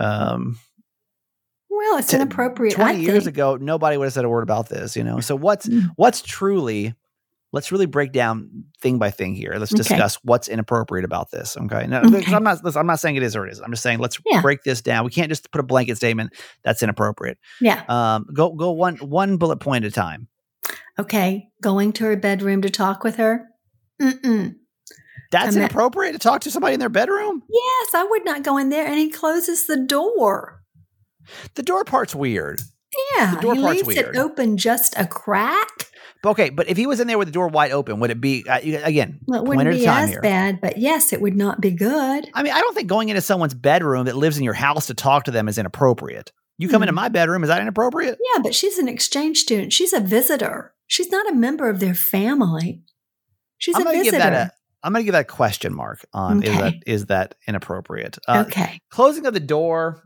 um, 0.00 0.58
well, 1.70 1.98
it's 1.98 2.12
inappropriate. 2.12 2.74
Twenty 2.74 3.02
years 3.02 3.28
ago, 3.28 3.56
nobody 3.56 3.96
would 3.96 4.06
have 4.06 4.12
said 4.12 4.24
a 4.24 4.28
word 4.28 4.42
about 4.42 4.68
this, 4.68 4.96
you 4.96 5.04
know. 5.04 5.20
So 5.20 5.36
what's 5.36 5.68
mm. 5.68 5.90
what's 5.94 6.20
truly 6.20 6.94
let's 7.54 7.70
really 7.70 7.86
break 7.86 8.10
down 8.10 8.64
thing 8.80 8.98
by 8.98 9.12
thing 9.12 9.34
here. 9.36 9.54
Let's 9.56 9.72
discuss 9.72 10.16
what's 10.24 10.48
inappropriate 10.48 11.04
about 11.04 11.30
this. 11.30 11.56
Okay. 11.56 11.86
Now, 11.86 12.02
okay. 12.02 12.34
I'm 12.34 12.42
not, 12.42 12.58
I'm 12.76 12.86
not 12.86 12.98
saying 12.98 13.14
it 13.14 13.22
is 13.22 13.36
or 13.36 13.46
it 13.46 13.52
isn't. 13.52 13.64
I'm 13.64 13.70
just 13.70 13.82
saying, 13.82 14.00
let's 14.00 14.18
yeah. 14.26 14.42
break 14.42 14.64
this 14.64 14.82
down. 14.82 15.04
We 15.04 15.12
can't 15.12 15.28
just 15.28 15.50
put 15.52 15.60
a 15.60 15.64
blanket 15.64 15.96
statement 15.96 16.34
that's 16.64 16.82
inappropriate. 16.82 17.38
Yeah. 17.60 17.84
Um, 17.88 18.26
go, 18.34 18.52
go 18.52 18.72
one, 18.72 18.96
one 18.96 19.36
bullet 19.36 19.58
point 19.58 19.84
at 19.84 19.92
a 19.92 19.94
time. 19.94 20.26
Okay. 20.98 21.46
Going 21.62 21.92
to 21.92 22.04
her 22.04 22.16
bedroom 22.16 22.60
to 22.62 22.70
talk 22.70 23.04
with 23.04 23.16
her. 23.16 23.46
Mm-mm. 24.02 24.56
That's 25.30 25.54
I'm 25.54 25.62
inappropriate 25.62 26.16
at- 26.16 26.20
to 26.20 26.28
talk 26.28 26.40
to 26.40 26.50
somebody 26.50 26.74
in 26.74 26.80
their 26.80 26.88
bedroom? 26.88 27.44
Yes. 27.48 27.94
I 27.94 28.02
would 28.02 28.24
not 28.24 28.42
go 28.42 28.58
in 28.58 28.70
there. 28.70 28.84
And 28.84 28.98
he 28.98 29.10
closes 29.10 29.68
the 29.68 29.76
door. 29.76 30.60
The 31.54 31.62
door 31.62 31.84
part's 31.84 32.16
weird. 32.16 32.60
Yeah. 33.16 33.36
The 33.36 33.40
door 33.40 33.54
he 33.54 33.62
part's 33.62 33.76
leaves 33.76 33.96
weird. 33.96 34.16
it 34.16 34.18
open 34.18 34.56
just 34.56 34.98
a 34.98 35.06
crack 35.06 35.86
okay, 36.26 36.50
but 36.50 36.68
if 36.68 36.76
he 36.76 36.86
was 36.86 37.00
in 37.00 37.06
there 37.06 37.18
with 37.18 37.28
the 37.28 37.32
door 37.32 37.48
wide 37.48 37.72
open, 37.72 38.00
would 38.00 38.10
it 38.10 38.20
be 38.20 38.44
uh, 38.48 38.58
again? 38.62 39.20
Well, 39.26 39.42
it 39.42 39.48
wouldn't 39.48 39.70
be 39.70 39.86
as 39.86 40.10
here. 40.10 40.20
bad, 40.20 40.60
but 40.60 40.78
yes, 40.78 41.12
it 41.12 41.20
would 41.20 41.36
not 41.36 41.60
be 41.60 41.70
good. 41.70 42.28
I 42.34 42.42
mean, 42.42 42.52
I 42.52 42.60
don't 42.60 42.74
think 42.74 42.88
going 42.88 43.08
into 43.08 43.20
someone's 43.20 43.54
bedroom 43.54 44.06
that 44.06 44.16
lives 44.16 44.38
in 44.38 44.44
your 44.44 44.54
house 44.54 44.86
to 44.86 44.94
talk 44.94 45.24
to 45.24 45.30
them 45.30 45.48
is 45.48 45.58
inappropriate. 45.58 46.32
You 46.58 46.68
come 46.68 46.80
mm. 46.80 46.84
into 46.84 46.92
my 46.92 47.08
bedroom, 47.08 47.42
is 47.42 47.48
that 47.48 47.60
inappropriate? 47.60 48.18
Yeah, 48.32 48.42
but 48.42 48.54
she's 48.54 48.78
an 48.78 48.88
exchange 48.88 49.38
student. 49.38 49.72
She's 49.72 49.92
a 49.92 50.00
visitor. 50.00 50.72
She's 50.86 51.10
not 51.10 51.28
a 51.28 51.34
member 51.34 51.68
of 51.68 51.80
their 51.80 51.94
family. 51.94 52.82
She's 53.58 53.74
I'm 53.74 53.86
a 53.86 53.90
visitor. 53.90 54.10
Give 54.10 54.20
that 54.20 54.32
a, 54.32 54.52
I'm 54.82 54.92
going 54.92 55.02
to 55.02 55.04
give 55.04 55.12
that 55.12 55.22
a 55.22 55.24
question 55.24 55.74
mark 55.74 56.04
on 56.12 56.38
okay. 56.38 56.50
is 56.50 56.58
that 56.58 56.74
is 56.86 57.06
that 57.06 57.34
inappropriate? 57.48 58.18
Uh, 58.28 58.44
okay. 58.46 58.78
Closing 58.90 59.26
of 59.26 59.34
the 59.34 59.40
door 59.40 60.04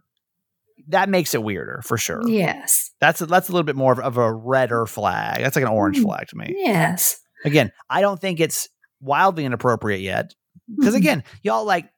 that 0.88 1.08
makes 1.08 1.34
it 1.34 1.42
weirder 1.42 1.82
for 1.84 1.98
sure. 1.98 2.26
Yes. 2.26 2.90
That's 3.00 3.20
a, 3.20 3.26
that's 3.26 3.48
a 3.48 3.52
little 3.52 3.64
bit 3.64 3.76
more 3.76 3.92
of, 3.92 3.98
of 3.98 4.16
a 4.16 4.32
redder 4.32 4.86
flag. 4.86 5.42
That's 5.42 5.56
like 5.56 5.64
an 5.64 5.70
orange 5.70 5.98
mm. 5.98 6.04
flag 6.04 6.28
to 6.28 6.36
me. 6.36 6.54
Yes. 6.56 7.20
Again, 7.44 7.72
I 7.90 8.00
don't 8.00 8.20
think 8.20 8.40
it's 8.40 8.68
wildly 9.00 9.44
inappropriate 9.44 10.00
yet 10.00 10.34
because 10.76 10.94
again, 10.94 11.24
y'all 11.42 11.64
like 11.64 11.88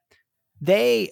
they 0.59 1.11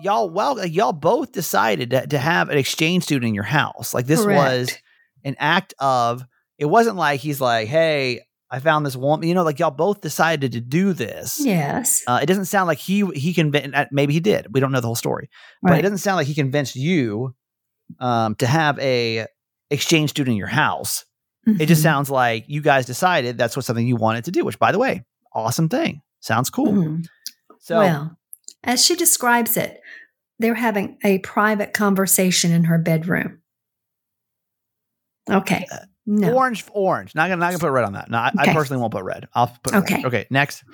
y'all 0.00 0.30
well 0.30 0.64
y'all 0.66 0.92
both 0.92 1.32
decided 1.32 1.90
to, 1.90 2.06
to 2.06 2.18
have 2.18 2.48
an 2.48 2.58
exchange 2.58 3.04
student 3.04 3.28
in 3.28 3.34
your 3.34 3.44
house. 3.44 3.92
Like 3.92 4.06
this 4.06 4.22
Correct. 4.22 4.38
was 4.38 4.78
an 5.24 5.36
act 5.38 5.74
of 5.78 6.24
it 6.58 6.66
wasn't 6.66 6.96
like 6.96 7.20
he's 7.20 7.40
like, 7.40 7.68
"Hey, 7.68 8.20
I 8.52 8.60
found 8.60 8.84
this 8.84 8.94
woman. 8.94 9.26
You 9.26 9.34
know, 9.34 9.42
like 9.42 9.58
y'all 9.58 9.70
both 9.70 10.02
decided 10.02 10.52
to 10.52 10.60
do 10.60 10.92
this. 10.92 11.40
Yes. 11.42 12.02
Uh, 12.06 12.20
it 12.22 12.26
doesn't 12.26 12.44
sound 12.44 12.66
like 12.66 12.78
he 12.78 13.06
he 13.14 13.32
convinced. 13.32 13.74
Uh, 13.74 13.86
maybe 13.90 14.12
he 14.12 14.20
did. 14.20 14.46
We 14.52 14.60
don't 14.60 14.72
know 14.72 14.80
the 14.80 14.86
whole 14.86 14.94
story, 14.94 15.30
right. 15.62 15.70
but 15.70 15.78
it 15.78 15.82
doesn't 15.82 15.98
sound 15.98 16.16
like 16.16 16.26
he 16.26 16.34
convinced 16.34 16.76
you 16.76 17.34
um, 17.98 18.34
to 18.36 18.46
have 18.46 18.78
a 18.78 19.26
exchange 19.70 20.10
student 20.10 20.34
in 20.34 20.38
your 20.38 20.48
house. 20.48 21.06
Mm-hmm. 21.48 21.62
It 21.62 21.66
just 21.66 21.80
mm-hmm. 21.80 21.88
sounds 21.88 22.10
like 22.10 22.44
you 22.46 22.60
guys 22.60 22.84
decided 22.84 23.38
that's 23.38 23.56
what 23.56 23.64
something 23.64 23.86
you 23.86 23.96
wanted 23.96 24.26
to 24.26 24.30
do. 24.30 24.44
Which, 24.44 24.58
by 24.58 24.70
the 24.70 24.78
way, 24.78 25.02
awesome 25.34 25.70
thing. 25.70 26.02
Sounds 26.20 26.50
cool. 26.50 26.72
Mm-hmm. 26.72 27.00
So, 27.58 27.78
well, 27.78 28.18
as 28.62 28.84
she 28.84 28.96
describes 28.96 29.56
it, 29.56 29.80
they're 30.38 30.54
having 30.54 30.98
a 31.02 31.20
private 31.20 31.72
conversation 31.72 32.52
in 32.52 32.64
her 32.64 32.76
bedroom. 32.76 33.40
Okay. 35.30 35.66
Uh, 35.72 35.78
no. 36.06 36.34
Orange, 36.34 36.64
orange. 36.72 37.14
Not 37.14 37.28
gonna 37.28 37.36
not 37.36 37.48
gonna 37.48 37.58
put 37.58 37.70
red 37.70 37.84
on 37.84 37.92
that. 37.92 38.10
No, 38.10 38.18
I, 38.18 38.28
okay. 38.28 38.50
I 38.50 38.54
personally 38.54 38.80
won't 38.80 38.92
put 38.92 39.04
red. 39.04 39.28
I'll 39.34 39.56
put 39.62 39.74
okay. 39.74 39.96
Red. 39.96 40.06
Okay, 40.06 40.26
next. 40.30 40.64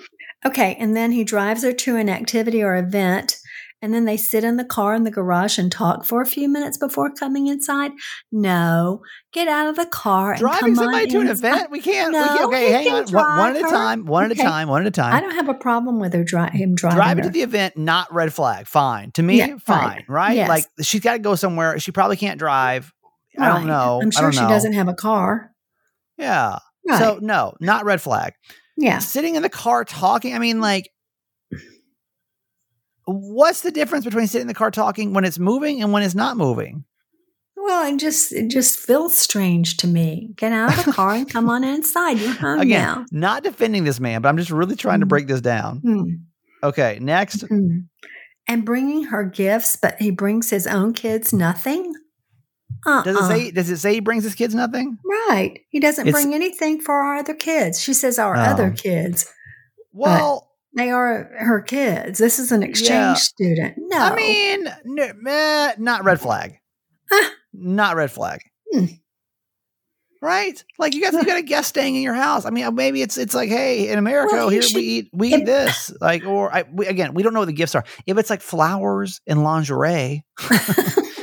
Okay, 0.47 0.77
and 0.79 0.97
then 0.97 1.13
he 1.13 1.25
drives 1.25 1.63
her 1.65 1.73
to 1.73 1.97
an 1.97 2.09
activity 2.09 2.63
or 2.63 2.77
event, 2.77 3.37
and 3.83 3.93
then 3.93 4.07
they 4.07 4.17
sit 4.17 4.43
in 4.43 4.57
the 4.57 4.65
car 4.65 4.95
in 4.95 5.05
the 5.05 5.11
garage 5.11 5.59
and 5.59 5.71
talk 5.71 6.05
for 6.05 6.23
a 6.23 6.27
few 6.27 6.49
minutes 6.49 6.79
before 6.79 7.11
coming 7.11 7.47
inside. 7.47 7.93
No, 8.33 9.03
get 9.33 9.49
out 9.49 9.69
of 9.69 9.77
the 9.77 9.85
car 9.85 10.33
and 10.33 10.41
driving 10.41 10.75
somebody 10.75 11.09
to 11.09 11.21
an 11.21 11.29
event. 11.29 11.71
We 11.71 11.81
can't. 11.81 12.13
No, 12.13 12.23
we 12.23 12.29
can't 12.29 12.45
okay, 12.45 12.73
hang 12.73 12.89
on. 12.89 13.13
One, 13.13 13.39
one, 13.39 13.57
at 13.57 13.65
a 13.65 13.69
time. 13.69 14.07
One 14.07 14.33
okay. 14.33 14.41
at 14.41 14.47
a 14.47 14.49
time. 14.49 14.69
One 14.69 14.81
at 14.83 14.89
a 14.89 14.91
time. 14.93 15.13
I 15.13 15.21
don't 15.21 15.35
have 15.35 15.49
a 15.51 15.55
problem 15.55 16.01
with 16.01 16.15
her 16.15 16.25
dri- 16.25 16.51
him 16.53 16.75
driving. 16.75 16.97
Driving 16.97 17.25
her. 17.25 17.31
to 17.31 17.33
the 17.35 17.43
event, 17.43 17.77
not 17.77 18.13
red 18.15 18.33
flag. 18.33 18.67
Fine 18.67 19.13
to 19.13 19.23
me. 19.23 19.39
Yeah, 19.39 19.59
fine, 19.59 19.79
right? 19.79 20.05
right? 20.09 20.37
Yes. 20.37 20.49
Like 20.49 20.65
she's 20.81 21.03
got 21.03 21.13
to 21.13 21.19
go 21.19 21.35
somewhere. 21.35 21.79
She 21.79 21.93
probably 21.93 22.17
can't 22.17 22.39
drive 22.39 22.95
Right. 23.39 23.51
I 23.51 23.59
don't 23.59 23.67
know. 23.67 24.01
I'm 24.03 24.11
sure 24.11 24.33
she 24.33 24.41
know. 24.41 24.49
doesn't 24.49 24.73
have 24.73 24.89
a 24.89 24.95
car. 24.95 25.53
Yeah. 26.17 26.59
Right. 26.87 26.99
So 26.99 27.19
no, 27.21 27.55
not 27.61 27.85
red 27.85 28.01
flag. 28.01 28.33
Yeah. 28.77 28.99
Sitting 28.99 29.37
in 29.37 29.43
the 29.43 29.49
car 29.49 29.85
talking. 29.85 30.35
I 30.35 30.39
mean, 30.39 30.61
like, 30.61 30.91
what's 33.05 33.61
the 33.61 33.71
difference 33.71 34.05
between 34.05 34.27
sitting 34.27 34.43
in 34.43 34.49
the 34.49 34.55
car 34.55 34.71
talking 34.71 35.13
when 35.13 35.25
it's 35.25 35.39
moving 35.39 35.83
and 35.83 35.93
when 35.93 36.03
it's 36.03 36.15
not 36.15 36.37
moving? 36.37 36.85
Well, 37.57 37.93
it 37.93 37.99
just 37.99 38.33
it 38.33 38.49
just 38.49 38.79
feels 38.79 39.19
strange 39.19 39.79
to 39.79 39.87
me. 39.87 40.31
Get 40.37 40.53
out 40.53 40.79
of 40.79 40.85
the 40.85 40.93
car 40.93 41.15
and 41.15 41.29
come 41.29 41.51
on 41.51 41.65
inside. 41.65 42.19
You're 42.19 42.33
home 42.33 42.61
Again, 42.61 42.81
now. 42.81 43.05
Not 43.11 43.43
defending 43.43 43.85
this 43.85 44.01
man, 44.01 44.23
but 44.23 44.29
I'm 44.29 44.39
just 44.39 44.51
really 44.51 44.77
trying 44.77 44.99
mm. 44.99 45.03
to 45.03 45.07
break 45.07 45.27
this 45.27 45.41
down. 45.41 45.83
Mm. 45.85 46.21
Okay, 46.63 46.99
next. 47.01 47.45
Mm. 47.45 47.87
And 48.47 48.65
bringing 48.65 49.05
her 49.05 49.25
gifts, 49.25 49.77
but 49.77 50.01
he 50.01 50.11
brings 50.11 50.51
his 50.51 50.67
own 50.67 50.95
kids 50.95 51.33
nothing. 51.33 51.93
Uh-uh. 52.87 53.03
Does 53.03 53.17
it 53.17 53.23
uh-uh. 53.23 53.29
say? 53.29 53.51
Does 53.51 53.71
it 53.71 53.77
say 53.79 53.95
he 53.95 54.01
brings 54.01 54.25
his 54.25 54.35
kids 54.35 54.55
nothing? 54.55 54.99
Right. 55.05 55.61
He 55.71 55.81
doesn't 55.81 56.07
it's, 56.07 56.15
bring 56.15 56.35
anything 56.35 56.81
for 56.81 56.95
our 56.95 57.17
other 57.17 57.35
kids. 57.35 57.81
She 57.81 57.95
says 57.95 58.19
our 58.19 58.37
oh. 58.37 58.41
other 58.41 58.71
kids. 58.71 59.33
Well, 59.93 60.49
they 60.77 60.91
are 60.91 61.31
her 61.39 61.61
kids. 61.61 62.19
This 62.19 62.39
is 62.39 62.53
an 62.53 62.63
exchange 62.63 62.91
yeah. 62.91 63.15
student. 63.15 63.75
No, 63.79 63.99
I 63.99 64.15
mean, 64.15 64.69
no, 64.85 65.73
not 65.79 66.05
red 66.05 66.21
flag. 66.21 66.59
not 67.53 67.97
red 67.97 68.11
flag. 68.11 68.41
Hmm. 68.73 68.85
Right? 70.21 70.63
Like 70.79 70.95
you 70.95 71.01
got 71.01 71.13
you 71.13 71.25
got 71.25 71.39
a 71.39 71.43
guest 71.43 71.69
staying 71.71 71.95
in 71.95 72.03
your 72.03 72.15
house. 72.15 72.45
I 72.45 72.51
mean, 72.51 72.75
maybe 72.75 73.03
it's 73.03 73.17
it's 73.17 73.35
like, 73.35 73.49
hey, 73.49 73.89
in 73.89 73.99
America, 73.99 74.35
well, 74.35 74.49
here 74.49 74.63
should, 74.63 74.77
we 74.77 74.83
eat 74.83 75.11
we 75.13 75.35
eat 75.35 75.47
this. 75.47 75.93
Like, 76.01 76.25
or 76.25 76.53
I, 76.55 76.65
we, 76.73 76.87
again, 76.87 77.15
we 77.15 77.23
don't 77.23 77.35
know 77.35 77.41
what 77.41 77.47
the 77.47 77.53
gifts 77.53 77.75
are. 77.75 77.85
If 78.07 78.19
it's 78.19 78.31
like 78.31 78.43
flowers 78.43 79.21
and 79.27 79.43
lingerie. 79.43 80.25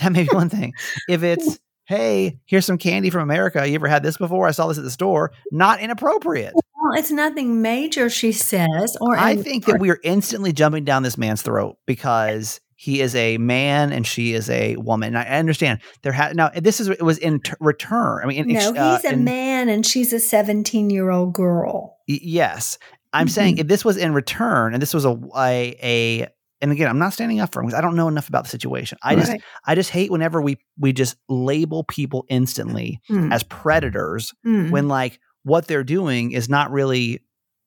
that 0.00 0.12
may 0.12 0.22
be 0.24 0.28
one 0.32 0.48
thing. 0.48 0.72
If 1.08 1.22
it's, 1.22 1.58
hey, 1.86 2.38
here's 2.46 2.66
some 2.66 2.78
candy 2.78 3.10
from 3.10 3.22
America. 3.22 3.66
You 3.66 3.74
ever 3.74 3.88
had 3.88 4.02
this 4.02 4.16
before? 4.16 4.46
I 4.46 4.52
saw 4.52 4.68
this 4.68 4.78
at 4.78 4.84
the 4.84 4.90
store. 4.90 5.32
Not 5.50 5.80
inappropriate. 5.80 6.54
Well, 6.54 6.98
it's 6.98 7.10
nothing 7.10 7.62
major, 7.62 8.08
she 8.08 8.32
says. 8.32 8.96
Or 9.00 9.16
I 9.18 9.36
think 9.36 9.66
that 9.66 9.80
we 9.80 9.90
are 9.90 10.00
instantly 10.02 10.52
jumping 10.52 10.84
down 10.84 11.02
this 11.02 11.18
man's 11.18 11.42
throat 11.42 11.78
because 11.86 12.60
he 12.80 13.02
is 13.02 13.14
a 13.14 13.36
man 13.36 13.92
and 13.92 14.06
she 14.06 14.32
is 14.32 14.48
a 14.48 14.76
woman. 14.76 15.08
And 15.08 15.18
I 15.18 15.38
understand 15.38 15.80
there 16.00 16.12
had 16.12 16.34
now 16.34 16.48
this 16.48 16.80
is 16.80 16.88
it 16.88 17.02
was 17.02 17.18
in 17.18 17.40
t- 17.40 17.52
return. 17.60 18.20
I 18.22 18.26
mean, 18.26 18.48
no, 18.48 18.74
uh, 18.74 18.96
he's 18.96 19.04
a 19.04 19.12
in, 19.12 19.24
man 19.24 19.68
and 19.68 19.84
she's 19.84 20.14
a 20.14 20.18
17 20.18 20.88
year 20.88 21.10
old 21.10 21.34
girl. 21.34 21.98
Y- 22.08 22.20
yes, 22.22 22.78
I'm 23.12 23.26
mm-hmm. 23.26 23.32
saying 23.32 23.58
if 23.58 23.66
this 23.66 23.84
was 23.84 23.98
in 23.98 24.14
return 24.14 24.72
and 24.72 24.80
this 24.80 24.94
was 24.94 25.04
a 25.04 25.10
a, 25.36 25.76
a 25.82 26.28
and 26.60 26.72
again, 26.72 26.88
I'm 26.88 26.98
not 26.98 27.12
standing 27.12 27.40
up 27.40 27.52
for 27.52 27.60
him 27.60 27.66
because 27.66 27.78
I 27.78 27.80
don't 27.80 27.96
know 27.96 28.08
enough 28.08 28.28
about 28.28 28.44
the 28.44 28.50
situation. 28.50 28.98
I 29.02 29.14
right. 29.14 29.26
just 29.26 29.32
I 29.64 29.74
just 29.74 29.90
hate 29.90 30.10
whenever 30.10 30.40
we 30.40 30.58
we 30.78 30.92
just 30.92 31.16
label 31.28 31.84
people 31.84 32.24
instantly 32.28 33.00
mm. 33.10 33.32
as 33.32 33.42
predators 33.44 34.32
mm. 34.46 34.70
when 34.70 34.88
like 34.88 35.20
what 35.42 35.66
they're 35.66 35.84
doing 35.84 36.32
is 36.32 36.48
not 36.48 36.70
really 36.70 37.20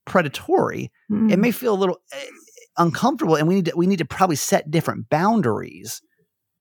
predatory. 0.05 0.91
Mm. 1.11 1.31
It 1.31 1.39
may 1.39 1.51
feel 1.51 1.73
a 1.73 1.75
little 1.75 1.99
uh, 2.13 2.19
uncomfortable, 2.77 3.35
and 3.35 3.47
we 3.47 3.55
need 3.55 3.65
to 3.65 3.73
we 3.75 3.87
need 3.87 3.99
to 3.99 4.05
probably 4.05 4.35
set 4.35 4.69
different 4.69 5.09
boundaries. 5.09 6.01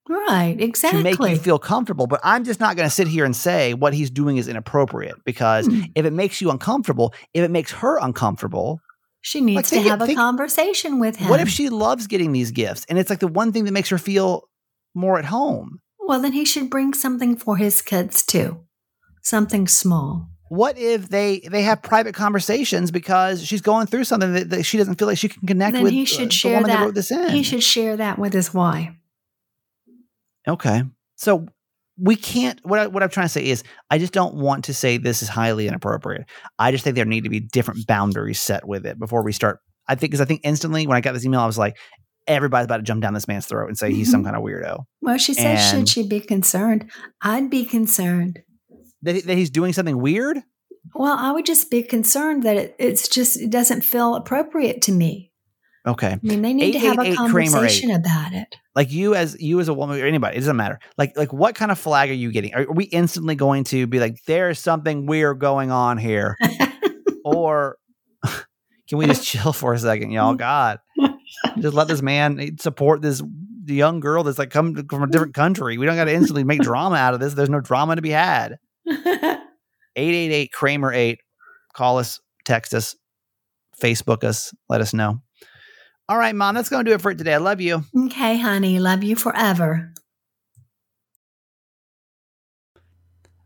Right, 0.09 0.57
exactly. 0.59 0.99
To 0.99 1.05
make 1.05 1.31
you 1.31 1.37
feel 1.37 1.61
comfortable. 1.61 2.07
But 2.07 2.21
I'm 2.25 2.45
just 2.45 2.59
not 2.59 2.77
going 2.77 2.89
to 2.89 2.95
sit 2.95 3.07
here 3.07 3.25
and 3.25 3.37
say 3.37 3.73
what 3.73 3.95
he's 3.95 4.11
doing 4.11 4.37
is 4.37 4.49
inappropriate 4.49 5.15
because 5.25 5.69
mm. 5.69 5.91
if 5.95 6.05
it 6.05 6.13
makes 6.13 6.41
you 6.41 6.51
uncomfortable, 6.51 7.15
if 7.35 7.45
it 7.45 7.51
makes 7.51 7.71
her 7.73 7.99
uncomfortable, 7.99 8.81
She 9.23 9.41
needs 9.41 9.73
like, 9.73 9.83
to 9.83 9.89
have 9.89 10.03
a 10.03 10.15
conversation 10.15 10.99
with 10.99 11.17
him. 11.17 11.29
What 11.29 11.41
if 11.41 11.49
she 11.49 11.69
loves 11.69 12.09
getting 12.09 12.33
these 12.33 12.51
gifts 12.51 12.85
and 12.89 12.99
it's 12.99 13.09
like 13.09 13.21
the 13.21 13.29
one 13.29 13.53
thing 13.53 13.65
that 13.65 13.73
makes 13.73 13.89
her 13.89 13.99
feel 13.99 14.49
more 14.95 15.19
at 15.19 15.25
home? 15.25 15.79
Well, 16.01 16.21
then 16.21 16.33
he 16.33 16.45
should 16.45 16.69
bring 16.69 16.93
something 16.93 17.37
for 17.37 17.57
his 17.57 17.81
kids 17.81 18.25
too. 18.25 18.65
Something 19.23 19.69
small. 19.69 20.29
What 20.49 20.77
if 20.77 21.09
they 21.09 21.39
they 21.51 21.63
have 21.63 21.81
private 21.81 22.15
conversations 22.15 22.91
because 22.91 23.47
she's 23.47 23.63
going 23.63 23.87
through 23.87 24.05
something 24.05 24.35
that, 24.35 24.51
that 24.51 24.65
she 24.65 24.77
doesn't 24.77 24.97
feel 24.97 25.09
like 25.09 25.19
she 25.19 25.29
can 25.29 25.47
connect 25.47 25.75
then 25.75 25.85
with? 25.85 25.93
He 25.93 26.05
should 26.05 26.29
uh, 26.29 26.31
share 26.31 26.61
that. 26.61 26.67
that 26.67 26.85
wrote 26.85 26.95
this 26.95 27.13
in. 27.13 27.31
He 27.31 27.45
should 27.45 27.63
share 27.63 27.97
that 27.97 28.19
with 28.19 28.35
his 28.35 28.53
wife. 28.53 28.91
Okay, 30.47 30.83
so 31.15 31.47
we 32.03 32.17
can't 32.17 32.59
what, 32.65 32.81
I, 32.81 32.87
what 32.89 33.03
i'm 33.03 33.09
trying 33.09 33.27
to 33.27 33.33
say 33.33 33.47
is 33.47 33.63
i 33.91 33.99
just 33.99 34.13
don't 34.13 34.35
want 34.35 34.65
to 34.65 34.75
say 34.75 34.97
this 34.97 35.23
is 35.23 35.29
highly 35.29 35.69
inappropriate. 35.69 36.25
I 36.59 36.73
just 36.73 36.85
think 36.85 36.97
there 36.97 37.05
need 37.05 37.25
to 37.25 37.31
be 37.31 37.41
different 37.41 37.87
boundaries 37.87 38.41
set 38.41 38.67
with 38.67 38.85
it 38.85 38.99
before 38.99 39.23
we 39.23 39.33
start 39.33 39.61
i 39.89 39.95
think 39.95 40.11
because 40.11 40.21
i 40.21 40.25
think 40.25 40.41
instantly 40.45 40.87
when 40.87 40.97
i 40.97 41.01
got 41.01 41.13
this 41.13 41.25
email 41.25 41.41
i 41.41 41.47
was 41.47 41.59
like 41.59 41.77
everybody's 42.27 42.65
about 42.65 42.79
to 42.79 42.83
jump 42.83 43.03
down 43.03 43.15
this 43.15 43.29
man's 43.29 43.47
throat 43.47 43.69
and 43.69 43.79
say 43.79 43.89
mm-hmm. 43.89 43.97
he's 43.97 44.11
some 44.11 44.25
kind 44.25 44.37
of 44.37 44.43
weirdo. 44.43 44.85
Well 45.01 45.19
she 45.19 45.35
said 45.35 45.57
should 45.57 45.89
she 45.89 46.07
be 46.07 46.21
concerned? 46.21 46.91
I'd 47.21 47.51
be 47.51 47.65
concerned. 47.65 48.41
That, 49.03 49.25
that 49.25 49.37
he's 49.37 49.51
doing 49.51 49.73
something 49.73 50.01
weird? 50.01 50.39
Well 50.95 51.17
i 51.19 51.33
would 51.33 51.47
just 51.47 51.71
be 51.71 51.83
concerned 51.83 52.43
that 52.45 52.57
it, 52.57 52.77
it's 52.79 53.09
just 53.09 53.41
it 53.41 53.51
doesn't 53.51 53.83
feel 53.83 54.15
appropriate 54.15 54.83
to 54.83 54.93
me 54.93 55.32
Okay. 55.87 56.13
I 56.13 56.19
mean, 56.23 56.43
they 56.43 56.55
need 56.55 56.73
to 56.73 56.79
have 56.79 56.99
a 56.99 57.15
conversation 57.15 57.91
about 57.91 58.33
it. 58.33 58.57
Like 58.77 58.93
you 58.93 59.15
as 59.17 59.41
you 59.41 59.59
as 59.59 59.69
a 59.69 59.75
woman 59.75 60.01
or 60.01 60.07
anybody, 60.07 60.37
it 60.37 60.41
doesn't 60.41 60.57
matter. 60.57 60.79
Like 60.97 61.17
like 61.17 61.33
what 61.33 61.57
kind 61.57 61.73
of 61.73 61.79
flag 61.79 62.09
are 62.11 62.15
you 62.15 62.31
getting? 62.31 62.55
Are, 62.55 62.63
are 62.63 62.73
we 62.73 62.85
instantly 62.85 63.35
going 63.35 63.65
to 63.65 63.87
be 63.89 63.99
like, 63.99 64.23
there's 64.27 64.61
something 64.61 65.07
weird 65.07 65.41
going 65.41 65.73
on 65.73 65.99
here? 65.99 66.37
or 67.25 67.79
can 68.89 68.99
we 68.99 69.07
just 69.07 69.27
chill 69.27 69.53
for 69.53 69.75
a 69.75 69.79
second, 69.79 70.13
y'all? 70.13 70.35
God. 70.43 70.79
Just 71.59 71.75
let 71.75 71.89
this 71.89 72.03
man 72.03 72.39
eh, 72.39 72.51
support 72.61 73.03
this 73.03 73.21
young 73.67 73.99
girl 73.99 74.23
that's 74.23 74.39
like 74.39 74.51
come 74.51 74.75
from 74.89 75.03
a 75.03 75.09
different 75.09 75.35
country. 75.35 75.79
We 75.79 75.87
don't 75.87 75.97
got 75.97 76.05
to 76.05 76.15
instantly 76.15 76.45
make 76.45 76.61
drama 76.61 76.97
out 76.97 77.15
of 77.15 77.21
this. 77.21 77.35
There's 77.35 77.51
no 77.51 77.61
drama 77.61 77.97
to 77.97 78.03
be 78.03 78.11
had. 78.11 78.59
888 78.87 80.53
Kramer 80.53 80.93
8. 80.93 81.19
Call 81.75 81.99
us, 81.99 82.21
text 82.45 82.75
us, 82.75 82.95
Facebook 83.81 84.25
us, 84.25 84.53
let 84.69 84.81
us 84.81 84.95
know. 84.95 85.21
All 86.13 86.19
right, 86.19 86.35
mom, 86.35 86.55
that's 86.55 86.69
going 86.69 86.85
to 86.85 86.91
do 86.91 86.95
it 86.95 87.01
for 87.01 87.11
it 87.11 87.17
today. 87.17 87.33
I 87.33 87.39
love 87.39 87.63
you. 87.63 87.85
Okay, 87.97 88.39
honey. 88.39 88.79
Love 88.79 89.03
you 89.03 89.17
forever. 89.17 89.95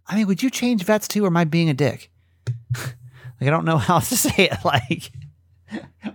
I 0.08 0.16
mean, 0.16 0.26
would 0.26 0.42
you 0.42 0.50
change 0.50 0.82
vets 0.82 1.06
too, 1.06 1.22
or 1.22 1.28
am 1.28 1.36
I 1.36 1.44
being 1.44 1.70
a 1.70 1.74
dick? 1.74 2.10
like, 2.76 2.96
I 3.42 3.50
don't 3.50 3.66
know 3.66 3.78
how 3.78 4.00
to 4.00 4.16
say 4.16 4.48
it. 4.50 4.64
Like, 4.64 5.12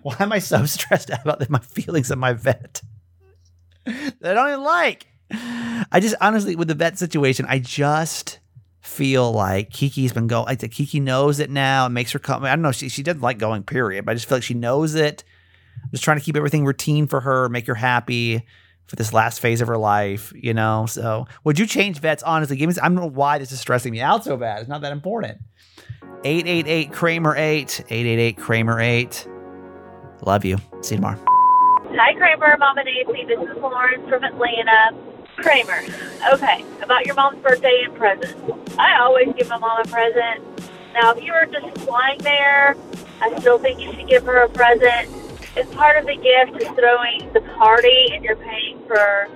why 0.01 0.17
am 0.19 0.33
I 0.33 0.39
so 0.39 0.65
stressed 0.65 1.09
out 1.09 1.21
about 1.21 1.49
my 1.49 1.59
feelings 1.59 2.11
of 2.11 2.17
my 2.17 2.33
vet 2.33 2.81
that 3.85 4.15
I 4.21 4.33
don't 4.33 4.49
even 4.49 4.63
like? 4.65 5.07
I 5.31 6.01
just 6.01 6.15
honestly, 6.19 6.57
with 6.57 6.67
the 6.67 6.75
vet 6.75 6.97
situation, 6.97 7.45
I 7.47 7.59
just 7.59 8.39
feel 8.81 9.31
like 9.31 9.69
Kiki's 9.69 10.11
been 10.11 10.27
going. 10.27 10.47
Like 10.47 10.59
the 10.59 10.67
Kiki 10.67 10.99
knows 10.99 11.39
it 11.39 11.49
now. 11.49 11.85
It 11.85 11.91
makes 11.91 12.11
her 12.11 12.19
come. 12.19 12.43
I 12.43 12.49
don't 12.49 12.61
know. 12.61 12.73
She 12.73 12.89
she 12.89 13.03
doesn't 13.03 13.21
like 13.21 13.37
going. 13.37 13.63
Period. 13.63 14.03
But 14.03 14.11
I 14.11 14.15
just 14.15 14.27
feel 14.27 14.35
like 14.39 14.43
she 14.43 14.53
knows 14.53 14.95
it 14.95 15.23
just 15.91 16.03
trying 16.03 16.17
to 16.17 16.23
keep 16.23 16.35
everything 16.35 16.65
routine 16.65 17.07
for 17.07 17.19
her, 17.21 17.49
make 17.49 17.67
her 17.67 17.75
happy 17.75 18.45
for 18.87 18.95
this 18.95 19.13
last 19.13 19.39
phase 19.39 19.61
of 19.61 19.67
her 19.67 19.77
life, 19.77 20.33
you 20.35 20.53
know. 20.53 20.85
So, 20.85 21.25
would 21.43 21.57
you 21.57 21.65
change 21.65 21.99
vets? 21.99 22.23
Honestly, 22.23 22.57
give 22.57 22.69
me. 22.69 22.75
I 22.81 22.87
don't 22.87 22.95
know 22.95 23.05
why 23.05 23.37
this 23.37 23.51
is 23.51 23.59
stressing 23.59 23.91
me 23.91 24.01
out 24.01 24.23
so 24.23 24.37
bad. 24.37 24.59
It's 24.59 24.69
not 24.69 24.81
that 24.81 24.91
important. 24.91 25.39
888 26.23 26.91
Kramer 26.91 27.35
8. 27.35 27.85
888 27.89 28.37
Kramer 28.37 28.79
8. 28.79 29.27
Love 30.25 30.45
you. 30.45 30.57
See 30.81 30.95
you 30.95 30.97
tomorrow. 30.97 31.23
Hi, 31.95 32.13
Kramer. 32.13 32.57
Mama 32.57 32.83
Nancy. 32.83 33.25
This 33.25 33.39
is 33.39 33.57
Lauren 33.57 34.07
from 34.09 34.23
Atlanta. 34.23 34.91
Kramer. 35.37 35.83
Okay, 36.33 36.63
about 36.81 37.05
your 37.05 37.15
mom's 37.15 37.41
birthday 37.41 37.83
and 37.85 37.95
present. 37.95 38.35
I 38.77 38.99
always 38.99 39.29
give 39.37 39.47
my 39.49 39.57
mom 39.57 39.81
a 39.81 39.87
present. 39.87 40.43
Now, 40.93 41.13
if 41.13 41.23
you 41.23 41.31
were 41.31 41.45
just 41.45 41.77
flying 41.79 42.19
there, 42.19 42.75
I 43.21 43.39
still 43.39 43.57
think 43.57 43.79
you 43.79 43.93
should 43.93 44.07
give 44.07 44.23
her 44.25 44.43
a 44.43 44.49
present 44.49 45.09
it's 45.55 45.73
part 45.75 45.97
of 45.97 46.05
the 46.05 46.15
gift 46.15 46.61
is 46.61 46.69
throwing 46.69 47.31
the 47.33 47.41
party 47.57 48.07
and 48.13 48.23
you're 48.23 48.37
paying 48.37 48.79
for 48.87 49.27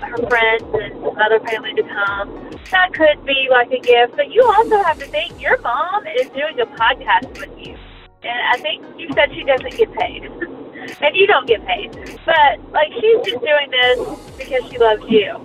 her 0.00 0.16
friends 0.28 0.62
and 0.62 1.04
other 1.18 1.40
family 1.40 1.74
to 1.74 1.82
come. 1.82 2.50
That 2.70 2.92
could 2.94 3.24
be 3.26 3.48
like 3.50 3.70
a 3.72 3.80
gift, 3.80 4.16
but 4.16 4.30
you 4.30 4.42
also 4.44 4.82
have 4.82 4.98
to 4.98 5.06
think 5.06 5.40
your 5.40 5.60
mom 5.60 6.06
is 6.06 6.28
doing 6.30 6.58
a 6.60 6.66
podcast 6.66 7.38
with 7.38 7.50
you. 7.58 7.76
And 8.22 8.38
I 8.52 8.58
think 8.58 8.84
you 8.98 9.08
said 9.14 9.30
she 9.34 9.44
doesn't 9.44 9.76
get 9.76 9.92
paid. 9.92 10.24
and 11.02 11.16
you 11.16 11.26
don't 11.26 11.46
get 11.46 11.64
paid. 11.66 11.92
But 12.24 12.72
like 12.72 12.92
she's 12.92 13.26
just 13.26 13.44
doing 13.44 13.70
this 13.70 14.20
because 14.38 14.70
she 14.70 14.78
loves 14.78 15.04
you. 15.08 15.36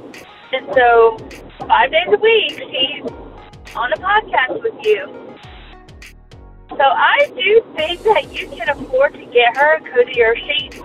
And 0.54 0.68
so 0.74 1.18
five 1.68 1.92
days 1.92 2.08
a 2.08 2.18
week 2.18 2.52
she's 2.52 3.12
on 3.76 3.92
a 3.92 3.98
podcast 3.98 4.62
with 4.62 4.86
you 4.86 5.33
so 6.78 6.84
I 6.84 7.32
do 7.36 7.64
think 7.76 8.02
that 8.04 8.34
you 8.34 8.48
can 8.50 8.70
afford 8.70 9.14
to 9.14 9.26
get 9.28 9.58
her 9.58 9.78
a 9.78 9.82
Cozy 9.82 10.22
Earth 10.22 10.38
sheet. 10.38 10.82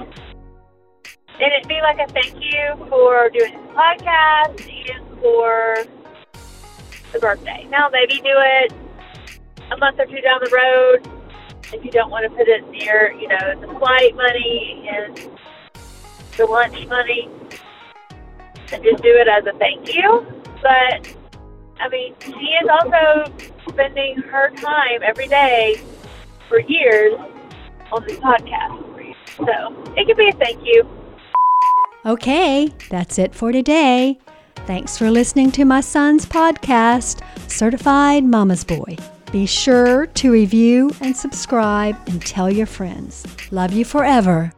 And 1.40 1.52
it'd 1.52 1.68
be 1.68 1.80
like 1.80 1.98
a 1.98 2.12
thank 2.12 2.34
you 2.34 2.86
for 2.88 3.30
doing 3.30 3.52
this 3.52 3.76
podcast 3.76 4.68
and 4.90 5.20
for 5.20 5.76
the 7.12 7.18
birthday. 7.20 7.66
Now, 7.70 7.88
maybe 7.90 8.16
do 8.16 8.34
it 8.34 8.72
a 9.70 9.76
month 9.76 9.98
or 9.98 10.06
two 10.06 10.20
down 10.20 10.40
the 10.42 10.50
road 10.50 11.08
if 11.72 11.84
you 11.84 11.90
don't 11.90 12.10
want 12.10 12.30
to 12.30 12.36
put 12.36 12.48
it 12.48 12.68
near, 12.70 13.12
you 13.12 13.28
know, 13.28 13.60
the 13.60 13.78
flight 13.78 14.16
money 14.16 14.88
and 14.90 15.16
the 16.36 16.46
lunch 16.46 16.86
money. 16.88 17.28
And 18.72 18.82
just 18.82 19.02
do 19.02 19.10
it 19.10 19.28
as 19.28 19.46
a 19.46 19.56
thank 19.58 19.94
you. 19.94 20.26
But 20.62 21.14
I 21.80 21.88
mean, 21.88 22.14
she 22.20 22.30
is 22.30 22.68
also 22.68 23.32
spending 23.68 24.16
her 24.16 24.50
time 24.56 25.02
every 25.02 25.28
day 25.28 25.80
for 26.48 26.60
years 26.60 27.14
on 27.92 28.04
this 28.06 28.18
podcast. 28.18 28.84
So 29.36 29.92
it 29.96 30.06
could 30.06 30.16
be 30.16 30.28
a 30.28 30.32
thank 30.32 30.64
you. 30.64 30.88
Okay, 32.04 32.68
that's 32.90 33.18
it 33.18 33.34
for 33.34 33.52
today. 33.52 34.18
Thanks 34.66 34.98
for 34.98 35.10
listening 35.10 35.50
to 35.52 35.64
my 35.64 35.80
son's 35.80 36.26
podcast, 36.26 37.22
Certified 37.48 38.24
Mama's 38.24 38.64
Boy. 38.64 38.96
Be 39.32 39.46
sure 39.46 40.06
to 40.06 40.32
review 40.32 40.90
and 41.00 41.16
subscribe 41.16 41.96
and 42.06 42.24
tell 42.24 42.50
your 42.50 42.66
friends. 42.66 43.26
Love 43.52 43.72
you 43.72 43.84
forever. 43.84 44.52